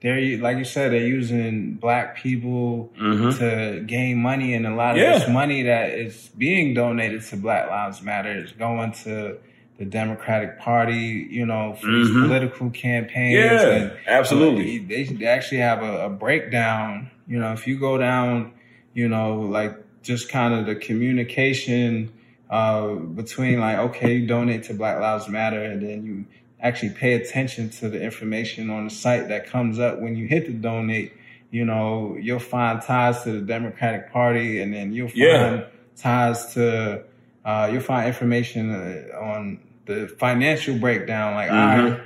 they're 0.02 0.38
like 0.38 0.58
you 0.58 0.64
said, 0.64 0.92
they're 0.92 1.06
using 1.06 1.74
black 1.74 2.16
people 2.16 2.92
mm-hmm. 3.00 3.38
to 3.38 3.84
gain 3.86 4.18
money, 4.18 4.52
and 4.52 4.66
a 4.66 4.74
lot 4.74 4.92
of 4.92 4.96
yeah. 4.98 5.18
this 5.18 5.28
money 5.28 5.62
that 5.62 5.90
is 5.90 6.28
being 6.36 6.74
donated 6.74 7.22
to 7.22 7.36
Black 7.36 7.70
Lives 7.70 8.02
Matter 8.02 8.32
is 8.32 8.50
going 8.52 8.92
to 9.04 9.38
the 9.78 9.84
Democratic 9.84 10.58
Party, 10.58 11.26
you 11.30 11.46
know, 11.46 11.74
for 11.80 11.86
mm-hmm. 11.86 12.22
political 12.24 12.70
campaigns. 12.70 13.36
Yeah, 13.36 13.68
and, 13.68 13.92
absolutely. 14.08 14.78
they, 14.78 15.04
they 15.04 15.26
actually 15.26 15.58
have 15.58 15.82
a, 15.82 16.06
a 16.06 16.10
breakdown. 16.10 17.10
You 17.28 17.38
know, 17.38 17.52
if 17.52 17.68
you 17.68 17.78
go 17.78 17.96
down, 17.96 18.54
you 18.94 19.08
know, 19.08 19.40
like 19.40 19.76
just 20.02 20.28
kind 20.28 20.52
of 20.52 20.66
the 20.66 20.74
communication 20.74 22.12
uh, 22.50 22.94
between 22.94 23.60
like, 23.60 23.78
okay, 23.78 24.16
you 24.16 24.26
donate 24.26 24.64
to 24.64 24.74
Black 24.74 25.00
Lives 25.00 25.28
Matter, 25.28 25.62
and 25.62 25.80
then 25.80 26.04
you 26.04 26.26
actually 26.62 26.90
pay 26.90 27.14
attention 27.14 27.68
to 27.68 27.88
the 27.88 28.00
information 28.00 28.70
on 28.70 28.84
the 28.84 28.90
site 28.90 29.28
that 29.28 29.46
comes 29.46 29.78
up 29.78 30.00
when 30.00 30.16
you 30.16 30.26
hit 30.26 30.46
the 30.46 30.52
donate. 30.52 31.12
You 31.50 31.66
know, 31.66 32.16
you'll 32.18 32.38
find 32.38 32.80
ties 32.80 33.24
to 33.24 33.32
the 33.32 33.40
Democratic 33.40 34.10
Party, 34.10 34.62
and 34.62 34.72
then 34.72 34.92
you'll 34.92 35.08
find 35.08 35.18
yeah. 35.18 35.64
ties 35.96 36.54
to 36.54 37.04
uh, 37.44 37.68
you'll 37.70 37.82
find 37.82 38.06
information 38.06 38.70
uh, 38.70 39.18
on 39.18 39.60
the 39.84 40.08
financial 40.18 40.78
breakdown. 40.78 41.34
Like, 41.34 41.50
mm-hmm. 41.50 41.80
all 41.80 41.90
right, 41.90 42.00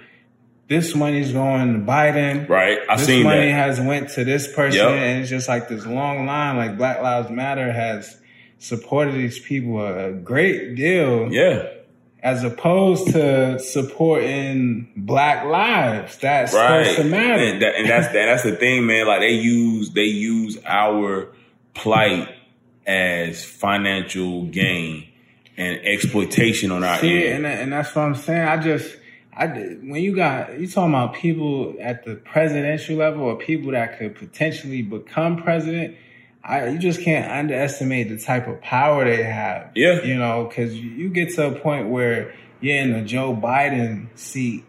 this 0.69 0.95
money's 0.95 1.33
going 1.33 1.75
to 1.75 1.79
Biden. 1.79 2.49
Right. 2.49 2.79
I've 2.89 2.99
this 2.99 3.07
seen 3.07 3.23
money 3.23 3.47
that. 3.47 3.53
has 3.53 3.81
went 3.81 4.11
to 4.11 4.25
this 4.25 4.53
person. 4.53 4.81
Yep. 4.81 4.91
And 4.91 5.21
it's 5.21 5.31
just 5.31 5.49
like 5.49 5.69
this 5.69 5.87
long 5.87 6.27
line. 6.27 6.57
Like 6.57 6.77
Black 6.77 7.03
Lives 7.03 7.31
Matter 7.31 7.71
has 7.71 8.19
supported 8.59 9.15
these 9.15 9.39
people 9.39 9.87
a 9.87 10.13
great 10.13 10.75
deal. 10.75 11.33
Yeah. 11.33 11.69
As 12.27 12.43
opposed 12.43 13.13
to 13.13 13.59
supporting 13.61 14.91
black 14.97 15.45
lives. 15.45 16.19
That's 16.19 16.53
right. 16.53 16.85
supposed 16.85 16.99
to 16.99 17.05
matter. 17.05 17.45
And, 17.45 17.63
that, 17.63 17.77
and 17.77 17.89
that's 17.89 18.13
that's 18.13 18.43
the 18.43 18.57
thing, 18.57 18.87
man. 18.87 19.07
Like 19.07 19.21
they 19.21 19.35
use 19.35 19.91
they 19.91 20.07
use 20.07 20.59
our 20.67 21.29
plight 21.75 22.29
as 22.87 23.45
financial 23.45 24.47
gain 24.47 25.07
and 25.57 25.79
exploitation 25.85 26.71
on 26.71 26.83
our 26.83 26.99
See, 26.99 27.27
end. 27.27 27.47
And, 27.47 27.61
and 27.61 27.73
that's 27.73 27.95
what 27.95 28.03
I'm 28.03 28.15
saying. 28.15 28.49
I 28.49 28.57
just 28.57 28.97
I 29.37 29.47
when 29.47 30.03
you 30.03 30.17
got 30.17 30.59
you 30.59 30.67
talking 30.67 30.95
about 30.95 31.15
people 31.15 31.77
at 31.81 32.05
the 32.05 32.17
presidential 32.17 32.97
level 32.97 33.23
or 33.23 33.37
people 33.37 33.73
that 33.73 33.99
could 33.99 34.17
potentially 34.17 34.83
become 34.83 35.43
president, 35.43 35.97
I 36.47 36.69
you 36.69 36.79
just 36.79 37.03
can't 37.03 37.31
underestimate 37.31 38.09
the 38.09 38.19
type 38.19 38.47
of 38.47 38.61
power 38.61 39.05
they 39.05 39.25
have. 39.25 39.73
Yeah, 39.75 40.03
you 40.03 40.17
know, 40.17 40.47
because 40.49 40.77
you 40.79 41.09
get 41.09 41.35
to 41.35 41.49
a 41.49 41.59
point 41.59 41.89
where 41.89 42.35
you're 42.61 42.79
in 42.79 42.93
the 42.93 43.03
Joe 43.03 43.35
Biden 43.35 44.07
seat. 44.17 44.65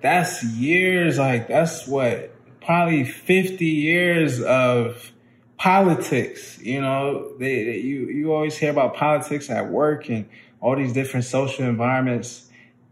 That's 0.00 0.42
years, 0.42 1.16
like 1.18 1.46
that's 1.46 1.86
what 1.86 2.34
probably 2.60 3.04
fifty 3.04 3.66
years 3.66 4.42
of 4.42 5.12
politics. 5.56 6.58
You 6.60 6.80
know, 6.80 7.32
they, 7.38 7.64
they 7.64 7.76
you 7.78 8.08
you 8.08 8.32
always 8.32 8.56
hear 8.56 8.70
about 8.70 8.96
politics 8.96 9.50
at 9.50 9.70
work 9.70 10.08
and 10.08 10.28
all 10.60 10.74
these 10.74 10.92
different 10.92 11.26
social 11.26 11.64
environments 11.64 12.47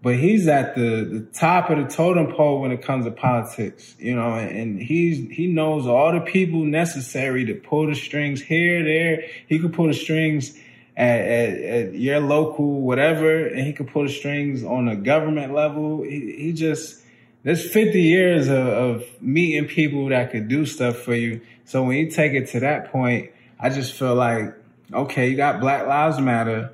but 0.06 0.14
he's 0.14 0.46
at 0.46 0.76
the, 0.76 1.02
the 1.02 1.20
top 1.32 1.68
of 1.68 1.78
the 1.78 1.92
totem 1.92 2.32
pole 2.32 2.60
when 2.60 2.70
it 2.70 2.80
comes 2.80 3.06
to 3.06 3.10
politics, 3.10 3.96
you 3.98 4.14
know, 4.14 4.34
and 4.34 4.80
he's, 4.80 5.28
he 5.34 5.48
knows 5.48 5.88
all 5.88 6.12
the 6.12 6.20
people 6.20 6.64
necessary 6.64 7.44
to 7.44 7.56
pull 7.56 7.88
the 7.88 7.96
strings 7.96 8.40
here, 8.40 8.84
there. 8.84 9.24
He 9.48 9.58
could 9.58 9.72
pull 9.72 9.88
the 9.88 9.94
strings 9.94 10.56
at, 10.96 11.18
at, 11.18 11.58
at 11.58 11.94
your 11.96 12.20
local, 12.20 12.82
whatever, 12.82 13.48
and 13.48 13.66
he 13.66 13.72
could 13.72 13.88
pull 13.88 14.04
the 14.04 14.08
strings 14.08 14.62
on 14.62 14.86
a 14.86 14.94
government 14.94 15.52
level. 15.52 16.04
He, 16.04 16.36
he 16.38 16.52
just, 16.52 17.02
there's 17.42 17.68
50 17.68 18.00
years 18.00 18.46
of, 18.46 18.64
of 18.64 19.04
meeting 19.20 19.66
people 19.68 20.08
that 20.10 20.30
could 20.30 20.46
do 20.46 20.66
stuff 20.66 20.98
for 20.98 21.16
you. 21.16 21.40
So 21.64 21.82
when 21.82 21.96
you 21.96 22.12
take 22.12 22.32
it 22.32 22.46
to 22.50 22.60
that 22.60 22.92
point, 22.92 23.32
I 23.58 23.70
just 23.70 23.94
feel 23.94 24.14
like, 24.14 24.54
okay, 24.92 25.30
you 25.30 25.36
got 25.36 25.58
Black 25.58 25.84
Lives 25.88 26.20
Matter. 26.20 26.70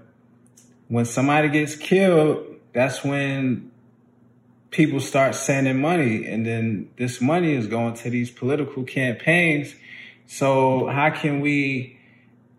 When 0.88 1.06
somebody 1.06 1.48
gets 1.48 1.76
killed, 1.76 2.51
that's 2.72 3.04
when 3.04 3.70
people 4.70 5.00
start 5.00 5.35
sending 5.35 5.80
money 5.80 6.26
and 6.26 6.46
then 6.46 6.88
this 6.96 7.20
money 7.20 7.52
is 7.52 7.66
going 7.66 7.94
to 7.94 8.11
these 8.11 8.30
political 8.30 8.82
campaigns. 8.85 9.74
So 10.26 10.87
how 10.87 11.11
can 11.11 11.40
we 11.40 11.98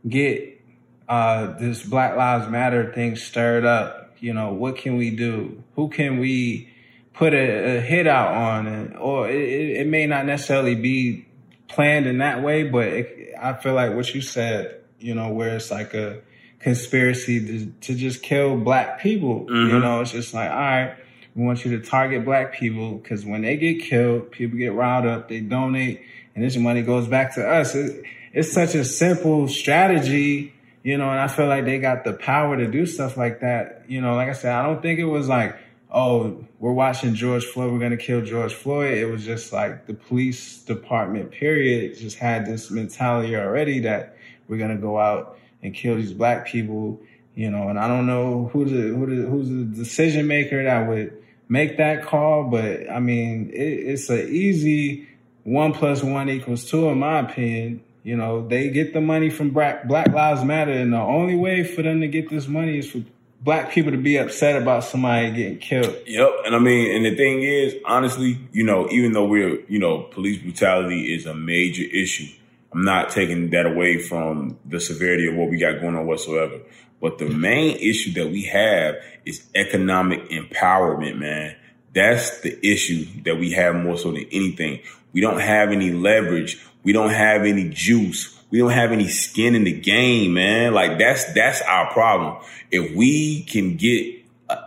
get 0.08 0.62
uh, 1.10 1.58
this 1.58 1.84
Black 1.84 2.16
Lives 2.16 2.50
Matter 2.50 2.94
thing 2.94 3.16
stirred 3.16 3.66
up? 3.66 4.16
You 4.20 4.34
know, 4.34 4.54
what 4.54 4.78
can 4.78 4.96
we 4.96 5.10
do? 5.10 5.64
Who 5.76 5.90
can 5.90 6.20
we 6.20 6.70
put 7.14 7.34
a, 7.34 7.78
a 7.78 7.82
hit 7.82 8.08
out 8.08 8.34
on? 8.34 8.68
And, 8.68 8.96
or 8.98 9.28
it, 9.28 9.78
it, 9.78 9.88
may 9.88 10.06
not 10.06 10.26
necessarily 10.26 10.76
be 10.76 11.26
planned 11.68 12.06
in 12.06 12.20
that 12.20 12.44
way, 12.44 12.64
but 12.70 12.88
it, 12.88 13.34
I 13.42 13.54
feel 13.54 13.74
like 13.74 13.96
what 13.96 14.14
you 14.14 14.22
said, 14.22 14.82
you 15.00 15.16
know, 15.16 15.30
where 15.30 15.56
it's 15.56 15.72
like 15.72 15.94
a, 15.94 16.22
conspiracy 16.64 17.46
to, 17.46 17.72
to 17.82 17.96
just 17.96 18.24
kill 18.24 18.58
black 18.58 19.02
people. 19.02 19.42
Mm-hmm. 19.42 19.76
You 19.76 19.80
know, 19.80 20.02
it's 20.02 20.12
just 20.12 20.34
like, 20.34 20.50
all 20.50 20.56
right, 20.56 20.96
we 21.36 21.44
want 21.44 21.66
you 21.66 21.78
to 21.78 21.86
target 21.86 22.24
black 22.24 22.54
people 22.54 22.96
because 22.96 23.26
when 23.26 23.42
they 23.42 23.58
get 23.58 23.84
killed, 23.84 24.32
people 24.32 24.58
get 24.58 24.74
riled 24.74 25.06
up, 25.06 25.28
they 25.28 25.42
donate, 25.42 26.02
and 26.34 26.44
this 26.44 26.56
money 26.56 26.82
goes 26.82 27.08
back 27.08 27.36
to 27.36 27.48
us. 27.48 27.76
It, 27.76 28.06
it's 28.32 28.52
such 28.52 28.76
a 28.76 28.86
simple 28.86 29.48
strategy, 29.48 30.54
you 30.84 30.98
know, 30.98 31.10
and 31.10 31.20
I 31.20 31.28
feel 31.28 31.48
like 31.48 31.66
they 31.66 31.80
got 31.80 32.06
the 32.06 32.14
power 32.14 32.58
to 32.58 32.66
do 32.66 32.86
stuff 32.86 33.18
like 33.18 33.42
that. 33.42 33.84
You 33.88 34.02
know, 34.02 34.16
like 34.16 34.30
I 34.30 34.34
said, 34.34 34.54
I 34.54 34.66
don't 34.66 34.82
think 34.82 35.00
it 35.00 35.06
was 35.06 35.28
like, 35.28 35.58
oh, 35.92 36.46
we're 36.60 36.72
watching 36.72 37.14
George 37.14 37.46
Floyd, 37.46 37.72
we're 37.74 37.80
going 37.80 37.92
to 37.92 37.98
kill 37.98 38.22
George 38.22 38.54
Floyd. 38.54 38.98
It 38.98 39.06
was 39.06 39.26
just 39.26 39.52
like 39.52 39.86
the 39.86 39.94
police 39.94 40.60
department, 40.60 41.32
period, 41.32 41.98
just 41.98 42.18
had 42.18 42.46
this 42.46 42.72
mentality 42.72 43.36
already 43.36 43.82
that 43.82 44.18
we're 44.48 44.58
going 44.58 44.76
to 44.76 44.82
go 44.82 44.98
out 44.98 45.38
and 45.64 45.74
kill 45.74 45.96
these 45.96 46.14
black 46.14 46.46
people, 46.46 47.02
you 47.36 47.50
know, 47.50 47.70
and 47.70 47.80
I 47.80 47.88
don't 47.88 48.06
know 48.06 48.50
who's 48.54 48.72
the, 48.72 48.78
who 48.78 49.06
the, 49.06 49.28
who's 49.28 49.50
the 49.50 49.64
decision 49.64 50.28
maker 50.28 50.64
that 50.64 50.88
would 50.88 51.18
make 51.50 51.78
that 51.78 52.04
call, 52.04 52.44
but 52.44 52.90
I 52.90 53.00
mean, 53.00 53.50
it, 53.52 53.60
it's 53.60 54.10
an 54.10 54.28
easy 54.30 55.08
one 55.44 55.74
plus 55.74 56.04
one 56.04 56.30
equals 56.30 56.70
two, 56.70 56.90
in 56.90 57.00
my 57.00 57.20
opinion. 57.20 57.84
You 58.04 58.18
know, 58.18 58.46
they 58.46 58.70
get 58.70 58.94
the 58.94 59.00
money 59.00 59.30
from 59.30 59.52
Black, 59.52 59.88
Black 59.88 60.10
Lives 60.10 60.44
Matter, 60.44 60.74
and 60.74 60.92
the 60.92 60.98
only 60.98 61.36
way 61.36 61.64
for 61.64 61.82
them 61.82 62.02
to 62.02 62.08
get 62.08 62.30
this 62.30 62.48
money 62.48 62.80
is 62.80 62.92
for 62.92 63.02
black 63.40 63.72
people 63.72 63.92
to 63.92 63.98
be 63.98 64.18
upset 64.18 64.62
about 64.62 64.84
somebody 64.84 65.32
getting 65.32 65.58
killed. 65.58 65.96
Yep. 66.06 66.30
And 66.46 66.56
I 66.56 66.60
mean, 66.60 66.96
and 66.96 67.06
the 67.06 67.16
thing 67.16 67.44
is, 67.44 67.76
honestly, 67.86 68.40
you 68.52 68.64
know, 68.64 68.90
even 68.90 69.12
though 69.14 69.26
we're, 69.26 69.60
you 69.68 69.80
know, 69.80 70.00
police 70.00 70.42
brutality 70.42 71.14
is 71.14 71.26
a 71.26 71.34
major 71.34 71.84
issue, 71.84 72.28
I'm 72.74 72.84
not 72.84 73.10
taking 73.12 73.52
that 73.52 73.66
away 73.66 74.00
from 74.00 74.58
the 74.66 74.80
severity 74.80 75.28
of 75.28 75.36
what 75.36 75.50
we 75.50 75.58
got 75.58 75.80
going 75.80 75.96
on 75.96 76.08
whatsoever. 76.08 76.60
But 77.00 77.18
the 77.18 77.30
main 77.30 77.78
issue 77.78 78.14
that 78.14 78.32
we 78.32 78.44
have 78.44 78.96
is 79.26 79.48
economic 79.54 80.30
empowerment, 80.30 81.18
man. 81.18 81.56
That's 81.94 82.42
the 82.42 82.58
issue 82.66 83.06
that 83.24 83.38
we 83.38 83.52
have 83.52 83.76
more 83.76 83.98
so 83.98 84.12
than 84.12 84.26
anything. 84.32 84.80
We 85.12 85.22
don't 85.22 85.40
have 85.40 85.72
any 85.72 85.92
leverage. 85.92 86.66
We 86.84 86.94
don't 86.94 87.12
have 87.12 87.44
any 87.44 87.70
juice. 87.70 88.40
we 88.50 88.60
don't 88.60 88.72
have 88.72 88.92
any 88.92 89.08
skin 89.08 89.56
in 89.56 89.64
the 89.64 89.72
game, 89.72 90.36
man. 90.36 90.74
Like 90.74 91.00
that's 91.00 91.34
that's 91.34 91.62
our 91.64 91.92
problem. 91.92 92.38
If 92.70 92.96
we 92.96 93.44
can 93.44 93.78
get 93.78 94.24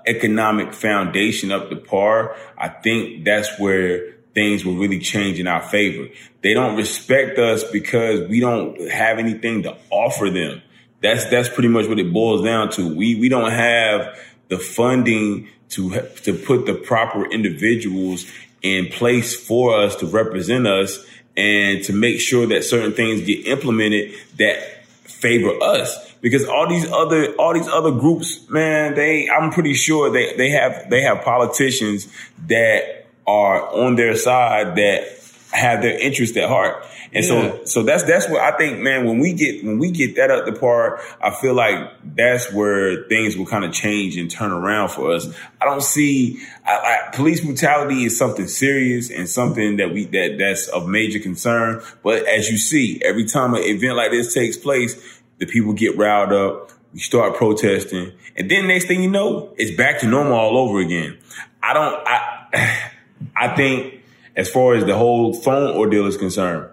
economic 0.07 0.73
foundation 0.73 1.53
up 1.53 1.71
to 1.71 1.77
par, 1.77 2.37
I 2.59 2.69
think 2.69 3.25
that's 3.25 3.59
where 3.61 4.16
things 4.37 4.67
will 4.67 4.77
really 4.77 4.99
change 4.99 5.41
in 5.41 5.47
our 5.47 5.63
favor. 5.63 6.09
They 6.43 6.53
don't 6.53 6.77
respect 6.77 7.39
us 7.39 7.65
because 7.65 8.29
we 8.29 8.39
don't 8.39 8.89
have 8.91 9.19
anything 9.19 9.63
to 9.63 9.77
offer 9.91 10.29
them. 10.29 10.61
That's 11.03 11.25
that's 11.31 11.49
pretty 11.49 11.71
much 11.71 11.89
what 11.89 11.99
it 11.99 12.13
boils 12.13 12.45
down 12.45 12.71
to. 12.73 12.95
We 12.95 13.17
we 13.17 13.31
don't 13.31 13.51
have 13.51 14.21
the 14.49 14.59
funding 14.59 15.49
to 15.71 16.03
to 16.25 16.35
put 16.35 16.67
the 16.67 16.75
proper 16.75 17.25
individuals 17.25 18.27
in 18.63 18.89
place 18.89 19.35
for 19.35 19.75
us 19.81 19.97
to 19.97 20.07
represent 20.07 20.67
us 20.67 21.05
and 21.37 21.83
to 21.85 21.93
make 21.95 22.21
sure 22.21 22.47
that 22.47 22.63
certain 22.63 22.93
things 22.93 23.23
get 23.23 23.47
implemented 23.47 24.15
that 24.37 24.85
favor 25.05 25.53
us 25.63 26.13
because 26.21 26.45
all 26.45 26.69
these 26.69 26.91
other 26.91 27.33
all 27.37 27.55
these 27.55 27.69
other 27.69 27.91
groups 27.91 28.49
man 28.51 28.95
they 28.95 29.29
i'm 29.31 29.51
pretty 29.51 29.73
sure 29.73 30.11
they 30.11 30.35
they 30.37 30.51
have 30.51 30.89
they 30.91 31.01
have 31.03 31.23
politicians 31.23 32.09
that 32.47 33.06
are 33.27 33.69
on 33.75 33.97
their 33.97 34.17
side 34.17 34.77
that 34.77 35.05
have 35.53 35.83
their 35.83 35.99
interest 35.99 36.37
at 36.37 36.49
heart 36.49 36.85
and 37.17 37.25
yeah. 37.25 37.31
so, 37.31 37.65
so 37.65 37.83
that's 37.83 38.03
that's 38.03 38.29
what 38.29 38.41
I 38.41 38.57
think, 38.59 38.81
man. 38.81 39.07
When 39.07 39.19
we 39.19 39.33
get 39.33 39.65
when 39.65 39.79
we 39.79 39.91
get 39.91 40.17
that 40.17 40.31
up 40.31 40.45
the 40.45 40.53
par, 40.53 41.01
I 41.23 41.31
feel 41.31 41.55
like 41.55 41.91
that's 42.05 42.53
where 42.53 43.05
things 43.09 43.37
will 43.39 43.47
kind 43.47 43.65
of 43.65 43.73
change 43.73 44.19
and 44.19 44.31
turn 44.31 44.53
around 44.53 44.91
for 44.91 45.13
us. 45.13 45.27
I 45.61 45.65
don't 45.65 45.83
see 45.83 46.43
I, 46.67 46.73
I, 46.73 47.17
police 47.17 47.41
brutality 47.41 48.05
is 48.05 48.19
something 48.19 48.47
serious 48.47 49.11
and 49.11 49.29
something 49.29 49.77
that 49.77 49.95
we 49.95 50.05
that 50.07 50.37
that's 50.39 50.69
of 50.69 50.89
major 50.89 51.19
concern. 51.19 51.83
But 52.03 52.27
as 52.27 52.51
you 52.51 52.59
see, 52.59 53.01
every 53.03 53.25
time 53.25 53.55
an 53.55 53.63
event 53.63 53.97
like 53.97 54.11
this 54.11 54.35
takes 54.35 54.59
place, 54.59 54.95
the 55.39 55.47
people 55.47 55.73
get 55.73 55.97
riled 55.97 56.33
up. 56.33 56.73
We 56.93 57.01
start 57.01 57.37
protesting, 57.37 58.13
and 58.37 58.51
then 58.51 58.69
next 58.69 58.87
thing 58.87 59.03
you 59.03 59.11
know, 59.11 59.55
it's 59.57 59.77
back 59.77 60.01
to 60.01 60.07
normal 60.07 60.35
all 60.35 60.57
over 60.57 60.81
again. 60.81 61.19
I 61.63 61.73
don't. 61.73 62.07
I 62.07 62.93
I 63.35 63.55
think 63.55 64.03
as 64.37 64.51
far 64.51 64.75
as 64.75 64.85
the 64.85 64.97
whole 64.97 65.35
phone 65.35 65.77
ordeal 65.77 66.07
is 66.07 66.17
concerned 66.17 66.71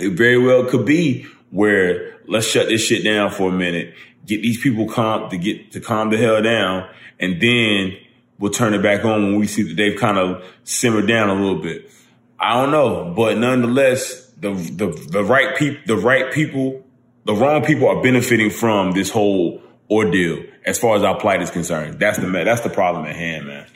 it 0.00 0.12
very 0.12 0.38
well 0.38 0.64
could 0.64 0.86
be 0.86 1.26
where 1.50 2.18
let's 2.26 2.46
shut 2.46 2.68
this 2.68 2.82
shit 2.82 3.04
down 3.04 3.30
for 3.30 3.48
a 3.48 3.52
minute, 3.52 3.94
get 4.26 4.42
these 4.42 4.60
people 4.60 4.88
calm 4.88 5.30
to 5.30 5.36
get 5.36 5.72
to 5.72 5.80
calm 5.80 6.10
the 6.10 6.16
hell 6.16 6.42
down, 6.42 6.88
and 7.18 7.40
then 7.40 7.96
we'll 8.38 8.52
turn 8.52 8.74
it 8.74 8.82
back 8.82 9.04
on 9.04 9.26
when 9.26 9.36
we 9.36 9.46
see 9.46 9.62
that 9.62 9.76
they've 9.76 9.98
kind 9.98 10.18
of 10.18 10.42
simmered 10.64 11.06
down 11.06 11.28
a 11.28 11.34
little 11.34 11.60
bit. 11.60 11.90
I 12.38 12.54
don't 12.54 12.70
know, 12.70 13.12
but 13.14 13.38
nonetheless, 13.38 14.30
the 14.38 14.52
the 14.52 15.08
the 15.10 15.24
right 15.24 15.56
people, 15.56 15.80
the 15.86 15.96
right 15.96 16.32
people, 16.32 16.84
the 17.24 17.34
wrong 17.34 17.64
people 17.64 17.88
are 17.88 18.02
benefiting 18.02 18.50
from 18.50 18.92
this 18.92 19.10
whole 19.10 19.62
ordeal 19.90 20.44
as 20.64 20.78
far 20.78 20.96
as 20.96 21.02
our 21.02 21.18
plight 21.18 21.42
is 21.42 21.50
concerned. 21.50 21.98
That's 21.98 22.18
the 22.18 22.26
that's 22.28 22.62
the 22.62 22.70
problem 22.70 23.06
at 23.06 23.16
hand, 23.16 23.46
man. 23.46 23.66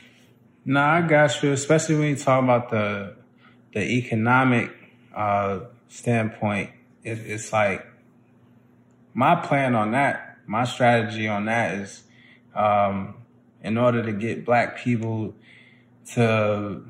Nah, 0.65 0.95
I 0.95 1.01
got 1.01 1.43
you. 1.43 1.51
Especially 1.51 1.95
when 1.95 2.09
you 2.09 2.15
talk 2.15 2.43
about 2.43 2.69
the 2.69 3.15
the 3.73 3.81
economic 3.81 4.71
uh, 5.13 5.59
standpoint, 5.87 6.71
it, 7.03 7.19
it's 7.19 7.53
like 7.53 7.85
my 9.13 9.35
plan 9.35 9.75
on 9.75 9.91
that, 9.91 10.39
my 10.47 10.63
strategy 10.63 11.27
on 11.27 11.45
that 11.45 11.75
is 11.75 12.03
um, 12.55 13.15
in 13.63 13.77
order 13.77 14.03
to 14.03 14.11
get 14.11 14.43
black 14.43 14.77
people 14.77 15.35
to 16.13 16.83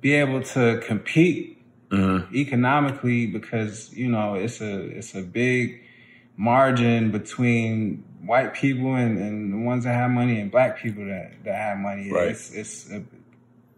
be 0.00 0.14
able 0.14 0.42
to 0.42 0.80
compete 0.86 1.62
mm-hmm. 1.90 2.34
economically 2.34 3.26
because 3.26 3.92
you 3.94 4.08
know 4.08 4.34
it's 4.34 4.60
a 4.60 4.80
it's 4.96 5.14
a 5.14 5.22
big 5.22 5.82
margin 6.36 7.10
between 7.10 8.04
white 8.24 8.54
people 8.54 8.94
and, 8.94 9.18
and 9.18 9.52
the 9.52 9.58
ones 9.58 9.84
that 9.84 9.94
have 9.94 10.10
money 10.10 10.40
and 10.40 10.50
black 10.50 10.78
people 10.78 11.04
that, 11.06 11.32
that 11.44 11.54
have 11.54 11.78
money. 11.78 12.10
Right. 12.10 12.28
It's 12.28 12.52
it's 12.52 12.90
a, 12.90 13.02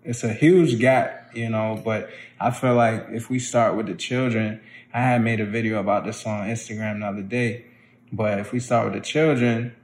it's 0.04 0.24
a 0.24 0.32
huge 0.32 0.78
gap, 0.78 1.30
you 1.34 1.48
know, 1.48 1.80
but 1.84 2.10
I 2.40 2.50
feel 2.50 2.74
like 2.74 3.06
if 3.10 3.30
we 3.30 3.38
start 3.38 3.76
with 3.76 3.86
the 3.86 3.94
children, 3.94 4.60
I 4.92 5.00
had 5.00 5.22
made 5.22 5.40
a 5.40 5.46
video 5.46 5.78
about 5.78 6.04
this 6.04 6.26
on 6.26 6.48
Instagram 6.48 7.00
the 7.00 7.06
other 7.06 7.22
day, 7.22 7.66
but 8.12 8.38
if 8.38 8.52
we 8.52 8.58
start 8.58 8.86
with 8.86 8.94
the 8.94 9.00
children, 9.00 9.74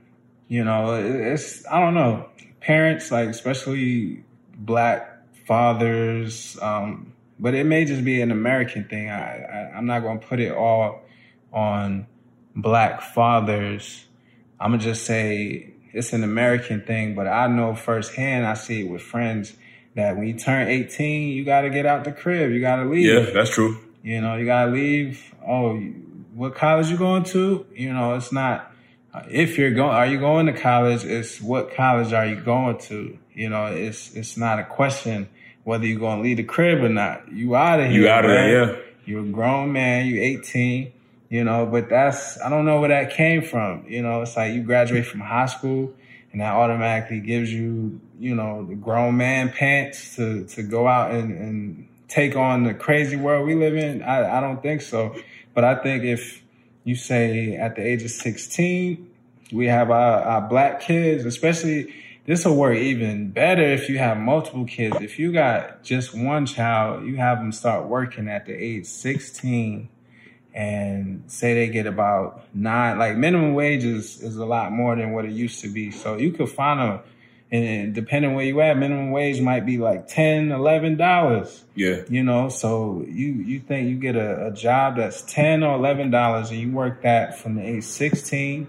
you 0.49 0.65
know, 0.65 0.95
it's, 0.95 1.67
I 1.67 1.81
don't 1.81 1.95
know, 1.95 2.29
parents, 2.61 3.11
like, 3.11 3.29
especially 3.29 4.25
black 4.55 5.23
fathers, 5.47 6.59
um, 6.61 7.13
but 7.39 7.55
it 7.55 7.65
may 7.65 7.85
just 7.85 8.05
be 8.05 8.21
an 8.21 8.33
American 8.33 8.85
thing. 8.89 9.09
I, 9.09 9.45
I 9.45 9.73
I'm 9.77 9.87
not 9.87 10.01
going 10.01 10.19
to 10.19 10.27
put 10.27 10.41
it 10.41 10.53
all 10.53 11.03
on 11.53 12.07
black 12.57 13.01
fathers. 13.01 14.05
I'm 14.61 14.73
gonna 14.73 14.83
just 14.83 15.05
say 15.05 15.73
it's 15.93 16.13
an 16.13 16.25
American 16.25 16.83
thing, 16.83 17.15
but 17.15 17.27
I 17.27 17.47
know 17.47 17.75
firsthand. 17.75 18.47
I 18.47 18.55
see 18.55 18.83
it 18.83 18.91
with 18.91 19.03
friends 19.03 19.55
that 19.95 20.17
when 20.17 20.27
you 20.27 20.35
turn 20.35 20.69
18, 20.69 21.33
you 21.33 21.45
got 21.45 21.63
to 21.63 21.71
get 21.71 21.87
out 21.87 22.05
the 22.05 22.13
crib. 22.13 22.53
You 22.53 22.61
got 22.61 22.77
to 22.77 22.85
leave. 22.85 23.07
Yeah, 23.07 23.31
that's 23.33 23.51
true. 23.51 23.79
You 24.03 24.21
know, 24.21 24.37
you 24.37 24.47
got 24.47 24.67
to 24.67 24.71
leave. 24.71 25.35
Oh, 25.47 25.77
what 26.35 26.55
college 26.55 26.89
you 26.89 26.97
going 26.97 27.25
to? 27.25 27.67
You 27.75 27.93
know, 27.93 28.15
it's 28.15 28.33
not 28.33 28.73
if 29.29 29.59
you're 29.59 29.73
going. 29.73 29.95
Are 29.95 30.07
you 30.07 30.19
going 30.19 30.47
to 30.47 30.53
college? 30.53 31.05
It's 31.05 31.41
what 31.41 31.75
college 31.75 32.13
are 32.13 32.27
you 32.27 32.37
going 32.37 32.79
to? 32.83 33.19
You 33.35 33.49
know, 33.49 33.67
it's 33.67 34.15
it's 34.15 34.37
not 34.37 34.59
a 34.59 34.65
question 34.65 35.29
whether 35.65 35.87
you're 35.87 35.99
going 35.99 36.19
to 36.19 36.23
leave 36.23 36.37
the 36.39 36.45
crib 36.45 36.83
or 36.83 36.89
not. 36.89 37.31
You 37.31 37.57
out 37.57 37.81
of 37.81 37.91
here. 37.91 38.01
You 38.01 38.09
out 38.09 38.25
of 38.25 38.31
there. 38.31 38.73
Yeah. 38.73 38.77
You're 39.05 39.23
a 39.23 39.29
grown 39.29 39.73
man. 39.73 40.07
You're 40.07 40.23
18. 40.23 40.93
You 41.29 41.45
know, 41.45 41.67
but 41.67 41.91
that's 41.91 42.41
I 42.41 42.49
don't 42.49 42.65
know 42.65 42.81
where 42.81 42.89
that 42.89 43.13
came 43.13 43.43
from. 43.43 43.85
You 43.87 44.03
know, 44.03 44.23
it's 44.23 44.37
like 44.37 44.55
you 44.55 44.63
graduate 44.63 45.07
from 45.07 45.21
high 45.21 45.47
school 45.47 45.93
and 46.33 46.41
that 46.41 46.55
automatically 46.55 47.21
gives 47.21 47.53
you, 47.53 48.01
you 48.19 48.35
know, 48.35 48.65
the 48.65 48.75
grown 48.75 49.17
man 49.17 49.51
pants 49.51 50.17
to 50.17 50.45
to 50.45 50.63
go 50.63 50.87
out 50.87 51.11
and, 51.11 51.37
and 51.37 51.89
take 52.09 52.37
on 52.37 52.65
the 52.65 52.75
crazy 52.75 53.17
world 53.17 53.47
we 53.47 53.55
live 53.55 53.77
in. 53.77 54.03
I, 54.03 54.39
I 54.39 54.41
don't 54.41 54.63
think 54.63 54.81
so. 54.81 55.15
But 55.55 55.65
I 55.65 55.75
think 55.75 56.05
if 56.05 56.43
you 56.85 56.95
say 56.95 57.57
at 57.57 57.77
the 57.77 57.83
age 57.87 58.03
of 58.03 58.11
16, 58.11 59.11
we 59.53 59.67
have 59.67 59.91
our, 59.91 60.23
our 60.23 60.41
black 60.41 60.81
kids, 60.81 61.25
especially 61.25 61.93
this 62.25 62.45
will 62.45 62.57
work 62.57 62.77
even 62.77 63.31
better 63.31 63.63
if 63.63 63.89
you 63.89 63.99
have 63.99 64.17
multiple 64.19 64.65
kids. 64.65 64.97
If 65.01 65.19
you 65.19 65.33
got 65.33 65.83
just 65.83 66.15
one 66.15 66.47
child, 66.47 67.05
you 67.05 67.17
have 67.17 67.39
them 67.39 67.53
start 67.53 67.87
working 67.87 68.29
at 68.29 68.47
the 68.47 68.53
age 68.53 68.87
16 68.87 69.89
and 70.59 71.23
say 71.29 71.55
they 71.55 71.69
get 71.69 71.87
about 71.87 72.43
nine, 72.53 72.99
like 72.99 73.17
minimum 73.17 73.55
wages 73.55 74.21
is 74.21 74.37
a 74.37 74.45
lot 74.45 74.73
more 74.73 74.97
than 74.97 75.13
what 75.13 75.25
it 75.25 75.31
used 75.31 75.61
to 75.61 75.69
be. 75.69 75.93
So 75.93 76.17
you 76.17 76.33
could 76.33 76.49
find 76.49 76.81
a, 76.81 77.03
and 77.53 77.95
depending 77.95 78.35
where 78.35 78.45
you 78.45 78.61
at, 78.61 78.77
minimum 78.77 79.13
wage 79.13 79.41
might 79.41 79.65
be 79.65 79.79
like 79.79 80.09
10 80.09 80.49
dollars. 80.97 81.65
Yeah. 81.77 82.03
You 82.09 82.25
know, 82.25 82.49
so 82.49 83.05
you 83.07 83.35
you 83.35 83.61
think 83.61 83.89
you 83.89 83.99
get 83.99 84.17
a, 84.17 84.49
a 84.49 84.51
job 84.51 84.97
that's 84.97 85.23
ten 85.23 85.63
or 85.63 85.77
eleven 85.77 86.11
dollars, 86.11 86.51
and 86.51 86.59
you 86.59 86.73
work 86.73 87.03
that 87.03 87.39
from 87.39 87.55
the 87.55 87.63
age 87.63 87.85
sixteen. 87.85 88.67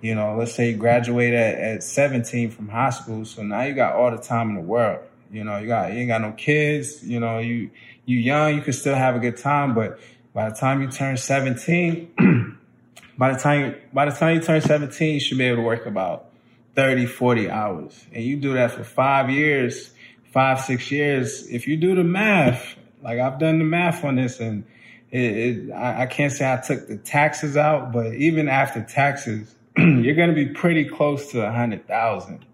You 0.00 0.16
know, 0.16 0.36
let's 0.36 0.54
say 0.54 0.72
you 0.72 0.76
graduate 0.76 1.34
at, 1.34 1.54
at 1.54 1.82
seventeen 1.84 2.50
from 2.50 2.68
high 2.68 2.90
school, 2.90 3.24
so 3.24 3.44
now 3.44 3.62
you 3.62 3.74
got 3.74 3.94
all 3.94 4.10
the 4.10 4.18
time 4.18 4.50
in 4.50 4.56
the 4.56 4.60
world. 4.60 5.04
You 5.30 5.44
know, 5.44 5.58
you 5.58 5.68
got 5.68 5.92
you 5.92 6.00
ain't 6.00 6.08
got 6.08 6.20
no 6.20 6.32
kids. 6.32 7.04
You 7.04 7.20
know, 7.20 7.38
you 7.38 7.70
you 8.06 8.18
young, 8.18 8.56
you 8.56 8.60
can 8.60 8.72
still 8.72 8.94
have 8.96 9.14
a 9.14 9.20
good 9.20 9.36
time, 9.36 9.72
but 9.74 9.98
by 10.36 10.50
the 10.50 10.54
time 10.54 10.82
you 10.82 10.88
turn 10.88 11.16
17, 11.16 12.12
by 13.18 13.32
the 13.32 13.38
time 13.38 13.60
you, 13.60 13.74
by 13.90 14.04
the 14.04 14.10
time 14.10 14.36
you 14.36 14.42
turn 14.42 14.60
17, 14.60 15.14
you 15.14 15.18
should 15.18 15.38
be 15.38 15.44
able 15.44 15.56
to 15.56 15.62
work 15.62 15.86
about 15.86 16.26
30, 16.74 17.06
40 17.06 17.48
hours. 17.48 18.04
And 18.12 18.22
you 18.22 18.36
do 18.36 18.52
that 18.52 18.72
for 18.72 18.84
five 18.84 19.30
years, 19.30 19.92
five, 20.34 20.60
six 20.60 20.90
years. 20.90 21.48
If 21.48 21.66
you 21.66 21.78
do 21.78 21.94
the 21.94 22.04
math, 22.04 22.76
like 23.02 23.18
I've 23.18 23.38
done 23.38 23.58
the 23.58 23.64
math 23.64 24.04
on 24.04 24.16
this 24.16 24.38
and 24.38 24.66
it, 25.10 25.22
it, 25.22 25.72
I, 25.72 26.02
I 26.02 26.06
can't 26.06 26.30
say 26.30 26.52
I 26.52 26.58
took 26.58 26.86
the 26.86 26.98
taxes 26.98 27.56
out, 27.56 27.90
but 27.90 28.12
even 28.12 28.46
after 28.50 28.82
taxes, 28.82 29.54
you're 29.78 30.16
going 30.16 30.28
to 30.28 30.34
be 30.34 30.48
pretty 30.48 30.84
close 30.84 31.32
to 31.32 31.46
a 31.46 31.50
hundred 31.50 31.88
thousand. 31.88 32.44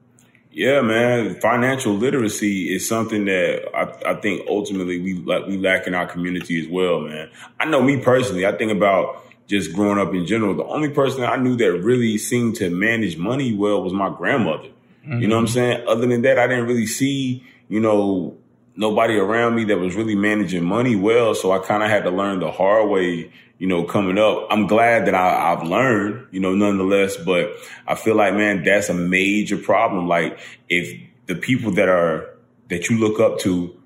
Yeah, 0.52 0.82
man. 0.82 1.40
Financial 1.40 1.94
literacy 1.94 2.74
is 2.74 2.86
something 2.86 3.24
that 3.24 3.70
I, 3.74 4.10
I 4.10 4.14
think 4.20 4.46
ultimately 4.48 5.00
we 5.00 5.14
like 5.14 5.46
we 5.46 5.56
lack 5.56 5.86
in 5.86 5.94
our 5.94 6.06
community 6.06 6.60
as 6.60 6.68
well, 6.68 7.00
man. 7.00 7.30
I 7.58 7.64
know 7.64 7.82
me 7.82 8.00
personally. 8.00 8.46
I 8.46 8.52
think 8.52 8.70
about 8.70 9.24
just 9.46 9.72
growing 9.72 9.98
up 9.98 10.12
in 10.14 10.26
general. 10.26 10.54
The 10.54 10.64
only 10.64 10.90
person 10.90 11.24
I 11.24 11.36
knew 11.36 11.56
that 11.56 11.72
really 11.72 12.18
seemed 12.18 12.56
to 12.56 12.68
manage 12.68 13.16
money 13.16 13.54
well 13.54 13.82
was 13.82 13.94
my 13.94 14.14
grandmother. 14.14 14.68
Mm-hmm. 15.04 15.20
You 15.20 15.28
know 15.28 15.36
what 15.36 15.40
I'm 15.40 15.46
mm-hmm. 15.46 15.54
saying? 15.54 15.88
Other 15.88 16.06
than 16.06 16.22
that, 16.22 16.38
I 16.38 16.46
didn't 16.46 16.66
really 16.66 16.86
see, 16.86 17.44
you 17.68 17.80
know, 17.80 18.36
nobody 18.76 19.14
around 19.14 19.54
me 19.54 19.64
that 19.64 19.78
was 19.78 19.94
really 19.94 20.14
managing 20.14 20.64
money 20.64 20.96
well. 20.96 21.34
So 21.34 21.52
I 21.52 21.58
kind 21.58 21.82
of 21.82 21.90
had 21.90 22.04
to 22.04 22.10
learn 22.10 22.40
the 22.40 22.50
hard 22.50 22.88
way, 22.88 23.32
you 23.58 23.66
know, 23.66 23.84
coming 23.84 24.18
up. 24.18 24.46
I'm 24.50 24.66
glad 24.66 25.06
that 25.06 25.14
I, 25.14 25.50
have 25.50 25.62
learned, 25.64 26.26
you 26.30 26.40
know, 26.40 26.54
nonetheless, 26.54 27.16
but 27.16 27.52
I 27.86 27.94
feel 27.94 28.16
like, 28.16 28.34
man, 28.34 28.64
that's 28.64 28.88
a 28.88 28.94
major 28.94 29.58
problem. 29.58 30.08
Like 30.08 30.38
if 30.68 31.00
the 31.26 31.34
people 31.34 31.72
that 31.72 31.88
are, 31.88 32.28
that 32.68 32.88
you 32.88 32.98
look 32.98 33.20
up 33.20 33.38
to 33.40 33.76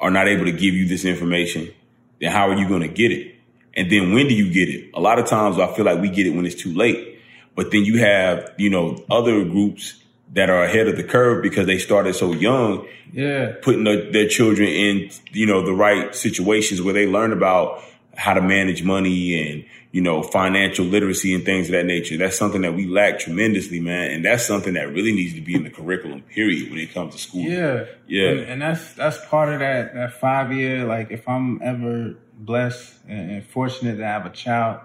are 0.00 0.10
not 0.10 0.28
able 0.28 0.46
to 0.46 0.52
give 0.52 0.74
you 0.74 0.88
this 0.88 1.04
information, 1.04 1.72
then 2.20 2.32
how 2.32 2.48
are 2.48 2.56
you 2.56 2.66
going 2.68 2.82
to 2.82 2.88
get 2.88 3.12
it? 3.12 3.36
And 3.74 3.90
then 3.90 4.12
when 4.12 4.28
do 4.28 4.34
you 4.34 4.52
get 4.52 4.68
it? 4.68 4.90
A 4.94 5.00
lot 5.00 5.18
of 5.18 5.26
times 5.26 5.58
I 5.58 5.72
feel 5.74 5.84
like 5.84 6.00
we 6.00 6.08
get 6.10 6.26
it 6.26 6.30
when 6.30 6.46
it's 6.46 6.60
too 6.60 6.74
late. 6.74 7.18
But 7.54 7.70
then 7.70 7.84
you 7.84 7.98
have, 7.98 8.52
you 8.56 8.70
know, 8.70 9.04
other 9.10 9.44
groups 9.44 10.02
that 10.32 10.48
are 10.48 10.62
ahead 10.62 10.86
of 10.86 10.96
the 10.96 11.04
curve 11.04 11.42
because 11.42 11.66
they 11.66 11.78
started 11.78 12.14
so 12.14 12.32
young. 12.32 12.86
Yeah. 13.12 13.54
Putting 13.62 13.84
the, 13.84 14.08
their 14.12 14.28
children 14.28 14.68
in, 14.68 15.10
you 15.32 15.46
know, 15.46 15.64
the 15.64 15.72
right 15.72 16.14
situations 16.14 16.80
where 16.80 16.94
they 16.94 17.06
learn 17.06 17.32
about 17.32 17.82
how 18.16 18.34
to 18.34 18.40
manage 18.40 18.82
money 18.84 19.50
and, 19.50 19.64
you 19.92 20.00
know, 20.00 20.22
financial 20.22 20.84
literacy 20.84 21.34
and 21.34 21.44
things 21.44 21.66
of 21.66 21.72
that 21.72 21.86
nature. 21.86 22.16
That's 22.16 22.38
something 22.38 22.60
that 22.62 22.74
we 22.74 22.86
lack 22.86 23.18
tremendously, 23.18 23.80
man. 23.80 24.12
And 24.12 24.24
that's 24.24 24.46
something 24.46 24.74
that 24.74 24.92
really 24.92 25.10
needs 25.10 25.34
to 25.34 25.40
be 25.40 25.56
in 25.56 25.64
the 25.64 25.70
curriculum, 25.70 26.22
period, 26.22 26.70
when 26.70 26.78
it 26.78 26.94
comes 26.94 27.14
to 27.14 27.20
school. 27.20 27.42
Yeah. 27.42 27.86
Yeah. 28.06 28.28
And, 28.28 28.40
and 28.40 28.62
that's 28.62 28.92
that's 28.94 29.18
part 29.26 29.48
of 29.48 29.58
that 29.58 29.94
that 29.94 30.20
five 30.20 30.52
year, 30.52 30.84
like 30.84 31.10
if 31.10 31.28
I'm 31.28 31.60
ever 31.62 32.14
blessed 32.36 32.94
and, 33.08 33.30
and 33.32 33.46
fortunate 33.46 33.96
to 33.96 34.04
have 34.04 34.26
a 34.26 34.30
child, 34.30 34.80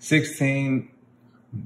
sixteen, 0.00 0.90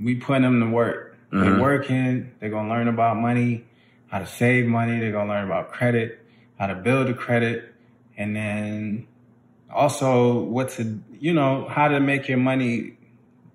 we 0.03 0.17
put 0.17 0.43
them 0.43 0.61
to 0.61 0.67
work. 0.67 1.12
Mm-hmm. 1.33 1.41
They're 1.41 1.61
working, 1.61 2.31
they're 2.41 2.51
gonna 2.51 2.69
learn 2.69 2.89
about 2.89 3.17
money, 3.17 3.65
how 4.09 4.19
to 4.19 4.27
save 4.27 4.67
money, 4.67 5.01
they're 5.01 5.13
gonna 5.13 5.31
learn 5.31 5.47
about 5.47 5.73
credit, 5.73 6.21
how 6.59 6.67
to 6.67 6.75
build 6.75 7.09
a 7.09 7.15
credit, 7.15 7.73
and 8.19 8.37
then 8.37 9.07
also 9.73 10.39
what 10.43 10.69
to 10.71 11.01
you 11.19 11.33
know 11.33 11.67
how 11.69 11.89
to 11.89 11.99
make 12.01 12.29
your 12.29 12.37
money 12.39 12.97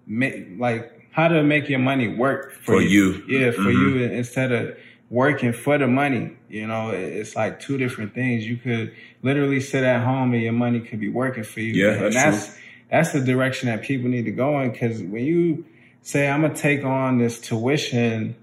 make 0.08 0.48
like 0.58 0.92
how 1.12 1.28
to 1.28 1.44
make 1.44 1.70
your 1.70 1.80
money 1.80 2.08
work 2.08 2.54
for, 2.54 2.74
For 2.78 2.82
you. 2.82 3.24
yeah 3.28 3.52
for 3.52 3.62
Mhm. 3.62 3.98
you 4.00 4.04
instead 4.06 4.52
of 4.52 4.76
working 5.12 5.54
for 5.54 5.78
the 5.78 5.88
money 5.88 6.32
you 6.50 6.66
know 6.66 6.90
it's 6.90 7.36
like 7.36 7.60
two 7.60 7.78
different 7.78 8.14
things 8.16 8.48
you 8.48 8.58
could 8.58 8.92
literally 9.22 9.60
sit 9.60 9.84
at 9.84 10.02
home 10.04 10.34
and 10.34 10.42
your 10.42 10.54
money 10.54 10.80
could 10.80 11.00
be 11.00 11.08
working 11.10 11.44
for 11.44 11.60
you 11.62 11.74
Yeah, 11.86 11.94
and 11.94 12.02
that's 12.02 12.16
that's 12.16 12.58
that's 12.90 13.12
the 13.14 13.22
direction 13.22 13.70
that 13.70 13.84
people 13.84 14.10
need 14.10 14.26
to 14.26 14.32
go 14.32 14.60
in 14.62 14.72
because 14.72 15.02
when 15.04 15.24
you 15.24 15.66
say 16.02 16.30
i'm 16.30 16.42
gonna 16.42 16.56
take 16.56 16.84
on 16.84 17.18
this 17.18 17.40
tuition 17.40 18.36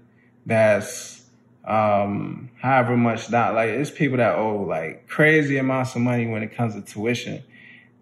that's 0.45 1.23
um 1.65 2.49
however 2.61 2.95
much 2.95 3.27
that 3.27 3.55
like 3.55 3.69
it's 3.69 3.89
people 3.89 4.17
that 4.17 4.35
owe 4.35 4.61
like 4.61 5.07
crazy 5.07 5.57
amounts 5.57 5.95
of 5.95 6.01
money 6.01 6.27
when 6.27 6.43
it 6.43 6.55
comes 6.55 6.75
to 6.75 6.81
tuition. 6.81 7.43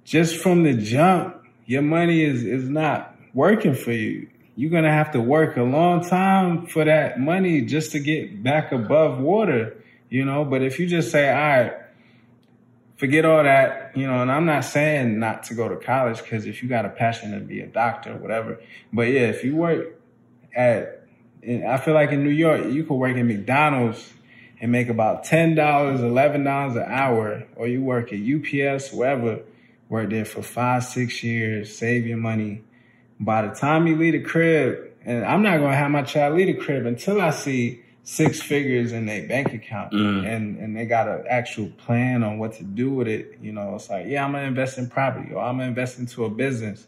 Just 0.03 0.35
from 0.35 0.63
the 0.63 0.73
jump 0.73 1.41
your 1.65 1.81
money 1.81 2.23
is 2.23 2.43
is 2.43 2.67
not 2.67 3.15
working 3.33 3.73
for 3.73 3.93
you. 3.93 4.27
You're 4.57 4.71
gonna 4.71 4.91
have 4.91 5.11
to 5.11 5.21
work 5.21 5.55
a 5.55 5.63
long 5.63 6.03
time 6.03 6.67
for 6.67 6.83
that 6.83 7.19
money 7.19 7.61
just 7.61 7.93
to 7.93 7.99
get 7.99 8.43
back 8.43 8.73
above 8.73 9.19
water 9.19 9.77
you 10.09 10.23
know? 10.23 10.45
But 10.45 10.61
if 10.61 10.79
you 10.79 10.87
just 10.87 11.09
say 11.11 11.29
all 11.29 11.35
right 11.35 11.73
forget 12.95 13.25
all 13.25 13.43
that, 13.43 13.91
you 13.95 14.07
know, 14.07 14.21
and 14.21 14.31
I'm 14.31 14.45
not 14.45 14.65
saying 14.65 15.19
not 15.19 15.43
to 15.43 15.53
go 15.53 15.67
to 15.67 15.75
college 15.75 16.21
because 16.21 16.45
if 16.45 16.61
you 16.61 16.69
got 16.69 16.85
a 16.85 16.89
passion 16.89 17.31
to 17.31 17.39
be 17.39 17.61
a 17.61 17.67
doctor 17.67 18.13
or 18.13 18.17
whatever, 18.17 18.59
but 18.91 19.03
yeah, 19.03 19.21
if 19.21 19.43
you 19.43 19.55
work 19.55 19.99
at, 20.55 21.05
I 21.45 21.77
feel 21.77 21.93
like 21.93 22.11
in 22.11 22.23
New 22.23 22.29
York, 22.29 22.65
you 22.65 22.83
could 22.83 22.95
work 22.95 23.17
at 23.17 23.23
McDonald's 23.23 24.13
and 24.61 24.71
make 24.71 24.87
about 24.87 25.25
$10, 25.25 25.55
$11 25.55 26.35
an 26.35 26.91
hour, 26.91 27.43
or 27.55 27.67
you 27.67 27.81
work 27.81 28.13
at 28.13 28.19
UPS, 28.19 28.93
wherever, 28.93 29.41
work 29.89 30.09
there 30.09 30.25
for 30.25 30.41
five, 30.41 30.85
six 30.85 31.21
years, 31.23 31.75
save 31.75 32.07
your 32.07 32.17
money. 32.17 32.63
By 33.19 33.47
the 33.47 33.53
time 33.53 33.87
you 33.87 33.97
leave 33.97 34.13
the 34.13 34.21
crib, 34.21 34.91
and 35.05 35.25
I'm 35.25 35.41
not 35.43 35.59
gonna 35.59 35.75
have 35.75 35.91
my 35.91 36.03
child 36.03 36.37
leave 36.37 36.47
the 36.47 36.53
crib 36.53 36.85
until 36.85 37.19
I 37.19 37.31
see 37.31 37.82
six 38.05 38.41
figures 38.41 38.91
in 38.91 39.05
their 39.05 39.25
bank 39.27 39.53
account 39.53 39.93
Mhm. 39.93 40.25
and 40.27 40.57
and 40.59 40.75
they 40.75 40.85
got 40.85 41.07
an 41.07 41.23
actual 41.29 41.67
plan 41.77 42.21
on 42.23 42.37
what 42.37 42.53
to 42.53 42.63
do 42.63 42.91
with 42.91 43.07
it. 43.07 43.37
You 43.41 43.53
know, 43.53 43.75
it's 43.75 43.89
like, 43.89 44.07
yeah, 44.07 44.25
I'm 44.25 44.33
gonna 44.33 44.45
invest 44.45 44.77
in 44.77 44.87
property 44.89 45.33
or 45.33 45.41
I'm 45.41 45.55
gonna 45.57 45.69
invest 45.69 45.99
into 45.99 46.25
a 46.25 46.29
business, 46.29 46.85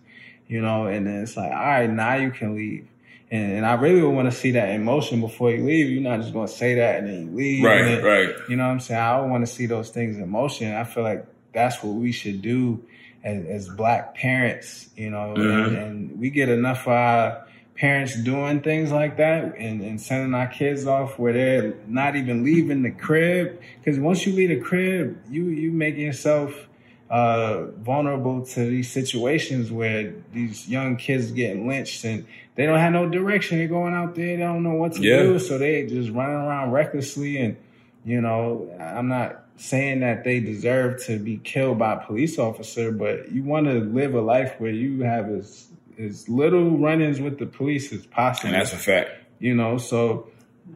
you 0.47 0.61
know, 0.61 0.88
and 0.88 1.07
then 1.07 1.24
it's 1.24 1.38
like, 1.38 1.51
all 1.51 1.57
right, 1.57 1.89
now 1.89 2.16
you 2.16 2.32
can 2.32 2.55
leave. 2.55 2.88
And, 3.32 3.53
and 3.53 3.66
I 3.66 3.74
really 3.74 4.03
want 4.03 4.30
to 4.30 4.38
see 4.38 4.51
that 4.51 4.70
emotion 4.70 5.20
before 5.22 5.51
you 5.51 5.63
leave. 5.66 5.89
You're 5.89 6.03
not 6.03 6.20
just 6.22 6.34
gonna 6.34 6.47
say 6.49 6.76
that 6.76 6.99
and 6.99 7.07
then 7.07 7.22
you 7.28 7.32
leave. 7.38 7.63
Right, 7.63 7.82
then- 7.84 8.03
right. 8.03 8.30
you 8.49 8.55
know 8.57 8.66
what 8.66 8.74
I'm 8.74 8.80
saying? 8.82 9.01
I 9.01 9.20
want 9.22 9.45
to 9.45 9.51
see 9.51 9.66
those 9.68 9.89
things 9.89 10.18
in 10.18 10.30
motion. 10.30 10.76
I 10.76 10.84
feel 10.84 11.03
like 11.03 11.26
that's 11.53 11.82
what 11.82 11.93
we 11.95 12.11
should 12.11 12.41
do 12.41 12.84
as, 13.24 13.45
as 13.45 13.70
black 13.70 14.13
parents, 14.16 14.89
you 14.97 15.09
know, 15.09 15.34
Mhm. 15.38 15.68
and, 15.68 15.78
and 15.78 16.20
we 16.20 16.30
get 16.30 16.49
enough 16.49 16.82
of 16.86 16.91
our 16.93 17.45
parents 17.76 18.15
doing 18.23 18.61
things 18.61 18.91
like 18.91 19.17
that 19.17 19.55
and, 19.57 19.82
and 19.82 19.99
sending 19.99 20.34
our 20.34 20.47
kids 20.47 20.88
off 20.88 21.19
where 21.19 21.34
they're 21.34 21.73
not 21.88 22.15
even 22.15 22.43
leaving 22.43 22.84
the 22.84 22.91
crib. 22.91 23.59
Cause 23.84 23.99
once 23.99 24.26
you 24.26 24.34
leave 24.34 24.49
the 24.49 24.59
crib, 24.61 25.21
you, 25.30 25.45
you 25.45 25.71
make 25.71 25.97
yourself, 25.97 26.67
uh, 27.09 27.65
vulnerable 27.82 28.43
to 28.43 28.61
these 28.65 28.91
situations 28.91 29.71
where 29.71 30.13
these 30.34 30.67
young 30.67 30.95
kids 30.95 31.32
getting 31.32 31.67
lynched 31.67 32.03
and 32.03 32.26
they 32.55 32.65
don't 32.65 32.80
have 32.80 32.93
no 32.93 33.07
direction. 33.07 33.59
They're 33.59 33.67
going 33.67 33.93
out 33.93 34.15
there. 34.15 34.38
They 34.38 34.43
don't 34.43 34.63
know 34.63 34.73
what 34.73 34.93
to 34.93 35.01
Yeah. 35.01 35.17
do. 35.23 35.39
So 35.39 35.57
they 35.57 35.86
just 35.86 36.09
running 36.11 36.36
around 36.36 36.71
recklessly 36.71 37.38
and, 37.38 37.57
you 38.05 38.21
know, 38.21 38.69
I'm 38.80 39.07
not 39.07 39.43
saying 39.57 39.99
that 39.99 40.23
they 40.23 40.39
deserve 40.39 41.03
to 41.05 41.19
be 41.19 41.38
killed 41.38 41.78
by 41.78 41.93
a 41.93 41.99
police 41.99 42.39
officer, 42.39 42.91
but 42.91 43.32
you 43.32 43.43
want 43.43 43.67
to 43.67 43.73
live 43.82 44.15
a 44.15 44.21
life 44.21 44.55
where 44.57 44.71
you 44.71 45.03
have 45.03 45.30
as 45.30 45.67
as 46.00 46.28
little 46.30 46.78
run-ins 46.78 47.20
with 47.20 47.39
the 47.39 47.46
police 47.46 47.91
as 47.93 48.06
possible. 48.06 48.54
And 48.54 48.62
that's 48.62 48.74
a 48.74 48.78
fact. 48.78 49.10
you 49.39 49.54
know, 49.56 49.78
so 49.78 50.30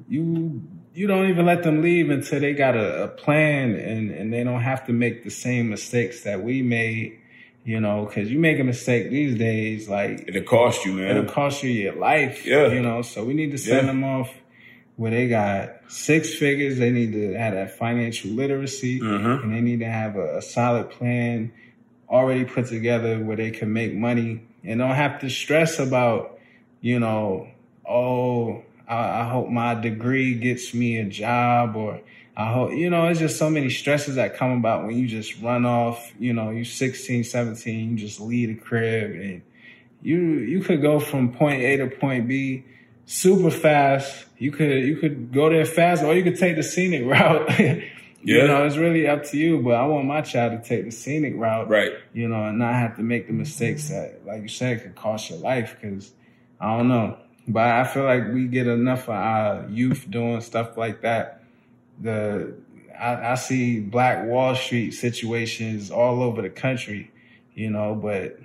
you 0.07 0.61
you 0.93 1.07
don't 1.07 1.29
even 1.29 1.45
let 1.45 1.63
them 1.63 1.81
leave 1.81 2.09
until 2.09 2.39
they 2.39 2.53
got 2.53 2.75
a, 2.75 3.03
a 3.03 3.07
plan 3.07 3.75
and 3.75 4.11
and 4.11 4.33
they 4.33 4.43
don't 4.43 4.61
have 4.61 4.85
to 4.87 4.93
make 4.93 5.23
the 5.23 5.29
same 5.31 5.69
mistakes 5.69 6.23
that 6.23 6.43
we 6.43 6.61
made. 6.61 7.17
You 7.65 7.79
know, 7.79 8.05
because 8.05 8.31
you 8.31 8.39
make 8.39 8.57
a 8.59 8.63
mistake 8.63 9.11
these 9.11 9.37
days, 9.37 9.87
like 9.89 10.25
It'll 10.27 10.41
cost 10.43 10.85
you, 10.85 10.93
man. 10.93 11.17
It'll 11.17 11.31
cost 11.31 11.61
you 11.61 11.69
your 11.69 11.93
life. 11.95 12.45
Yeah. 12.45 12.67
You 12.69 12.81
know, 12.81 13.01
so 13.03 13.23
we 13.23 13.33
need 13.33 13.51
to 13.51 13.57
send 13.57 13.81
Yeah. 13.85 13.93
them 13.93 14.03
off 14.03 14.33
where 14.95 15.11
they 15.11 15.27
got 15.27 15.75
six 15.87 16.33
figures. 16.33 16.77
They 16.79 16.89
need 16.89 17.11
to 17.13 17.33
have 17.33 17.53
that 17.53 17.77
financial 17.77 18.31
literacy 18.31 18.99
Mhm. 19.01 19.43
and 19.43 19.53
they 19.53 19.61
need 19.61 19.79
to 19.81 19.85
have 19.89 20.15
a, 20.15 20.37
a 20.37 20.41
solid 20.41 20.89
plan 20.89 21.51
already 22.09 22.45
put 22.45 22.67
together 22.67 23.19
where 23.19 23.37
they 23.37 23.51
can 23.51 23.71
make 23.71 23.93
money 23.93 24.41
and 24.63 24.79
don't 24.79 24.95
have 24.95 25.21
to 25.21 25.29
stress 25.29 25.79
about, 25.79 26.39
you 26.81 26.99
know, 26.99 27.47
oh, 27.87 28.63
I, 28.87 29.21
I 29.21 29.29
hope 29.29 29.49
my 29.49 29.75
degree 29.75 30.35
gets 30.35 30.73
me 30.73 30.97
a 30.97 31.05
job 31.05 31.75
or 31.75 32.01
I 32.35 32.51
hope, 32.51 32.71
you 32.71 32.89
know, 32.89 33.07
it's 33.07 33.19
just 33.19 33.37
so 33.37 33.49
many 33.49 33.69
stresses 33.69 34.15
that 34.15 34.35
come 34.35 34.51
about 34.51 34.85
when 34.85 34.97
you 34.97 35.07
just 35.07 35.41
run 35.41 35.65
off, 35.65 36.13
you 36.19 36.33
know, 36.33 36.49
you 36.49 36.65
16, 36.65 37.25
17, 37.25 37.91
you 37.91 37.97
just 37.97 38.19
leave 38.19 38.49
the 38.49 38.55
crib 38.55 39.11
and 39.11 39.41
you, 40.01 40.17
you 40.17 40.61
could 40.61 40.81
go 40.81 40.99
from 40.99 41.33
point 41.33 41.61
A 41.61 41.77
to 41.77 41.87
point 41.87 42.27
B 42.27 42.63
super 43.05 43.51
fast. 43.51 44.25
You 44.37 44.51
could, 44.51 44.83
you 44.83 44.97
could 44.97 45.33
go 45.33 45.49
there 45.49 45.65
fast 45.65 46.03
or 46.03 46.15
you 46.15 46.23
could 46.23 46.37
take 46.37 46.55
the 46.55 46.63
scenic 46.63 47.05
route. 47.05 47.51
Yeah. 48.23 48.41
You 48.41 48.47
know, 48.47 48.65
it's 48.65 48.75
really 48.77 49.07
up 49.07 49.23
to 49.25 49.37
you, 49.37 49.61
but 49.61 49.75
I 49.75 49.85
want 49.85 50.05
my 50.05 50.21
child 50.21 50.61
to 50.61 50.67
take 50.67 50.85
the 50.85 50.91
scenic 50.91 51.33
route 51.37 51.69
Right. 51.69 51.93
you 52.13 52.27
know, 52.27 52.45
and 52.45 52.59
not 52.59 52.73
have 52.73 52.97
to 52.97 53.01
make 53.03 53.27
the 53.27 53.33
mistakes 53.33 53.89
that, 53.89 54.25
like 54.25 54.41
you 54.41 54.47
said, 54.49 54.81
could 54.81 54.95
cost 54.95 55.29
your 55.29 55.39
life. 55.39 55.77
Because 55.79 56.11
I 56.59 56.77
don't 56.77 56.89
know, 56.89 57.17
but 57.47 57.63
I 57.63 57.85
feel 57.85 58.03
like 58.03 58.31
we 58.33 58.47
get 58.47 58.67
enough 58.67 59.03
of 59.03 59.15
our 59.15 59.67
youth 59.69 60.05
doing 60.09 60.41
stuff 60.41 60.77
like 60.77 61.01
that. 61.01 61.43
The 62.01 62.55
I, 62.99 63.31
I 63.31 63.35
see 63.35 63.79
Black 63.79 64.25
Wall 64.27 64.55
Street 64.55 64.91
situations 64.91 65.89
all 65.91 66.21
over 66.21 66.41
the 66.41 66.49
country, 66.49 67.11
you 67.53 67.69
know, 67.69 67.95
but 67.95 68.37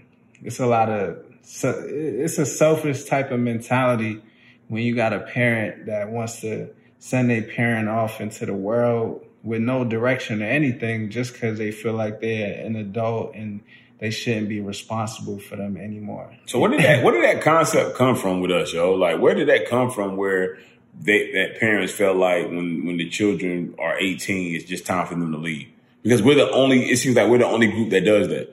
it's 0.42 0.60
a 0.60 0.66
lot 0.66 0.88
of 0.88 1.18
so 1.42 1.84
it's 1.86 2.38
a 2.38 2.46
selfish 2.46 3.04
type 3.04 3.30
of 3.30 3.40
mentality 3.40 4.22
when 4.68 4.82
you 4.82 4.94
got 4.94 5.12
a 5.12 5.20
parent 5.20 5.86
that 5.86 6.08
wants 6.10 6.40
to 6.40 6.70
send 6.98 7.30
a 7.30 7.42
parent 7.42 7.88
off 7.88 8.20
into 8.20 8.46
the 8.46 8.54
world 8.54 9.24
with 9.44 9.60
no 9.60 9.84
direction 9.84 10.42
or 10.42 10.46
anything 10.46 11.10
just 11.10 11.34
because 11.34 11.58
they 11.58 11.70
feel 11.70 11.92
like 11.92 12.20
they're 12.20 12.64
an 12.64 12.74
adult 12.76 13.34
and 13.34 13.60
they 13.98 14.10
shouldn't 14.10 14.48
be 14.48 14.60
responsible 14.60 15.38
for 15.38 15.56
them 15.56 15.76
anymore. 15.76 16.34
So 16.46 16.58
where 16.58 16.70
did 16.70 16.80
that 16.80 17.04
where 17.04 17.12
did 17.12 17.24
that 17.24 17.44
concept 17.44 17.96
come 17.96 18.16
from 18.16 18.40
with 18.40 18.50
us, 18.50 18.72
yo? 18.72 18.94
Like 18.94 19.20
where 19.20 19.34
did 19.34 19.48
that 19.48 19.68
come 19.68 19.90
from 19.90 20.16
where 20.16 20.58
they 20.98 21.30
that 21.32 21.60
parents 21.60 21.92
felt 21.92 22.16
like 22.16 22.46
when 22.46 22.84
when 22.86 22.96
the 22.96 23.08
children 23.08 23.74
are 23.78 23.96
18 23.98 24.56
it's 24.56 24.64
just 24.64 24.86
time 24.86 25.06
for 25.06 25.14
them 25.14 25.30
to 25.30 25.38
leave? 25.38 25.68
Because 26.02 26.22
we're 26.22 26.34
the 26.34 26.50
only 26.50 26.90
it 26.90 26.96
seems 26.96 27.14
like 27.14 27.28
we're 27.28 27.38
the 27.38 27.46
only 27.46 27.68
group 27.68 27.90
that 27.90 28.04
does 28.04 28.28
that. 28.28 28.50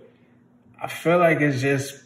I 0.81 0.87
feel 0.87 1.17
like 1.17 1.41
it's 1.41 1.61
just 1.61 2.01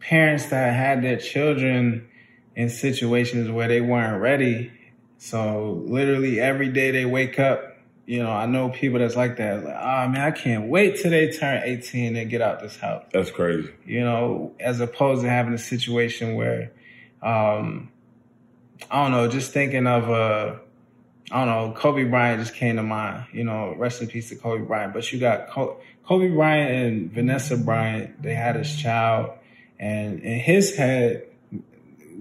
parents 0.00 0.46
that 0.46 0.74
had 0.74 1.02
their 1.02 1.16
children 1.18 2.08
in 2.56 2.68
situations 2.68 3.50
where 3.50 3.68
they 3.68 3.80
weren't 3.80 4.20
ready. 4.20 4.70
So 5.18 5.82
literally 5.86 6.40
every 6.40 6.68
day 6.68 6.90
they 6.90 7.04
wake 7.04 7.38
up, 7.38 7.71
you 8.06 8.22
know, 8.22 8.30
I 8.30 8.46
know 8.46 8.68
people 8.70 8.98
that's 8.98 9.16
like 9.16 9.36
that. 9.36 9.64
Like, 9.64 9.74
oh 9.74 10.08
man, 10.08 10.20
I 10.20 10.30
can't 10.32 10.68
wait 10.68 10.96
till 11.00 11.10
they 11.10 11.30
turn 11.30 11.62
18 11.64 12.16
and 12.16 12.28
get 12.30 12.40
out 12.40 12.60
this 12.60 12.76
house. 12.76 13.04
That's 13.12 13.30
crazy. 13.30 13.72
You 13.84 14.00
know, 14.00 14.52
as 14.58 14.80
opposed 14.80 15.22
to 15.22 15.28
having 15.28 15.54
a 15.54 15.58
situation 15.58 16.34
where, 16.34 16.72
um, 17.22 17.90
I 18.90 19.02
don't 19.02 19.12
know, 19.12 19.28
just 19.28 19.52
thinking 19.52 19.86
of, 19.86 20.10
uh, 20.10 20.56
I 21.30 21.44
don't 21.44 21.48
know, 21.48 21.72
Kobe 21.78 22.04
Bryant 22.04 22.40
just 22.40 22.54
came 22.54 22.76
to 22.76 22.82
mind. 22.82 23.26
You 23.32 23.44
know, 23.44 23.74
rest 23.76 24.02
in 24.02 24.08
peace 24.08 24.30
to 24.30 24.36
Kobe 24.36 24.64
Bryant. 24.64 24.92
But 24.92 25.10
you 25.12 25.20
got 25.20 25.48
Kobe 25.48 26.28
Bryant 26.28 26.70
and 26.70 27.12
Vanessa 27.12 27.56
Bryant. 27.56 28.20
They 28.20 28.34
had 28.34 28.56
this 28.56 28.76
child, 28.76 29.30
And 29.78 30.20
in 30.20 30.40
his 30.40 30.76
head, 30.76 31.26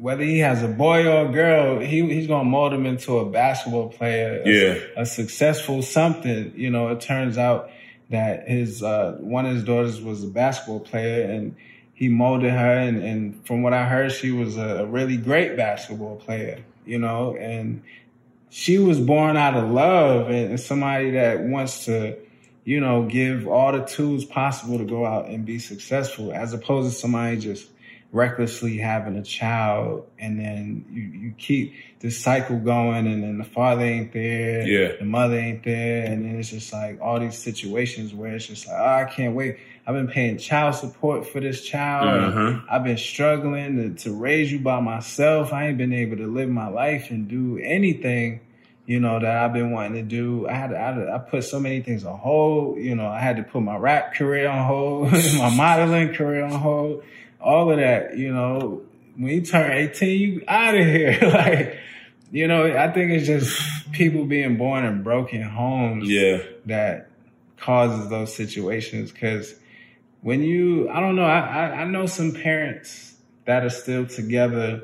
whether 0.02 0.24
he 0.24 0.40
has 0.40 0.64
a 0.64 0.68
boy 0.68 1.06
or 1.08 1.30
a 1.30 1.32
girl, 1.32 1.80
he 1.80 2.02
he's 2.12 2.26
gonna 2.26 2.50
mold 2.50 2.74
him 2.74 2.88
into 2.88 3.20
a 3.20 3.30
basketball 3.30 3.90
player, 3.90 4.42
Yeah. 4.44 4.80
a, 4.98 5.02
a 5.04 5.06
successful 5.06 5.84
something. 5.84 6.54
You 6.56 6.72
know, 6.72 6.88
it 6.90 7.02
turns 7.02 7.38
out 7.38 7.70
that 8.10 8.48
his 8.50 8.82
uh, 8.82 9.18
one 9.20 9.46
of 9.46 9.54
his 9.54 9.64
daughters 9.64 10.02
was 10.02 10.24
a 10.24 10.28
basketball 10.28 10.80
player, 10.80 11.30
and 11.30 11.56
he 11.94 12.10
molded 12.10 12.50
her. 12.52 12.74
And, 12.80 12.98
and 13.04 13.46
from 13.46 13.62
what 13.62 13.74
I 13.74 13.86
heard, 13.86 14.12
she 14.12 14.32
was 14.32 14.58
a, 14.58 14.84
a 14.84 14.86
really 14.88 15.18
great 15.18 15.56
basketball 15.56 16.16
player. 16.16 16.64
You 16.84 16.98
know, 16.98 17.36
and 17.36 17.84
she 18.50 18.80
was 18.80 19.00
born 19.00 19.38
out 19.38 19.54
of 19.56 19.70
love 19.70 20.30
and, 20.30 20.50
and 20.50 20.60
somebody 20.60 21.12
that 21.12 21.42
wants 21.42 21.86
to, 21.86 22.18
you 22.66 22.80
know, 22.80 23.04
give 23.04 23.48
all 23.48 23.72
the 23.72 23.86
tools 23.86 24.26
possible 24.26 24.80
to 24.80 24.84
go 24.86 25.06
out 25.06 25.28
and 25.28 25.46
be 25.46 25.60
successful, 25.60 26.34
as 26.34 26.54
opposed 26.54 26.90
to 26.92 26.96
somebody 27.00 27.38
just 27.38 27.70
recklessly 28.12 28.78
having 28.78 29.16
a 29.16 29.24
child 29.24 30.06
and 30.20 30.38
then 30.40 30.86
you, 30.92 31.02
you 31.04 31.34
keep 31.38 31.74
this 32.00 32.20
cycle 32.22 32.60
going 32.60 33.08
and 33.08 33.24
then 33.24 33.38
the 33.38 33.44
father 33.44 33.84
ain't 33.84 34.12
there, 34.12 34.68
Yeah. 34.68 34.98
the 35.00 35.06
mother 35.06 35.36
ain't 35.38 35.64
there, 35.64 36.06
and 36.06 36.26
then 36.26 36.36
it's 36.40 36.50
just 36.50 36.74
like 36.74 37.00
all 37.02 37.20
these 37.20 37.38
situations 37.38 38.14
where 38.14 38.36
it's 38.36 38.48
just 38.48 38.68
like, 38.68 38.76
oh, 38.80 38.86
I 38.86 39.06
can't 39.06 39.36
wait. 39.36 39.58
I've 39.88 39.96
been 39.96 40.08
paying 40.10 40.38
child 40.38 40.76
support 40.76 41.26
for 41.28 41.40
this 41.40 41.64
child. 41.66 42.34
Mhm. 42.34 42.64
I've 42.70 42.84
been 42.84 42.98
struggling 42.98 43.96
to, 43.96 44.04
to 44.04 44.14
raise 44.14 44.52
you 44.52 44.60
by 44.60 44.80
myself. 44.80 45.54
I 45.54 45.68
ain't 45.68 45.78
been 45.78 45.94
able 45.94 46.18
to 46.18 46.28
live 46.28 46.50
my 46.50 46.68
life 46.68 47.12
and 47.12 47.28
do 47.28 47.60
anything, 47.64 48.42
you 48.86 49.00
know, 49.00 49.20
that 49.20 49.38
I've 49.38 49.54
been 49.54 49.72
wanting 49.72 49.94
to 49.94 50.02
do. 50.04 50.48
I 50.48 50.54
had, 50.54 50.74
I, 50.74 50.80
had 50.88 50.96
to- 50.96 51.12
I 51.14 51.18
put 51.18 51.44
so 51.46 51.60
many 51.60 51.82
things 51.82 52.04
on 52.04 52.18
hold. 52.18 52.78
You 52.80 52.96
know, 52.96 53.08
I 53.08 53.20
had 53.20 53.38
to 53.38 53.44
put 53.44 53.62
my 53.62 53.76
rap 53.78 54.14
career 54.16 54.50
on 54.50 54.66
hold, 54.68 55.12
my 55.38 55.50
modeling 55.56 56.14
career 56.14 56.44
on 56.46 56.52
hold, 56.60 57.04
all 57.42 57.72
of 57.72 57.78
that. 57.78 58.18
You 58.18 58.34
know, 58.34 58.82
when 59.16 59.34
you 59.34 59.42
turn 59.42 59.72
eighteen, 59.72 60.20
you 60.22 60.44
out 60.48 60.76
of 60.76 60.86
here. 60.86 61.18
like, 61.34 61.78
you 62.32 62.48
know, 62.48 62.66
I 62.66 62.92
think 62.92 63.12
it's 63.12 63.28
just 63.28 63.92
people 63.92 64.26
being 64.26 64.58
born 64.58 64.86
in 64.86 65.04
broken 65.04 65.42
homes 65.42 66.08
Yeah. 66.10 66.40
that 66.66 67.10
causes 67.58 68.10
those 68.10 68.34
situations 68.36 69.12
because 69.12 69.54
when 70.22 70.42
you 70.42 70.90
i 70.90 71.00
don't 71.00 71.16
know 71.16 71.26
I, 71.26 71.40
I 71.40 71.66
i 71.82 71.86
know 71.86 72.08
some 72.08 72.32
parents 72.32 73.16
that 73.46 73.64
are 73.64 73.70
still 73.70 74.08
together 74.08 74.82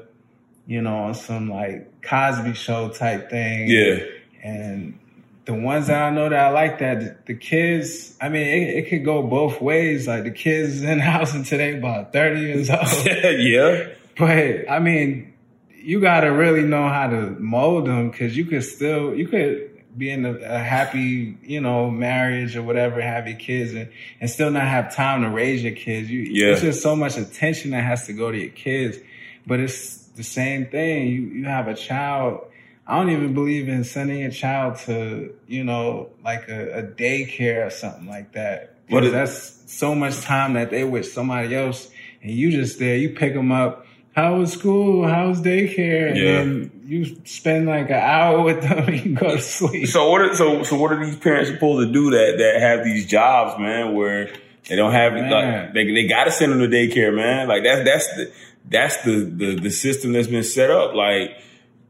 you 0.68 0.82
know 0.84 0.96
on 0.96 1.16
some 1.16 1.50
like 1.50 2.04
cosby 2.04 2.54
show 2.54 2.90
type 2.90 3.32
thing 3.32 3.68
Yeah. 3.70 4.00
and 4.44 5.00
the 5.48 5.54
ones 5.54 5.88
that 5.88 6.02
i 6.04 6.10
know 6.12 6.30
that 6.30 6.40
i 6.40 6.50
like 6.50 6.78
that 6.80 7.26
the, 7.26 7.34
kids 7.34 8.16
i 8.22 8.30
mean 8.30 8.46
it, 8.46 8.78
it 8.78 8.90
could 8.90 9.04
go 9.04 9.24
both 9.24 9.60
ways 9.60 10.08
like 10.08 10.24
the 10.24 10.32
kids 10.32 10.84
in 10.84 11.00
the 11.00 11.04
house 11.14 11.34
until 11.34 11.58
they 11.58 11.76
about 11.76 12.14
30 12.14 12.40
years 12.40 12.70
old 12.70 13.06
yeah. 13.06 13.88
but 14.18 14.70
I 14.70 14.80
mean, 14.80 15.34
you 15.70 16.02
got 16.02 16.22
to 16.22 16.28
really 16.28 16.64
know 16.64 16.90
how 16.90 17.08
to 17.08 17.30
mold 17.40 17.86
them 17.86 18.10
because 18.10 18.36
you 18.36 18.46
could 18.46 18.64
still 18.64 19.14
you 19.14 19.28
could 19.28 19.72
be 19.98 20.12
in 20.12 20.26
a, 20.26 20.34
a 20.34 20.60
happy 20.60 21.38
you 21.44 21.62
know 21.62 21.90
marriage 21.90 22.56
or 22.56 22.64
whatever, 22.64 23.02
have 23.02 23.28
your 23.28 23.38
kids 23.38 23.74
and, 23.74 23.90
and 24.20 24.30
still 24.30 24.52
not 24.52 24.68
have 24.68 24.94
time 24.96 25.22
to 25.22 25.30
raise 25.30 25.64
your 25.64 25.76
kids. 25.76 26.10
You, 26.10 26.22
Yeah. 26.22 26.54
It's 26.54 26.62
just 26.62 26.82
so 26.82 26.96
much 26.96 27.18
attention 27.18 27.72
that 27.72 27.84
has 27.84 28.08
to 28.08 28.14
go 28.14 28.32
to 28.32 28.38
your 28.38 28.50
kids, 28.50 28.98
but 29.46 29.60
it's 29.60 29.98
the 30.16 30.24
same 30.24 30.66
thing. 30.68 31.08
You 31.08 31.22
you 31.22 31.46
have 31.46 31.68
a 31.68 31.76
child. 31.76 32.47
I 32.88 32.98
don't 32.98 33.10
even 33.10 33.34
believe 33.34 33.68
in 33.68 33.84
sending 33.84 34.24
a 34.24 34.32
child 34.32 34.78
to 34.86 35.34
you 35.48 35.64
know 35.64 36.10
like 36.24 36.48
a, 36.50 36.80
a 36.80 36.84
daycare 36.84 37.68
or 37.68 37.70
something 37.70 38.08
like 38.08 38.34
that. 38.34 38.76
What 38.90 39.02
Because 39.02 39.12
that's 39.12 39.74
so 39.74 39.94
much 39.94 40.22
time 40.22 40.54
that 40.54 40.70
they 40.72 40.84
with 40.86 41.12
somebody 41.12 41.54
else, 41.56 41.90
and 42.22 42.32
you 42.32 42.52
just 42.52 42.80
there. 42.80 42.96
You 42.96 43.10
pick 43.10 43.34
them 43.34 43.52
up. 43.52 43.86
How 44.16 44.38
was 44.38 44.54
school? 44.54 45.08
How 45.08 45.28
was 45.30 45.42
daycare? 45.42 46.10
And 46.10 46.18
Yeah. 46.18 46.32
then 46.38 46.72
you 46.86 47.18
spend 47.26 47.68
like 47.68 47.90
an 47.90 47.98
hour 48.02 48.42
with 48.42 48.62
them 48.64 48.80
and 48.88 49.06
you 49.06 49.16
go 49.16 49.36
to 49.36 49.42
sleep. 49.42 49.88
So 49.88 50.10
what? 50.10 50.22
Are, 50.22 50.34
so 50.36 50.64
so 50.64 50.76
what 50.78 50.92
are 50.94 51.06
these 51.06 51.18
parents 51.18 51.52
supposed 51.52 51.86
to 51.88 51.94
do 51.94 52.12
that 52.12 52.38
that 52.40 52.62
have 52.62 52.84
these 52.86 53.06
jobs, 53.06 53.60
man, 53.60 53.94
where 53.94 54.32
they 54.70 54.76
don't 54.76 54.94
have 54.94 55.14
Man. 55.14 55.30
like 55.66 55.74
they 55.74 55.94
they 55.94 56.08
got 56.08 56.24
to 56.24 56.32
send 56.32 56.52
them 56.54 56.60
to 56.60 56.68
daycare, 56.68 57.14
man. 57.14 57.48
Like 57.48 57.64
that's 57.64 57.84
that's 57.84 58.08
the 58.16 58.32
that's 58.70 58.98
the 59.04 59.12
the 59.26 59.56
the 59.56 59.70
system 59.70 60.14
that's 60.14 60.28
been 60.28 60.44
set 60.44 60.72
up. 60.72 60.96
Like 60.96 61.32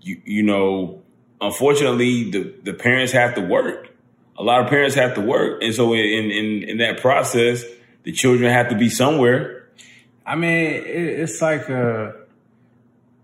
you 0.07 0.21
you 0.25 0.43
know, 0.43 1.01
unfortunately, 1.41 2.31
the 2.31 2.53
the 2.63 2.73
parents 2.73 3.11
have 3.13 3.35
to 3.35 3.41
work. 3.41 3.89
A 4.37 4.43
lot 4.43 4.61
of 4.63 4.69
parents 4.69 4.95
have 4.95 5.15
to 5.15 5.21
work, 5.21 5.61
and 5.63 5.73
so 5.73 5.93
in 5.93 6.31
in 6.31 6.63
in 6.63 6.77
that 6.77 7.01
process, 7.01 7.63
the 8.03 8.11
children 8.11 8.51
have 8.51 8.69
to 8.69 8.75
be 8.75 8.89
somewhere. 8.89 9.67
I 10.25 10.35
mean, 10.35 10.73
it, 10.73 10.85
it's 10.85 11.41
like 11.41 11.69
a. 11.69 12.15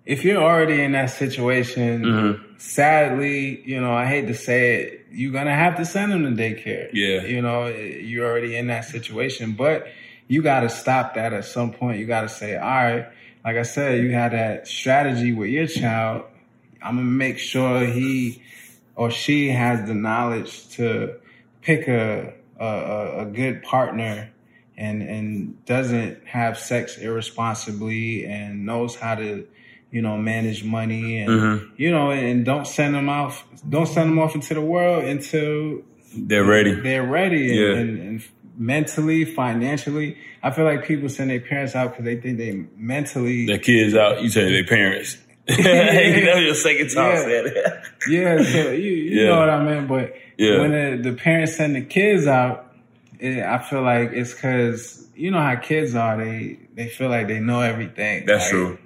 If 0.05 0.25
you're 0.25 0.43
already 0.43 0.81
in 0.81 0.91
that 0.93 1.11
situation, 1.11 2.03
Mm-hmm. 2.03 2.57
sadly, 2.57 3.63
you 3.65 3.79
know, 3.79 3.93
I 3.93 4.05
hate 4.05 4.27
to 4.27 4.33
say 4.33 4.75
it, 4.75 5.05
you're 5.11 5.31
gonna 5.31 5.55
have 5.55 5.77
to 5.77 5.85
send 5.85 6.11
them 6.11 6.23
to 6.23 6.31
daycare. 6.43 6.89
Yeah. 6.91 7.21
You 7.23 7.41
know, 7.41 7.67
you're 7.67 8.25
already 8.29 8.55
in 8.57 8.67
that 8.67 8.83
situation, 8.85 9.53
but 9.53 9.87
you 10.27 10.41
got 10.41 10.61
to 10.61 10.69
stop 10.69 11.15
that 11.15 11.31
at 11.33 11.45
some 11.45 11.71
point. 11.71 11.99
You 11.99 12.05
got 12.05 12.21
to 12.21 12.29
say, 12.29 12.55
all 12.57 12.67
right, 12.67 13.05
like 13.45 13.57
I 13.57 13.63
said, 13.63 14.01
you 14.03 14.11
had 14.11 14.31
that 14.31 14.67
strategy 14.67 15.31
with 15.31 15.49
your 15.49 15.67
child. 15.67 16.23
I'm 16.83 16.95
gonna 16.97 17.07
make 17.07 17.37
sure 17.37 17.85
he 17.85 18.41
or 18.95 19.09
she 19.09 19.49
has 19.49 19.87
the 19.87 19.93
knowledge 19.93 20.69
to 20.75 21.15
pick 21.61 21.87
a 21.87 22.33
a, 22.59 23.21
a, 23.21 23.25
good 23.25 23.63
partner 23.63 24.31
and 24.77 25.01
and 25.01 25.65
doesn't 25.65 26.25
have 26.27 26.57
sex 26.57 26.97
irresponsibly 26.97 28.25
and 28.25 28.65
knows 28.65 28.95
how 28.95 29.15
to 29.15 29.45
you 29.91 30.01
know 30.01 30.17
manage 30.17 30.63
money 30.63 31.19
and 31.21 31.29
Mhm. 31.29 31.69
you 31.77 31.91
know 31.91 32.11
and 32.11 32.45
don't 32.45 32.67
send 32.67 32.95
them 32.95 33.09
off 33.09 33.45
don't 33.67 33.87
send 33.87 34.09
them 34.09 34.19
off 34.19 34.35
into 34.35 34.53
the 34.53 34.61
world 34.61 35.03
until 35.05 35.81
They're 36.15 36.43
ready. 36.45 36.73
they're 36.79 37.05
ready 37.05 37.49
and, 37.51 37.59
Yeah. 37.59 37.81
and, 37.81 37.99
and 37.99 38.23
mentally 38.57 39.25
financially 39.25 40.15
i 40.43 40.51
feel 40.51 40.65
like 40.65 40.85
people 40.85 41.09
send 41.09 41.31
their 41.31 41.39
parents 41.39 41.75
out 41.75 41.89
because 41.91 42.05
they 42.05 42.17
think 42.17 42.37
they 42.37 42.63
mentally 42.77 43.45
The 43.47 43.57
kids 43.57 43.95
out. 43.95 44.21
You 44.21 44.29
say 44.29 44.51
their 44.51 44.63
parents. 44.65 45.17
you 45.57 46.25
know, 46.25 46.35
your 46.35 46.55
second 46.55 46.89
time 46.89 47.11
Yeah. 47.15 47.21
said 47.23 47.45
it. 47.47 47.83
Yeah, 48.09 48.43
so 48.43 48.71
you, 48.71 48.91
you 48.91 49.11
Yeah. 49.21 49.25
know 49.27 49.39
what 49.39 49.49
I 49.49 49.63
mean. 49.63 49.87
But 49.87 50.13
Yeah. 50.37 50.59
when 50.59 50.71
the, 51.03 51.09
the 51.11 51.15
parents 51.17 51.55
send 51.57 51.75
the 51.75 51.81
kids 51.81 52.27
out, 52.27 52.73
it, 53.19 53.43
I 53.43 53.59
feel 53.59 53.81
like 53.81 54.11
it's 54.13 54.33
because 54.33 55.05
you 55.15 55.31
know 55.31 55.39
how 55.41 55.55
kids 55.55 55.95
are. 55.95 56.17
They 56.17 56.59
they 56.75 56.87
feel 56.87 57.09
like 57.09 57.27
they 57.27 57.39
know 57.39 57.61
everything. 57.61 58.25
That's 58.25 58.43
Like- 58.43 58.51
true. 58.51 58.77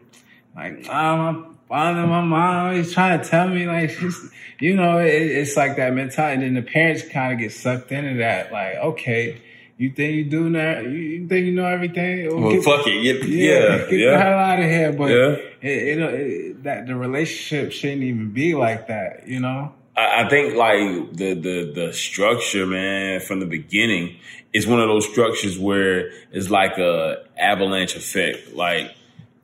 Like, 0.55 0.87
oh, 0.89 1.17
my 1.17 1.43
father, 1.69 2.07
my 2.07 2.21
mom, 2.21 2.73
he's 2.75 2.91
trying 2.91 3.21
to 3.21 3.29
tell 3.29 3.47
me, 3.47 3.67
like, 3.67 3.89
she's, 3.99 4.31
you 4.59 4.75
know, 4.75 4.97
it, 4.97 5.09
it's 5.13 5.55
like 5.55 5.75
that 5.75 5.93
mentality. 5.93 6.33
And 6.33 6.55
then 6.57 6.63
the 6.63 6.67
parents 6.67 7.03
kind 7.07 7.31
of 7.33 7.37
get 7.37 7.51
sucked 7.51 7.91
into 7.91 8.15
that. 8.17 8.51
Like, 8.51 8.75
okay, 8.77 9.39
you 9.77 9.91
think 9.91 10.15
you 10.15 10.23
do 10.25 10.49
know, 10.49 10.79
you, 10.81 11.27
think 11.27 11.45
you 11.45 11.51
know 11.53 11.65
everything? 11.65 12.41
Well, 12.41 12.51
get- 12.51 12.63
fuck 12.63 12.87
it. 12.87 13.03
Get, 13.03 13.27
yeah, 13.29 13.51
yeah, 13.51 13.77
get 13.89 14.11
the 14.11 14.17
hell 14.17 14.39
out 14.39 14.59
of 14.59 14.65
here. 14.65 14.91
But 14.93 15.09
Yeah. 15.11 15.35
it, 15.61 15.99
it, 15.99 15.99
it, 15.99 16.63
that 16.63 16.87
the 16.87 16.95
relationship 16.95 17.71
shouldn't 17.71 18.03
even 18.03 18.31
be 18.31 18.55
like 18.55 18.87
that, 18.87 19.27
you 19.27 19.39
know? 19.39 19.73
I, 19.95 20.23
I 20.25 20.29
think 20.29 20.55
like 20.55 21.13
the 21.13 21.33
the 21.33 21.71
the 21.73 21.93
structure, 21.93 22.65
man, 22.65 23.19
from 23.19 23.39
the 23.39 23.45
beginning 23.45 24.17
is 24.53 24.65
one 24.67 24.79
of 24.79 24.87
those 24.87 25.07
structures 25.09 25.59
where 25.59 26.11
it's 26.31 26.49
like 26.49 26.77
a 26.77 27.23
avalanche 27.37 27.95
effect. 27.95 28.53
Like 28.53 28.95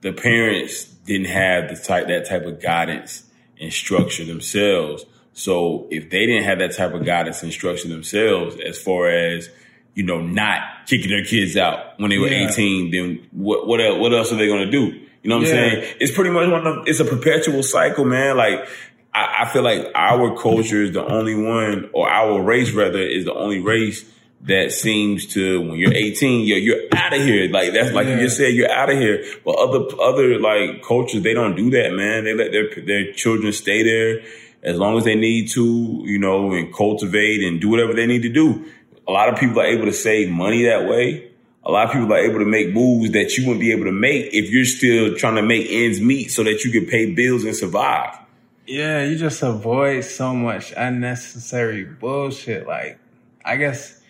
the 0.01 0.13
parents 0.13 0.85
didn't 0.85 1.27
have 1.27 1.69
the 1.69 1.75
type 1.75 2.07
that 2.07 2.27
type 2.27 2.45
of 2.45 2.61
guidance 2.61 3.23
and 3.59 3.71
structure 3.71 4.25
themselves. 4.25 5.05
So 5.33 5.87
if 5.89 6.09
they 6.11 6.25
didn't 6.27 6.43
have 6.43 6.59
that 6.59 6.75
type 6.75 6.93
of 6.93 7.03
guidance 7.05 7.41
and 7.43 7.51
structure 7.51 7.87
themselves, 7.87 8.55
as 8.63 8.77
far 8.79 9.09
as 9.09 9.49
you 9.95 10.03
know, 10.03 10.19
not 10.21 10.61
kicking 10.87 11.09
their 11.09 11.23
kids 11.23 11.55
out 11.57 11.99
when 11.99 12.09
they 12.09 12.17
were 12.17 12.27
Yeah. 12.27 12.49
eighteen, 12.49 12.91
then 12.91 13.27
what 13.31 13.67
what 13.67 13.79
else, 13.81 13.99
what 13.99 14.13
else 14.13 14.31
are 14.31 14.37
they 14.37 14.47
going 14.47 14.65
to 14.65 14.71
do? 14.71 14.99
You 15.21 15.29
know 15.29 15.37
what 15.37 15.45
I'm 15.47 15.51
saying? 15.51 15.95
It's 16.01 16.11
pretty 16.11 16.31
much 16.31 16.49
one 16.49 16.67
of 16.67 16.87
it's 16.87 16.99
a 16.99 17.05
perpetual 17.05 17.63
cycle, 17.63 18.03
man. 18.05 18.35
Like 18.37 18.67
I, 19.13 19.43
I 19.43 19.49
feel 19.53 19.61
like 19.61 19.87
our 19.95 20.35
culture 20.37 20.81
is 20.81 20.91
the 20.91 21.05
only 21.05 21.35
one, 21.35 21.89
or 21.93 22.09
our 22.09 22.41
race 22.41 22.71
rather, 22.71 22.99
is 22.99 23.25
the 23.25 23.33
only 23.33 23.59
race 23.59 24.03
that 24.41 24.73
seems 24.73 25.27
to 25.27 25.61
when 25.61 25.77
you're 25.79 25.93
18, 25.93 26.45
you're 26.45 26.57
you're 26.57 26.81
out 26.93 27.13
of 27.13 27.21
here. 27.21 27.49
Like 27.49 27.71
that's 27.71 27.93
like 27.93 28.07
you 28.07 28.17
just 28.17 28.35
said, 28.35 28.53
you're 28.53 28.69
out 28.69 28.89
of 28.89 28.97
here. 28.97 29.23
But 29.45 29.55
other 29.55 29.85
other 30.01 30.39
like 30.39 30.83
cultures, 30.83 31.21
they 31.21 31.33
don't 31.33 31.55
do 31.55 31.69
that, 31.69 31.93
man. 31.93 32.25
They 32.25 32.33
let 32.33 32.51
their 32.51 32.69
their 32.83 33.13
children 33.13 33.53
stay 33.53 33.83
there 33.83 34.21
as 34.63 34.77
long 34.77 34.97
as 34.97 35.03
they 35.05 35.15
need 35.15 35.49
to, 35.51 36.01
you 36.05 36.17
know, 36.19 36.51
and 36.51 36.73
cultivate 36.73 37.41
and 37.43 37.61
do 37.61 37.69
whatever 37.69 37.93
they 37.93 38.05
need 38.07 38.23
to 38.23 38.29
do. 38.29 38.65
A 39.07 39.11
lot 39.11 39.29
of 39.29 39.39
people 39.39 39.59
are 39.59 39.65
able 39.65 39.85
to 39.85 39.93
save 39.93 40.29
money 40.29 40.63
that 40.63 40.87
way. 40.87 41.31
A 41.65 41.71
lot 41.71 41.87
of 41.87 41.93
people 41.93 42.11
are 42.13 42.17
able 42.17 42.39
to 42.39 42.45
make 42.45 42.73
moves 42.73 43.11
that 43.11 43.37
you 43.37 43.45
wouldn't 43.45 43.61
be 43.61 43.71
able 43.71 43.85
to 43.85 43.91
make 43.91 44.33
if 44.33 44.49
you're 44.49 44.65
still 44.65 45.15
trying 45.15 45.35
to 45.35 45.41
make 45.41 45.67
ends 45.69 46.01
meet 46.01 46.29
so 46.31 46.43
that 46.43 46.63
you 46.63 46.71
can 46.71 46.85
pay 46.85 47.13
bills 47.13 47.43
and 47.43 47.55
survive. 47.55 48.17
Yeah, 48.65 49.03
you 49.03 49.17
just 49.17 49.43
avoid 49.43 50.05
so 50.05 50.33
much 50.33 50.73
unnecessary 50.75 51.83
bullshit. 51.83 52.65
Like, 52.65 52.97
I 53.43 53.57
guess 53.57 54.01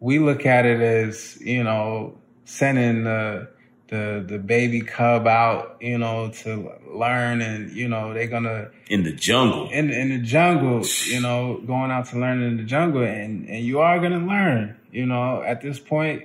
we 0.00 0.18
look 0.18 0.46
at 0.46 0.64
it 0.64 0.80
as, 0.80 1.40
you 1.40 1.64
know, 1.64 2.16
sending 2.44 3.04
the 3.04 3.48
the 3.88 4.24
the 4.26 4.38
baby 4.38 4.80
cub 4.80 5.26
out, 5.26 5.76
you 5.80 5.98
know, 5.98 6.30
to 6.42 6.72
learn, 6.92 7.40
and 7.40 7.70
you 7.72 7.88
know 7.88 8.12
they're 8.14 8.26
gonna 8.26 8.70
in 8.88 9.04
the 9.04 9.12
jungle, 9.12 9.68
in 9.70 9.90
in 9.90 10.08
the 10.10 10.18
jungle, 10.18 10.84
you 11.06 11.20
know, 11.20 11.60
going 11.66 11.90
out 11.90 12.06
to 12.06 12.18
learn 12.18 12.42
in 12.42 12.56
the 12.56 12.64
jungle, 12.64 13.02
and 13.02 13.48
and 13.48 13.64
you 13.64 13.80
are 13.80 13.98
gonna 14.00 14.24
learn, 14.26 14.76
you 14.90 15.06
know, 15.06 15.42
at 15.42 15.60
this 15.60 15.78
point. 15.78 16.24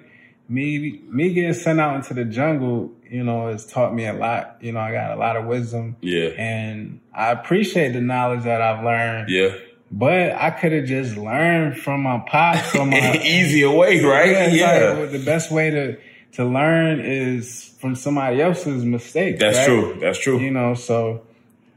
Me, 0.49 0.99
me 1.07 1.31
getting 1.31 1.53
sent 1.53 1.79
out 1.79 1.95
into 1.95 2.13
the 2.13 2.25
jungle, 2.25 2.91
you 3.09 3.23
know, 3.23 3.47
has 3.47 3.65
taught 3.65 3.95
me 3.95 4.05
a 4.05 4.11
lot. 4.11 4.57
You 4.59 4.73
know, 4.73 4.81
I 4.81 4.91
got 4.91 5.11
a 5.11 5.15
lot 5.15 5.37
of 5.37 5.45
wisdom. 5.45 5.95
Yeah. 6.01 6.27
And 6.37 6.99
I 7.13 7.31
appreciate 7.31 7.93
the 7.93 8.01
knowledge 8.01 8.43
that 8.43 8.61
I've 8.61 8.83
learned. 8.83 9.29
Yeah. 9.29 9.55
But 9.89 10.33
I 10.33 10.49
could 10.51 10.73
have 10.73 10.83
just 10.87 11.15
learned 11.15 11.77
from 11.77 12.01
my 12.01 12.21
pops, 12.27 12.71
from 12.71 12.89
my 12.89 13.17
easier 13.23 13.71
way, 13.71 14.03
right? 14.03 14.31
Yeah. 14.31 14.49
yeah. 14.49 14.89
Like, 14.99 15.11
the 15.11 15.23
best 15.23 15.51
way 15.51 15.69
to 15.69 15.97
to 16.33 16.45
learn 16.45 16.99
is 16.99 17.75
from 17.79 17.95
somebody 17.95 18.41
else's 18.41 18.85
mistake. 18.85 19.39
That's 19.39 19.57
right? 19.57 19.65
true. 19.65 19.97
That's 19.99 20.19
true. 20.19 20.39
You 20.39 20.51
know, 20.51 20.73
so 20.75 21.23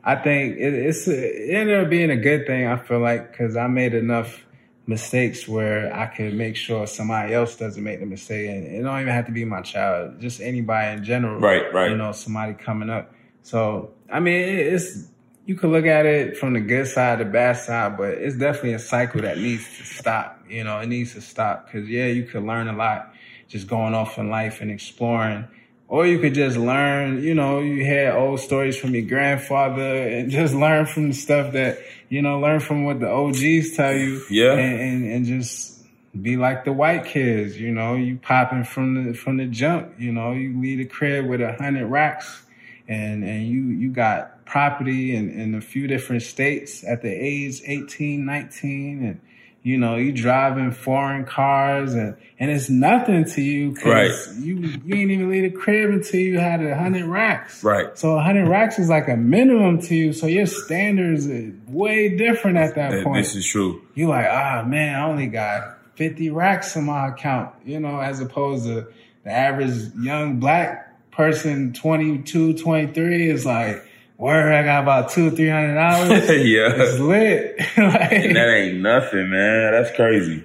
I 0.02 0.16
think 0.16 0.56
it, 0.58 0.74
it's 0.74 1.08
it 1.08 1.50
ended 1.50 1.82
up 1.82 1.90
being 1.90 2.10
a 2.10 2.16
good 2.16 2.46
thing. 2.46 2.66
I 2.66 2.76
feel 2.76 3.00
like 3.00 3.30
because 3.32 3.56
I 3.56 3.66
made 3.66 3.94
enough 3.94 4.44
mistakes 4.86 5.48
where 5.48 5.94
I 5.94 6.06
could 6.06 6.34
make 6.34 6.56
sure 6.56 6.86
somebody 6.86 7.32
else 7.32 7.56
doesn't 7.56 7.82
make 7.82 8.00
the 8.00 8.06
mistake, 8.06 8.48
and 8.48 8.66
it 8.66 8.82
don't 8.82 9.00
even 9.00 9.12
have 9.12 9.26
to 9.26 9.32
be 9.32 9.44
my 9.44 9.62
child, 9.62 10.20
just 10.20 10.40
anybody 10.40 10.98
in 10.98 11.04
general. 11.04 11.40
Right. 11.40 11.72
Right. 11.72 11.90
You 11.90 11.96
know, 11.96 12.12
somebody 12.12 12.54
coming 12.54 12.90
up. 12.90 13.12
So 13.42 13.92
I 14.12 14.20
mean, 14.20 14.40
it's 14.40 15.08
you 15.46 15.56
can 15.56 15.72
look 15.72 15.84
at 15.84 16.06
it 16.06 16.36
from 16.36 16.54
the 16.54 16.60
good 16.60 16.86
side, 16.86 17.18
the 17.18 17.24
bad 17.24 17.56
side, 17.56 17.96
but 17.96 18.10
it's 18.10 18.36
definitely 18.36 18.74
a 18.74 18.78
cycle 18.78 19.22
that 19.22 19.38
needs 19.38 19.64
to 19.78 19.84
stop. 19.84 20.42
You 20.48 20.64
know, 20.64 20.78
it 20.80 20.86
needs 20.86 21.14
to 21.14 21.20
stop 21.20 21.66
because 21.66 21.88
yeah, 21.88 22.06
you 22.06 22.24
could 22.24 22.44
learn 22.44 22.68
a 22.68 22.76
lot 22.76 23.13
just 23.54 23.68
going 23.68 23.94
off 23.94 24.18
in 24.18 24.28
life 24.30 24.60
and 24.60 24.68
exploring. 24.68 25.46
Or 25.86 26.04
you 26.04 26.18
could 26.18 26.34
just 26.34 26.56
learn, 26.56 27.22
you 27.22 27.34
know, 27.34 27.60
you 27.60 27.84
hear 27.84 28.12
old 28.12 28.40
stories 28.40 28.76
from 28.76 28.96
your 28.96 29.06
grandfather 29.06 30.08
and 30.08 30.28
just 30.40 30.54
learn 30.54 30.86
from 30.86 31.10
the 31.10 31.14
stuff 31.14 31.52
that, 31.52 31.78
you 32.08 32.20
know, 32.20 32.40
learn 32.40 32.58
from 32.58 32.84
what 32.84 32.98
the 32.98 33.08
OGs 33.08 33.76
tell 33.76 33.94
you. 33.94 34.20
Yeah. 34.28 34.54
And, 34.54 34.80
and, 34.80 35.12
and 35.12 35.24
just 35.24 35.84
be 36.20 36.36
like 36.36 36.64
the 36.64 36.72
white 36.72 37.04
kids, 37.04 37.56
you 37.56 37.70
know, 37.70 37.94
you 37.94 38.16
popping 38.16 38.64
from 38.64 39.04
the, 39.04 39.14
from 39.14 39.36
the 39.36 39.46
jump, 39.46 40.00
you 40.00 40.10
know, 40.10 40.32
you 40.32 40.60
leave 40.60 40.80
a 40.80 40.84
crib 40.84 41.26
with 41.26 41.40
a 41.40 41.52
hundred 41.52 41.86
racks 41.86 42.42
and, 42.88 43.22
and 43.22 43.46
you, 43.46 43.62
you 43.66 43.90
got 43.90 44.44
property 44.46 45.14
in, 45.14 45.30
in 45.30 45.54
a 45.54 45.60
few 45.60 45.86
different 45.86 46.22
states 46.22 46.82
at 46.82 47.02
the 47.02 47.08
age 47.08 47.62
18, 47.64 48.24
19 48.24 49.04
and, 49.04 49.20
you 49.64 49.78
know, 49.78 49.96
you 49.96 50.12
driving 50.12 50.70
foreign 50.70 51.24
cars 51.24 51.94
and, 51.94 52.14
and 52.38 52.50
it's 52.50 52.68
nothing 52.68 53.24
to 53.24 53.40
you 53.40 53.70
because 53.70 54.28
right. 54.28 54.36
you, 54.36 54.56
you 54.84 54.94
ain't 54.94 55.10
even 55.10 55.30
leave 55.30 55.50
the 55.50 55.58
crib 55.58 55.88
until 55.88 56.20
you 56.20 56.38
had 56.38 56.62
a 56.62 56.76
hundred 56.76 57.06
racks. 57.06 57.64
Right. 57.64 57.96
So 57.96 58.18
a 58.18 58.22
hundred 58.22 58.46
racks 58.46 58.78
is 58.78 58.90
like 58.90 59.08
a 59.08 59.16
minimum 59.16 59.80
to 59.80 59.94
you. 59.94 60.12
So 60.12 60.26
your 60.26 60.44
standards 60.44 61.26
are 61.26 61.50
way 61.66 62.14
different 62.14 62.58
at 62.58 62.74
that, 62.74 62.90
that 62.90 63.04
point. 63.04 63.24
This 63.24 63.34
is 63.34 63.46
true. 63.46 63.82
You 63.94 64.08
like, 64.08 64.26
ah, 64.28 64.64
man, 64.66 65.00
I 65.00 65.06
only 65.06 65.28
got 65.28 65.78
50 65.94 66.28
racks 66.28 66.76
in 66.76 66.84
my 66.84 67.08
account, 67.08 67.54
you 67.64 67.80
know, 67.80 68.00
as 68.00 68.20
opposed 68.20 68.66
to 68.66 68.86
the 69.22 69.30
average 69.30 69.94
young 69.98 70.40
black 70.40 71.10
person, 71.10 71.72
22, 71.72 72.58
23 72.58 73.30
is 73.30 73.46
like, 73.46 73.82
Word, 74.16 74.52
I 74.52 74.62
got 74.62 74.84
about 74.84 75.10
two 75.10 75.28
or 75.28 75.30
three 75.30 75.48
hundred 75.48 75.74
dollars. 75.74 76.08
yeah, 76.28 76.72
it's 76.72 77.00
lit. 77.00 77.58
like, 77.76 78.12
and 78.12 78.36
that 78.36 78.48
ain't 78.48 78.80
nothing, 78.80 79.30
man. 79.30 79.72
That's 79.72 79.94
crazy. 79.96 80.44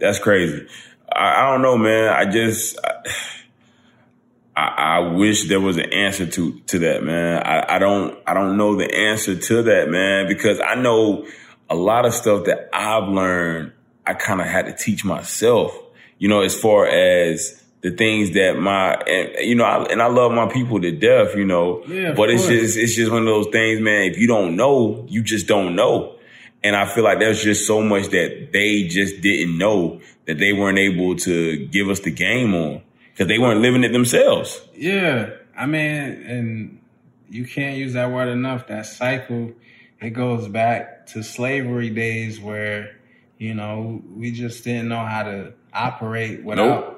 That's 0.00 0.18
crazy. 0.18 0.66
I, 1.12 1.42
I 1.42 1.52
don't 1.52 1.62
know, 1.62 1.78
man. 1.78 2.12
I 2.12 2.24
just, 2.24 2.76
I, 4.56 4.66
I, 4.66 4.98
wish 5.14 5.48
there 5.48 5.60
was 5.60 5.76
an 5.76 5.92
answer 5.92 6.26
to 6.26 6.58
to 6.60 6.78
that, 6.80 7.04
man. 7.04 7.40
I, 7.44 7.76
I 7.76 7.78
don't, 7.78 8.18
I 8.26 8.34
don't 8.34 8.56
know 8.56 8.76
the 8.76 8.92
answer 8.92 9.36
to 9.36 9.62
that, 9.62 9.88
man, 9.88 10.26
because 10.26 10.60
I 10.60 10.74
know 10.74 11.26
a 11.70 11.76
lot 11.76 12.06
of 12.06 12.14
stuff 12.14 12.46
that 12.46 12.68
I've 12.72 13.08
learned. 13.08 13.72
I 14.06 14.14
kind 14.14 14.40
of 14.40 14.46
had 14.46 14.66
to 14.66 14.74
teach 14.74 15.04
myself. 15.04 15.74
You 16.18 16.28
know, 16.28 16.42
as 16.42 16.58
far 16.58 16.86
as 16.86 17.63
the 17.84 17.90
things 17.90 18.30
that 18.30 18.58
my 18.58 18.94
and 18.94 19.46
you 19.46 19.54
know 19.54 19.64
I, 19.64 19.84
and 19.92 20.00
I 20.00 20.06
love 20.06 20.32
my 20.32 20.48
people 20.48 20.80
to 20.80 20.90
death, 20.90 21.36
you 21.36 21.44
know. 21.44 21.84
Yeah, 21.86 22.14
but 22.14 22.30
it's 22.30 22.46
course. 22.46 22.60
just 22.60 22.78
it's 22.78 22.94
just 22.94 23.12
one 23.12 23.20
of 23.20 23.26
those 23.26 23.48
things, 23.48 23.78
man. 23.78 24.10
If 24.10 24.16
you 24.16 24.26
don't 24.26 24.56
know, 24.56 25.04
you 25.06 25.22
just 25.22 25.46
don't 25.46 25.76
know. 25.76 26.16
And 26.62 26.74
I 26.74 26.86
feel 26.86 27.04
like 27.04 27.18
there's 27.18 27.44
just 27.44 27.66
so 27.66 27.82
much 27.82 28.06
that 28.06 28.48
they 28.54 28.84
just 28.84 29.20
didn't 29.20 29.58
know 29.58 30.00
that 30.24 30.38
they 30.38 30.54
weren't 30.54 30.78
able 30.78 31.16
to 31.16 31.66
give 31.66 31.90
us 31.90 32.00
the 32.00 32.10
game 32.10 32.54
on 32.54 32.80
because 33.12 33.28
they 33.28 33.38
weren't 33.38 33.60
living 33.60 33.84
it 33.84 33.92
themselves. 33.92 34.62
Yeah, 34.74 35.32
I 35.54 35.66
mean, 35.66 35.82
and 35.82 36.80
you 37.28 37.44
can't 37.44 37.76
use 37.76 37.92
that 37.92 38.10
word 38.10 38.28
enough. 38.28 38.66
That 38.68 38.86
cycle, 38.86 39.52
it 40.00 40.10
goes 40.10 40.48
back 40.48 41.08
to 41.08 41.22
slavery 41.22 41.90
days 41.90 42.40
where 42.40 42.96
you 43.36 43.52
know 43.52 44.00
we 44.16 44.30
just 44.30 44.64
didn't 44.64 44.88
know 44.88 45.04
how 45.04 45.24
to 45.24 45.52
operate 45.74 46.42
without. 46.42 46.64
Nope 46.66 46.93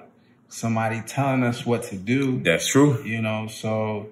somebody 0.48 1.02
telling 1.06 1.42
us 1.42 1.66
what 1.66 1.84
to 1.84 1.96
do. 1.96 2.40
That's 2.42 2.66
true. 2.66 3.02
You 3.04 3.22
know, 3.22 3.48
so 3.48 4.08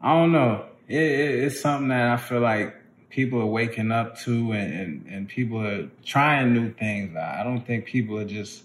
I 0.00 0.14
don't 0.14 0.32
know. 0.32 0.66
It, 0.88 1.02
it, 1.02 1.44
it's 1.44 1.60
something 1.60 1.88
that 1.88 2.08
I 2.08 2.16
feel 2.16 2.40
like 2.40 2.74
people 3.10 3.40
are 3.40 3.46
waking 3.46 3.90
up 3.92 4.18
to 4.20 4.52
and, 4.52 4.72
and, 4.72 5.06
and, 5.06 5.28
people 5.28 5.60
are 5.66 5.88
trying 6.04 6.54
new 6.54 6.72
things. 6.72 7.16
I 7.16 7.42
don't 7.42 7.66
think 7.66 7.84
people 7.84 8.16
are 8.18 8.24
just, 8.24 8.62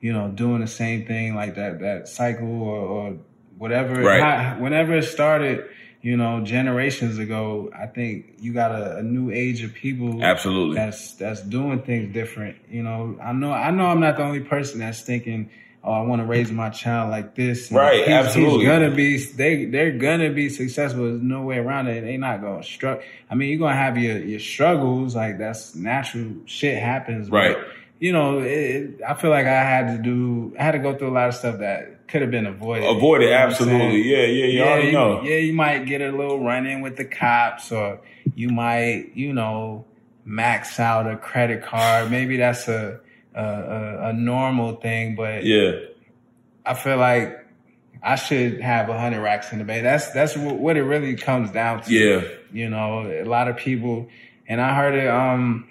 you 0.00 0.12
know, 0.12 0.28
doing 0.28 0.60
the 0.60 0.66
same 0.66 1.06
thing 1.06 1.34
like 1.34 1.54
that, 1.56 1.80
that 1.80 2.06
cycle 2.06 2.62
or, 2.62 2.78
or 2.78 3.16
whatever. 3.56 4.02
Right. 4.02 4.60
whenever 4.60 4.96
it 4.98 5.04
started, 5.04 5.66
you 6.02 6.16
know, 6.16 6.44
generations 6.44 7.18
ago, 7.18 7.70
I 7.74 7.86
think 7.86 8.34
you 8.38 8.52
got 8.52 8.70
a, 8.70 8.98
a, 8.98 9.02
new 9.02 9.30
age 9.30 9.62
of 9.62 9.72
people. 9.72 10.22
Absolutely. 10.22 10.76
That's, 10.76 11.14
that's 11.14 11.40
doing 11.40 11.82
things 11.82 12.12
different. 12.12 12.58
You 12.70 12.82
know, 12.82 13.18
I 13.22 13.32
know, 13.32 13.50
I 13.50 13.70
know 13.70 13.86
I'm 13.86 14.00
not 14.00 14.18
the 14.18 14.24
only 14.24 14.40
person 14.40 14.80
that's 14.80 15.00
thinking, 15.00 15.50
oh, 15.86 15.92
I 15.92 16.00
want 16.02 16.20
to 16.20 16.26
raise 16.26 16.50
my 16.50 16.70
child 16.70 17.10
like 17.10 17.34
this. 17.34 17.68
And 17.68 17.78
right, 17.78 18.00
he's, 18.00 18.08
absolutely. 18.08 18.58
He's 18.60 18.68
gonna 18.68 18.90
be 18.90 19.24
they 19.24 19.64
they're 19.66 19.96
gonna 19.96 20.30
be 20.30 20.48
successful. 20.48 21.04
There's 21.04 21.22
no 21.22 21.42
way 21.42 21.58
around 21.58 21.86
it. 21.86 22.04
They're 22.04 22.18
not 22.18 22.40
gonna 22.40 22.62
struggle. 22.62 23.02
I 23.30 23.34
mean, 23.34 23.50
you're 23.50 23.58
gonna 23.58 23.76
have 23.76 23.96
your 23.96 24.18
your 24.18 24.40
struggles. 24.40 25.14
Like 25.14 25.38
that's 25.38 25.74
natural. 25.74 26.34
Shit 26.46 26.82
happens. 26.82 27.30
Right. 27.30 27.56
But, 27.56 27.66
you 27.98 28.12
know, 28.12 28.40
it, 28.40 29.00
I 29.06 29.14
feel 29.14 29.30
like 29.30 29.46
I 29.46 29.62
had 29.62 29.96
to 29.96 30.02
do. 30.02 30.54
I 30.58 30.64
had 30.64 30.72
to 30.72 30.78
go 30.78 30.96
through 30.96 31.08
a 31.08 31.16
lot 31.16 31.28
of 31.28 31.34
stuff 31.34 31.60
that 31.60 32.08
could 32.08 32.20
have 32.20 32.30
been 32.30 32.46
avoided. 32.46 32.84
Avoided, 32.84 33.26
you 33.26 33.30
know 33.30 33.36
absolutely. 33.36 34.02
Yeah, 34.02 34.18
yeah, 34.18 34.44
you 34.44 34.58
yeah, 34.58 34.64
already 34.64 34.86
you, 34.86 34.92
know. 34.92 35.22
Yeah, 35.22 35.36
you 35.36 35.52
might 35.54 35.86
get 35.86 36.02
a 36.02 36.10
little 36.10 36.44
run 36.44 36.66
in 36.66 36.82
with 36.82 36.96
the 36.96 37.04
cops, 37.04 37.72
or 37.72 38.00
you 38.34 38.50
might, 38.50 39.12
you 39.14 39.32
know, 39.32 39.86
max 40.24 40.78
out 40.78 41.10
a 41.10 41.16
credit 41.16 41.62
card. 41.62 42.10
Maybe 42.10 42.36
that's 42.36 42.68
a 42.68 43.00
a, 43.36 43.42
a, 43.42 44.08
a 44.08 44.12
normal 44.12 44.76
thing, 44.76 45.14
but 45.14 45.44
yeah 45.44 45.72
I 46.66 46.74
feel 46.74 46.98
like 46.98 47.46
I 48.02 48.16
should 48.16 48.60
have 48.60 48.88
a 48.88 48.98
hundred 48.98 49.22
racks 49.22 49.52
in 49.52 49.60
the 49.60 49.64
bank. 49.64 49.84
That's 49.84 50.10
that's 50.10 50.36
what 50.36 50.76
it 50.76 50.82
really 50.82 51.14
comes 51.14 51.50
down 51.52 51.82
to. 51.82 51.92
Yeah, 51.92 52.22
you 52.52 52.68
know, 52.68 53.06
a 53.06 53.24
lot 53.24 53.48
of 53.48 53.56
people, 53.56 54.08
and 54.48 54.60
I 54.60 54.74
heard 54.74 54.94
it. 54.94 55.08
Um, 55.08 55.68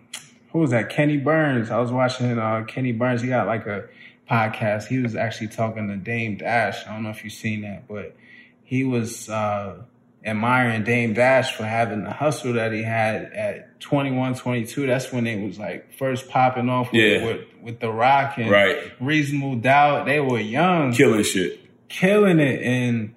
who 0.52 0.60
was 0.60 0.72
that? 0.72 0.90
Kenny 0.90 1.18
Burns. 1.18 1.70
I 1.70 1.80
was 1.80 1.92
watching 1.92 2.40
uh, 2.40 2.64
Kenny 2.66 2.94
Burns. 2.94 3.22
He 3.22 3.28
got 3.28 3.46
like 3.46 3.68
a 3.68 3.90
podcast. 4.30 4.88
He 4.88 5.00
was 5.00 5.16
actually 5.16 5.50
talking 5.50 5.90
to 5.90 5.98
Dame 5.98 6.38
Dash. 6.38 6.88
I 6.88 6.94
don't 6.94 7.04
know 7.04 7.10
if 7.10 7.24
you've 7.24 7.34
seen 7.34 7.62
that, 7.62 7.88
but 7.90 8.16
he 8.64 8.86
was 8.86 9.30
uh, 9.30 9.82
admiring 10.26 10.84
Dame 10.84 11.14
Dash 11.14 11.56
for 11.56 11.64
having 11.64 12.04
the 12.04 12.12
hustle 12.12 12.54
that 12.54 12.74
he 12.74 12.82
had 12.82 13.32
at 13.34 13.80
21, 13.80 14.36
22. 14.36 14.88
That's 14.88 15.12
when 15.12 15.24
they 15.24 15.36
was 15.40 15.60
like 15.60 15.94
first 15.94 16.28
popping 16.30 16.68
off 16.68 16.92
with, 16.92 17.02
yeah. 17.02 17.26
with, 17.26 17.42
with 17.62 17.80
The 17.80 17.92
Roc 17.92 18.38
and 18.38 18.50
right. 18.50 18.78
Reasonable 19.00 19.56
Doubt. 19.56 20.06
They 20.06 20.20
were 20.20 20.40
young. 20.40 20.94
Killing 20.94 21.24
shit. 21.24 21.60
Killing 21.88 22.40
it. 22.40 22.62
And 22.64 23.14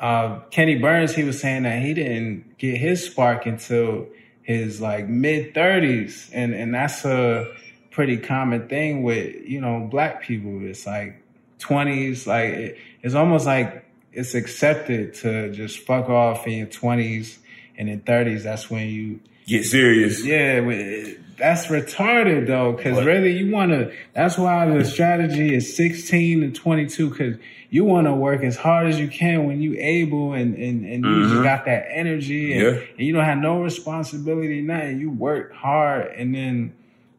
uh, 0.00 0.40
Kenny 0.50 0.78
Burns, 0.78 1.14
he 1.14 1.22
was 1.22 1.40
saying 1.40 1.62
that 1.62 1.80
he 1.80 1.94
didn't 1.94 2.58
get 2.58 2.76
his 2.76 3.04
spark 3.04 3.46
until 3.46 4.08
his 4.42 4.80
like 4.80 5.08
mid 5.08 5.54
30s. 5.54 6.28
And, 6.32 6.52
and 6.54 6.74
that's 6.74 7.04
a 7.04 7.54
pretty 7.92 8.16
common 8.16 8.68
thing 8.68 9.04
with, 9.04 9.36
you 9.46 9.60
know, 9.60 9.86
black 9.88 10.22
people. 10.22 10.66
It's 10.66 10.86
like 10.86 11.22
20s. 11.60 12.26
Like 12.26 12.48
it, 12.50 12.78
it's 13.02 13.14
almost 13.14 13.46
like 13.46 13.83
it's 14.14 14.34
accepted 14.34 15.14
to 15.14 15.50
just 15.52 15.80
fuck 15.80 16.08
off 16.08 16.46
in 16.46 16.54
your 16.54 16.66
twenties 16.66 17.38
and 17.76 17.88
in 17.88 18.00
thirties. 18.00 18.44
That's 18.44 18.70
when 18.70 18.88
you 18.88 19.20
get 19.46 19.64
serious. 19.64 20.24
Yeah, 20.24 20.60
that's 21.36 21.66
retarded 21.66 22.46
though, 22.46 22.72
because 22.72 23.04
really 23.04 23.36
you 23.36 23.50
want 23.50 23.72
to. 23.72 23.92
That's 24.14 24.38
why 24.38 24.66
the 24.66 24.84
strategy 24.84 25.54
is 25.54 25.76
sixteen 25.76 26.40
to 26.42 26.50
twenty 26.52 26.86
two, 26.86 27.10
because 27.10 27.36
you 27.70 27.84
want 27.84 28.06
to 28.06 28.14
work 28.14 28.44
as 28.44 28.56
hard 28.56 28.86
as 28.86 29.00
you 29.00 29.08
can 29.08 29.46
when 29.46 29.60
you 29.60 29.74
able 29.78 30.32
and 30.32 30.54
and, 30.54 30.86
and 30.86 31.04
mm-hmm. 31.04 31.22
you 31.22 31.28
just 31.28 31.42
got 31.42 31.64
that 31.64 31.86
energy 31.90 32.52
and, 32.52 32.62
yeah. 32.62 32.82
and 32.96 33.06
you 33.06 33.12
don't 33.12 33.24
have 33.24 33.38
no 33.38 33.60
responsibility. 33.60 34.62
Nothing. 34.62 35.00
You 35.00 35.10
work 35.10 35.52
hard 35.52 36.12
and 36.12 36.34
then 36.34 36.74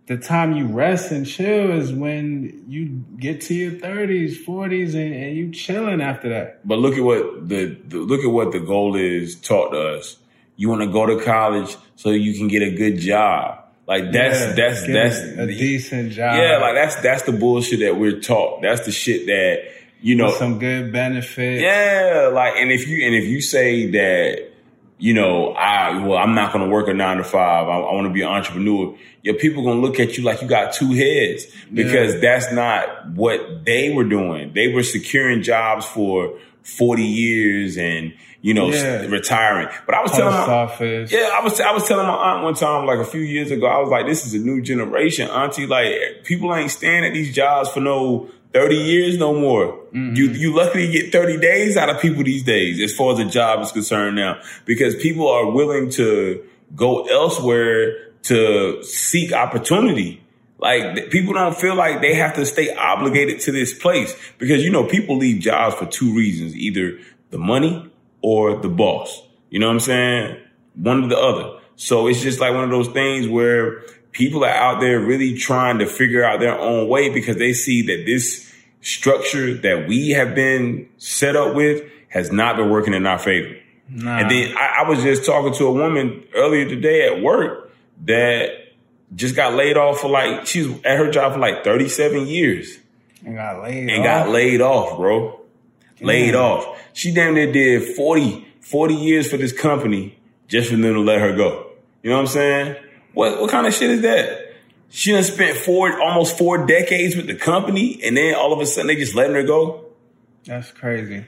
the 0.07 0.17
time 0.17 0.55
you 0.55 0.67
rest 0.67 1.11
and 1.11 1.25
chill 1.25 1.71
is 1.71 1.91
when 1.91 2.65
you 2.67 3.03
get 3.19 3.41
to 3.41 3.55
your 3.55 3.71
thirties, 3.71 4.37
forties, 4.37 4.93
and, 4.93 5.13
and, 5.13 5.35
you 5.35 5.51
chilling 5.51 6.01
after 6.01 6.29
that. 6.29 6.67
But 6.67 6.77
look 6.77 6.95
at 6.95 7.03
what 7.03 7.49
the, 7.49 7.77
the 7.87 7.97
look 7.97 8.21
at 8.21 8.29
what 8.29 8.51
the 8.51 8.59
goal 8.59 8.95
is 8.95 9.35
taught 9.35 9.71
to 9.71 9.97
us. 9.97 10.17
You 10.57 10.69
want 10.69 10.81
to 10.81 10.87
go 10.87 11.05
to 11.05 11.23
college 11.23 11.75
so 11.95 12.11
you 12.11 12.37
can 12.37 12.47
get 12.47 12.61
a 12.61 12.75
good 12.75 12.99
job. 12.99 13.65
Like 13.87 14.11
that's 14.11 14.39
yeah, 14.39 14.51
that's 14.53 14.87
that's 14.87 15.19
a 15.19 15.47
decent 15.47 16.11
job. 16.11 16.35
Yeah, 16.35 16.57
like 16.57 16.75
that's 16.75 16.95
that's 17.01 17.23
the 17.23 17.33
bullshit 17.33 17.79
that 17.81 17.97
we're 17.97 18.19
taught. 18.19 18.61
That's 18.61 18.85
the 18.85 18.91
shit 18.91 19.25
that 19.27 19.71
you 20.01 20.15
know 20.15 20.25
With 20.25 20.35
some 20.35 20.59
good 20.59 20.91
benefits. 20.91 21.61
Yeah, 21.61 22.29
like 22.33 22.55
and 22.57 22.71
if 22.71 22.87
you 22.87 23.05
and 23.05 23.15
if 23.15 23.25
you 23.25 23.41
say 23.41 23.89
that 23.91 24.51
you 24.97 25.13
know, 25.13 25.51
I 25.51 26.05
well, 26.05 26.17
I'm 26.17 26.35
not 26.35 26.53
going 26.53 26.65
to 26.65 26.71
work 26.71 26.87
a 26.87 26.93
nine 26.93 27.17
to 27.17 27.23
five. 27.23 27.67
I, 27.67 27.79
I 27.79 27.93
want 27.93 28.07
to 28.07 28.13
be 28.13 28.21
an 28.21 28.29
entrepreneur. 28.29 28.95
Your 29.23 29.35
people 29.35 29.63
going 29.63 29.81
to 29.81 29.85
look 29.85 29.99
at 29.99 30.17
you 30.17 30.23
like 30.23 30.41
you 30.41 30.47
got 30.47 30.73
two 30.73 30.93
heads 30.93 31.47
because 31.73 32.13
yeah. 32.15 32.19
that's 32.21 32.51
not 32.51 33.09
what 33.09 33.65
they 33.65 33.91
were 33.91 34.05
doing. 34.05 34.53
They 34.53 34.69
were 34.69 34.83
securing 34.83 35.41
jobs 35.41 35.85
for 35.85 36.39
40 36.63 37.03
years 37.03 37.77
and 37.77 38.13
you 38.41 38.53
know 38.53 38.69
yeah. 38.69 39.05
retiring. 39.07 39.67
But 39.85 39.95
I 39.95 40.01
was 40.01 40.11
Post 40.11 40.21
telling 40.21 40.33
my 40.33 40.53
office. 40.53 41.11
yeah, 41.11 41.29
I 41.33 41.43
was 41.43 41.59
I 41.59 41.71
was 41.71 41.85
telling 41.87 42.07
my 42.07 42.13
aunt 42.13 42.43
one 42.43 42.53
time 42.53 42.85
like 42.85 42.99
a 42.99 43.05
few 43.05 43.21
years 43.21 43.51
ago. 43.51 43.65
I 43.65 43.79
was 43.79 43.89
like, 43.89 44.05
this 44.05 44.25
is 44.25 44.33
a 44.33 44.39
new 44.39 44.61
generation, 44.61 45.29
auntie. 45.29 45.67
Like 45.67 46.23
people 46.23 46.55
ain't 46.55 46.71
staying 46.71 47.03
at 47.03 47.13
these 47.13 47.35
jobs 47.35 47.69
for 47.69 47.81
no 47.81 48.29
30 48.55 48.75
years 48.77 49.17
no 49.17 49.33
more. 49.33 49.73
Mm-hmm. 49.93 50.15
You 50.15 50.29
you 50.29 50.55
luckily 50.55 50.89
get 50.89 51.11
30 51.11 51.37
days 51.39 51.75
out 51.75 51.89
of 51.89 52.01
people 52.01 52.23
these 52.23 52.43
days 52.43 52.81
as 52.81 52.95
far 52.95 53.11
as 53.11 53.19
a 53.19 53.25
job 53.25 53.61
is 53.61 53.73
concerned 53.73 54.15
now 54.15 54.39
because 54.63 54.95
people 54.95 55.27
are 55.27 55.51
willing 55.51 55.89
to 55.91 56.41
go 56.73 57.03
elsewhere 57.03 58.13
to 58.23 58.81
seek 58.81 59.33
opportunity. 59.33 60.23
Like 60.57 61.09
people 61.09 61.33
don't 61.33 61.57
feel 61.57 61.75
like 61.75 61.99
they 61.99 62.15
have 62.15 62.33
to 62.35 62.45
stay 62.45 62.73
obligated 62.73 63.41
to 63.41 63.51
this 63.51 63.77
place 63.77 64.15
because 64.37 64.63
you 64.63 64.71
know 64.71 64.85
people 64.85 65.17
leave 65.17 65.41
jobs 65.41 65.75
for 65.75 65.85
two 65.85 66.15
reasons, 66.15 66.55
either 66.55 66.97
the 67.31 67.37
money 67.37 67.91
or 68.21 68.55
the 68.55 68.69
boss. 68.69 69.21
You 69.49 69.59
know 69.59 69.67
what 69.67 69.73
I'm 69.73 69.79
saying? 69.81 70.37
One 70.75 71.03
or 71.03 71.07
the 71.09 71.19
other. 71.19 71.59
So 71.75 72.07
it's 72.07 72.21
just 72.21 72.39
like 72.39 72.53
one 72.53 72.63
of 72.63 72.69
those 72.69 72.87
things 72.87 73.27
where 73.27 73.81
people 74.15 74.45
are 74.45 74.49
out 74.49 74.79
there 74.79 74.97
really 74.99 75.37
trying 75.37 75.77
to 75.77 75.85
figure 75.85 76.23
out 76.23 76.39
their 76.39 76.57
own 76.57 76.87
way 76.87 77.09
because 77.09 77.35
they 77.35 77.51
see 77.51 77.81
that 77.81 78.05
this 78.05 78.49
structure 78.79 79.55
that 79.55 79.89
we 79.89 80.11
have 80.11 80.33
been 80.33 80.87
set 80.97 81.35
up 81.35 81.53
with 81.53 81.83
has 82.07 82.31
not 82.31 82.55
been 82.55 82.69
working 82.69 82.93
in 82.93 83.05
our 83.05 83.19
favor. 83.19 83.57
Nah. 83.89 84.19
And 84.19 84.31
then 84.31 84.57
I, 84.57 84.77
I 84.79 84.89
was 84.89 85.03
just 85.03 85.25
talking 85.25 85.53
to 85.55 85.65
a 85.65 85.71
woman 85.71 86.23
earlier 86.33 86.65
today 86.65 87.07
at 87.07 87.21
work 87.21 87.73
that 88.05 88.51
just 89.13 89.35
got 89.35 89.53
laid 89.53 89.75
off 89.75 89.99
for 89.99 90.07
like 90.07 90.47
she's 90.47 90.65
at 90.85 90.97
her 90.97 91.11
job 91.11 91.33
for 91.33 91.39
like 91.39 91.65
37 91.65 92.25
years. 92.25 92.79
And 93.25 93.35
got 93.35 93.61
laid 93.63 93.89
and 93.89 93.99
off. 93.99 94.05
got 94.05 94.29
laid 94.29 94.61
off, 94.61 94.97
bro. 94.97 95.41
Damn. 95.97 96.07
Laid 96.07 96.35
off. 96.35 96.81
She 96.93 97.13
damn 97.13 97.33
near 97.33 97.51
did 97.51 97.95
40, 97.97 98.47
40 98.61 98.93
years 98.93 99.29
for 99.29 99.35
this 99.35 99.51
company 99.51 100.17
just 100.47 100.69
for 100.69 100.77
them 100.77 100.93
to 100.93 101.01
let 101.01 101.19
her 101.19 101.35
go. 101.35 101.71
You 102.01 102.11
know 102.11 102.15
what 102.15 102.21
I'm 102.21 102.27
saying? 102.27 102.75
What 103.15 103.41
what 103.41 103.49
kind 103.49 103.65
of 103.65 103.73
shit 103.73 103.89
is 103.89 104.01
that? 104.01 104.53
She 104.89 105.11
done 105.11 105.23
spent 105.23 105.57
four 105.57 105.99
almost 105.99 106.37
four 106.37 106.65
decades 106.67 107.15
with 107.15 107.27
the 107.27 107.35
company, 107.35 107.99
and 108.03 108.15
then 108.15 108.35
all 108.35 108.53
of 108.53 108.59
a 108.59 108.65
sudden 108.65 108.87
they 108.87 108.95
just 108.95 109.15
letting 109.15 109.35
her 109.35 109.43
go. 109.43 109.85
That's 110.45 110.71
crazy. 110.71 111.25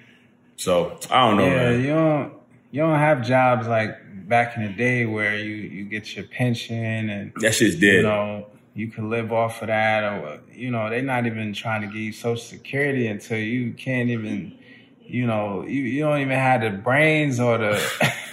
So 0.57 0.99
I 1.09 1.27
don't 1.27 1.38
know. 1.38 1.45
Yeah, 1.45 1.69
man. 1.71 1.81
you 1.81 1.88
don't 1.88 2.33
you 2.71 2.81
don't 2.81 2.99
have 2.99 3.25
jobs 3.25 3.67
like 3.67 3.97
back 4.27 4.57
in 4.57 4.63
the 4.63 4.73
day 4.73 5.05
where 5.05 5.38
you 5.38 5.55
you 5.55 5.85
get 5.85 6.15
your 6.15 6.25
pension 6.25 7.09
and 7.09 7.33
that 7.38 7.55
shit's 7.55 7.75
dead. 7.75 7.95
You 7.95 8.01
know, 8.03 8.47
you 8.73 8.89
can 8.89 9.09
live 9.09 9.31
off 9.31 9.61
of 9.61 9.69
that, 9.69 10.03
or 10.03 10.39
you 10.53 10.69
know, 10.69 10.89
they're 10.89 11.01
not 11.01 11.25
even 11.25 11.53
trying 11.53 11.81
to 11.81 11.88
give 11.88 11.95
you 11.95 12.11
Social 12.11 12.38
Security 12.38 13.07
until 13.07 13.38
you 13.38 13.73
can't 13.73 14.09
even 14.09 14.57
you 15.09 15.25
know, 15.25 15.63
you, 15.63 15.81
you 15.83 16.03
don't 16.03 16.19
even 16.19 16.37
have 16.37 16.61
the 16.61 16.69
brains 16.69 17.39
or 17.39 17.57
the 17.57 17.73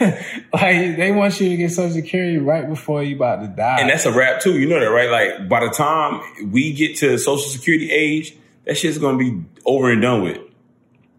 like 0.52 0.96
they 0.96 1.12
want 1.12 1.40
you 1.40 1.48
to 1.50 1.56
get 1.56 1.70
social 1.70 1.92
security 1.92 2.38
right 2.38 2.68
before 2.68 3.02
you 3.02 3.16
about 3.16 3.42
to 3.42 3.48
die. 3.48 3.78
And 3.80 3.88
that's 3.88 4.06
a 4.06 4.12
wrap 4.12 4.40
too. 4.40 4.58
You 4.58 4.68
know 4.68 4.80
that, 4.80 4.86
right? 4.86 5.10
Like 5.10 5.48
by 5.48 5.64
the 5.64 5.70
time 5.70 6.50
we 6.50 6.72
get 6.72 6.96
to 6.98 7.16
social 7.18 7.48
security 7.48 7.90
age, 7.92 8.36
that 8.64 8.76
shit's 8.76 8.98
gonna 8.98 9.18
be 9.18 9.42
over 9.64 9.90
and 9.90 10.02
done 10.02 10.22
with. 10.22 10.38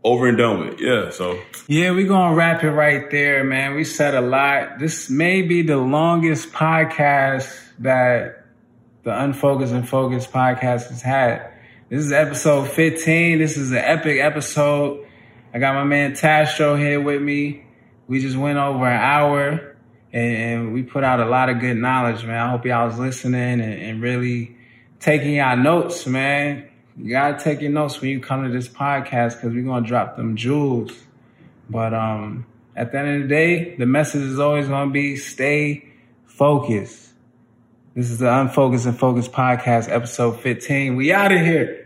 Over 0.03 0.27
and 0.27 0.37
done 0.37 0.59
with. 0.59 0.81
Yeah. 0.81 1.09
So 1.09 1.39
Yeah, 1.67 1.91
we're 1.91 2.07
gonna 2.07 2.35
wrap 2.35 2.63
it 2.63 2.71
right 2.71 3.09
there, 3.09 3.43
man. 3.43 3.75
We 3.75 3.85
said 3.85 4.13
a 4.13 4.21
lot. 4.21 4.79
This 4.79 5.09
may 5.09 5.41
be 5.41 5.61
the 5.61 5.77
longest 5.77 6.51
podcast 6.51 7.49
that 7.79 8.45
the 9.03 9.23
Unfocused 9.23 9.73
and 9.73 9.87
Focused 9.87 10.31
podcast 10.31 10.89
has 10.89 11.01
had. 11.01 11.51
This 11.87 12.03
is 12.03 12.11
episode 12.11 12.67
15. 12.67 13.37
This 13.37 13.57
is 13.57 13.71
an 13.71 13.77
epic 13.77 14.19
episode. 14.19 15.04
I 15.55 15.57
got 15.57 15.73
my 15.73 15.85
man 15.85 16.11
Tastro 16.11 16.77
here 16.77 16.99
with 16.99 17.21
me. 17.21 17.63
We 18.09 18.19
just 18.19 18.35
went 18.35 18.57
over 18.57 18.85
an 18.85 19.01
hour 19.01 19.77
and, 20.11 20.73
we 20.73 20.83
put 20.83 21.05
out 21.05 21.21
a 21.21 21.25
lot 21.25 21.47
of 21.47 21.61
good 21.61 21.77
knowledge, 21.77 22.25
man. 22.25 22.37
I 22.37 22.49
hope 22.51 22.65
y'all 22.65 22.87
was 22.87 22.99
listening 22.99 23.61
and, 23.61 23.61
and 23.61 24.01
really 24.01 24.57
taking 24.99 25.35
y'all 25.35 25.55
notes, 25.55 26.05
man. 26.07 26.67
You 26.97 27.09
gotta 27.09 27.41
take 27.41 27.61
your 27.61 27.71
notes 27.71 28.01
when 28.01 28.09
you 28.09 28.19
come 28.19 28.43
to 28.43 28.49
this 28.49 28.67
podcast 28.67 29.35
because 29.35 29.53
we're 29.53 29.63
gonna 29.63 29.87
drop 29.87 30.17
them 30.17 30.35
jewels. 30.35 30.91
But 31.69 31.93
um, 31.93 32.45
at 32.75 32.91
the 32.91 32.99
end 32.99 33.23
of 33.23 33.29
the 33.29 33.33
day, 33.33 33.75
the 33.77 33.85
message 33.85 34.23
is 34.23 34.39
always 34.39 34.67
gonna 34.67 34.91
be 34.91 35.15
stay 35.15 35.85
focused. 36.25 37.13
This 37.93 38.11
is 38.11 38.19
the 38.19 38.41
Unfocused 38.41 38.87
and 38.87 38.99
Focused 38.99 39.31
Podcast, 39.31 39.89
episode 39.89 40.41
15. 40.41 40.97
We 40.97 41.13
out 41.13 41.31
of 41.31 41.39
here. 41.39 41.84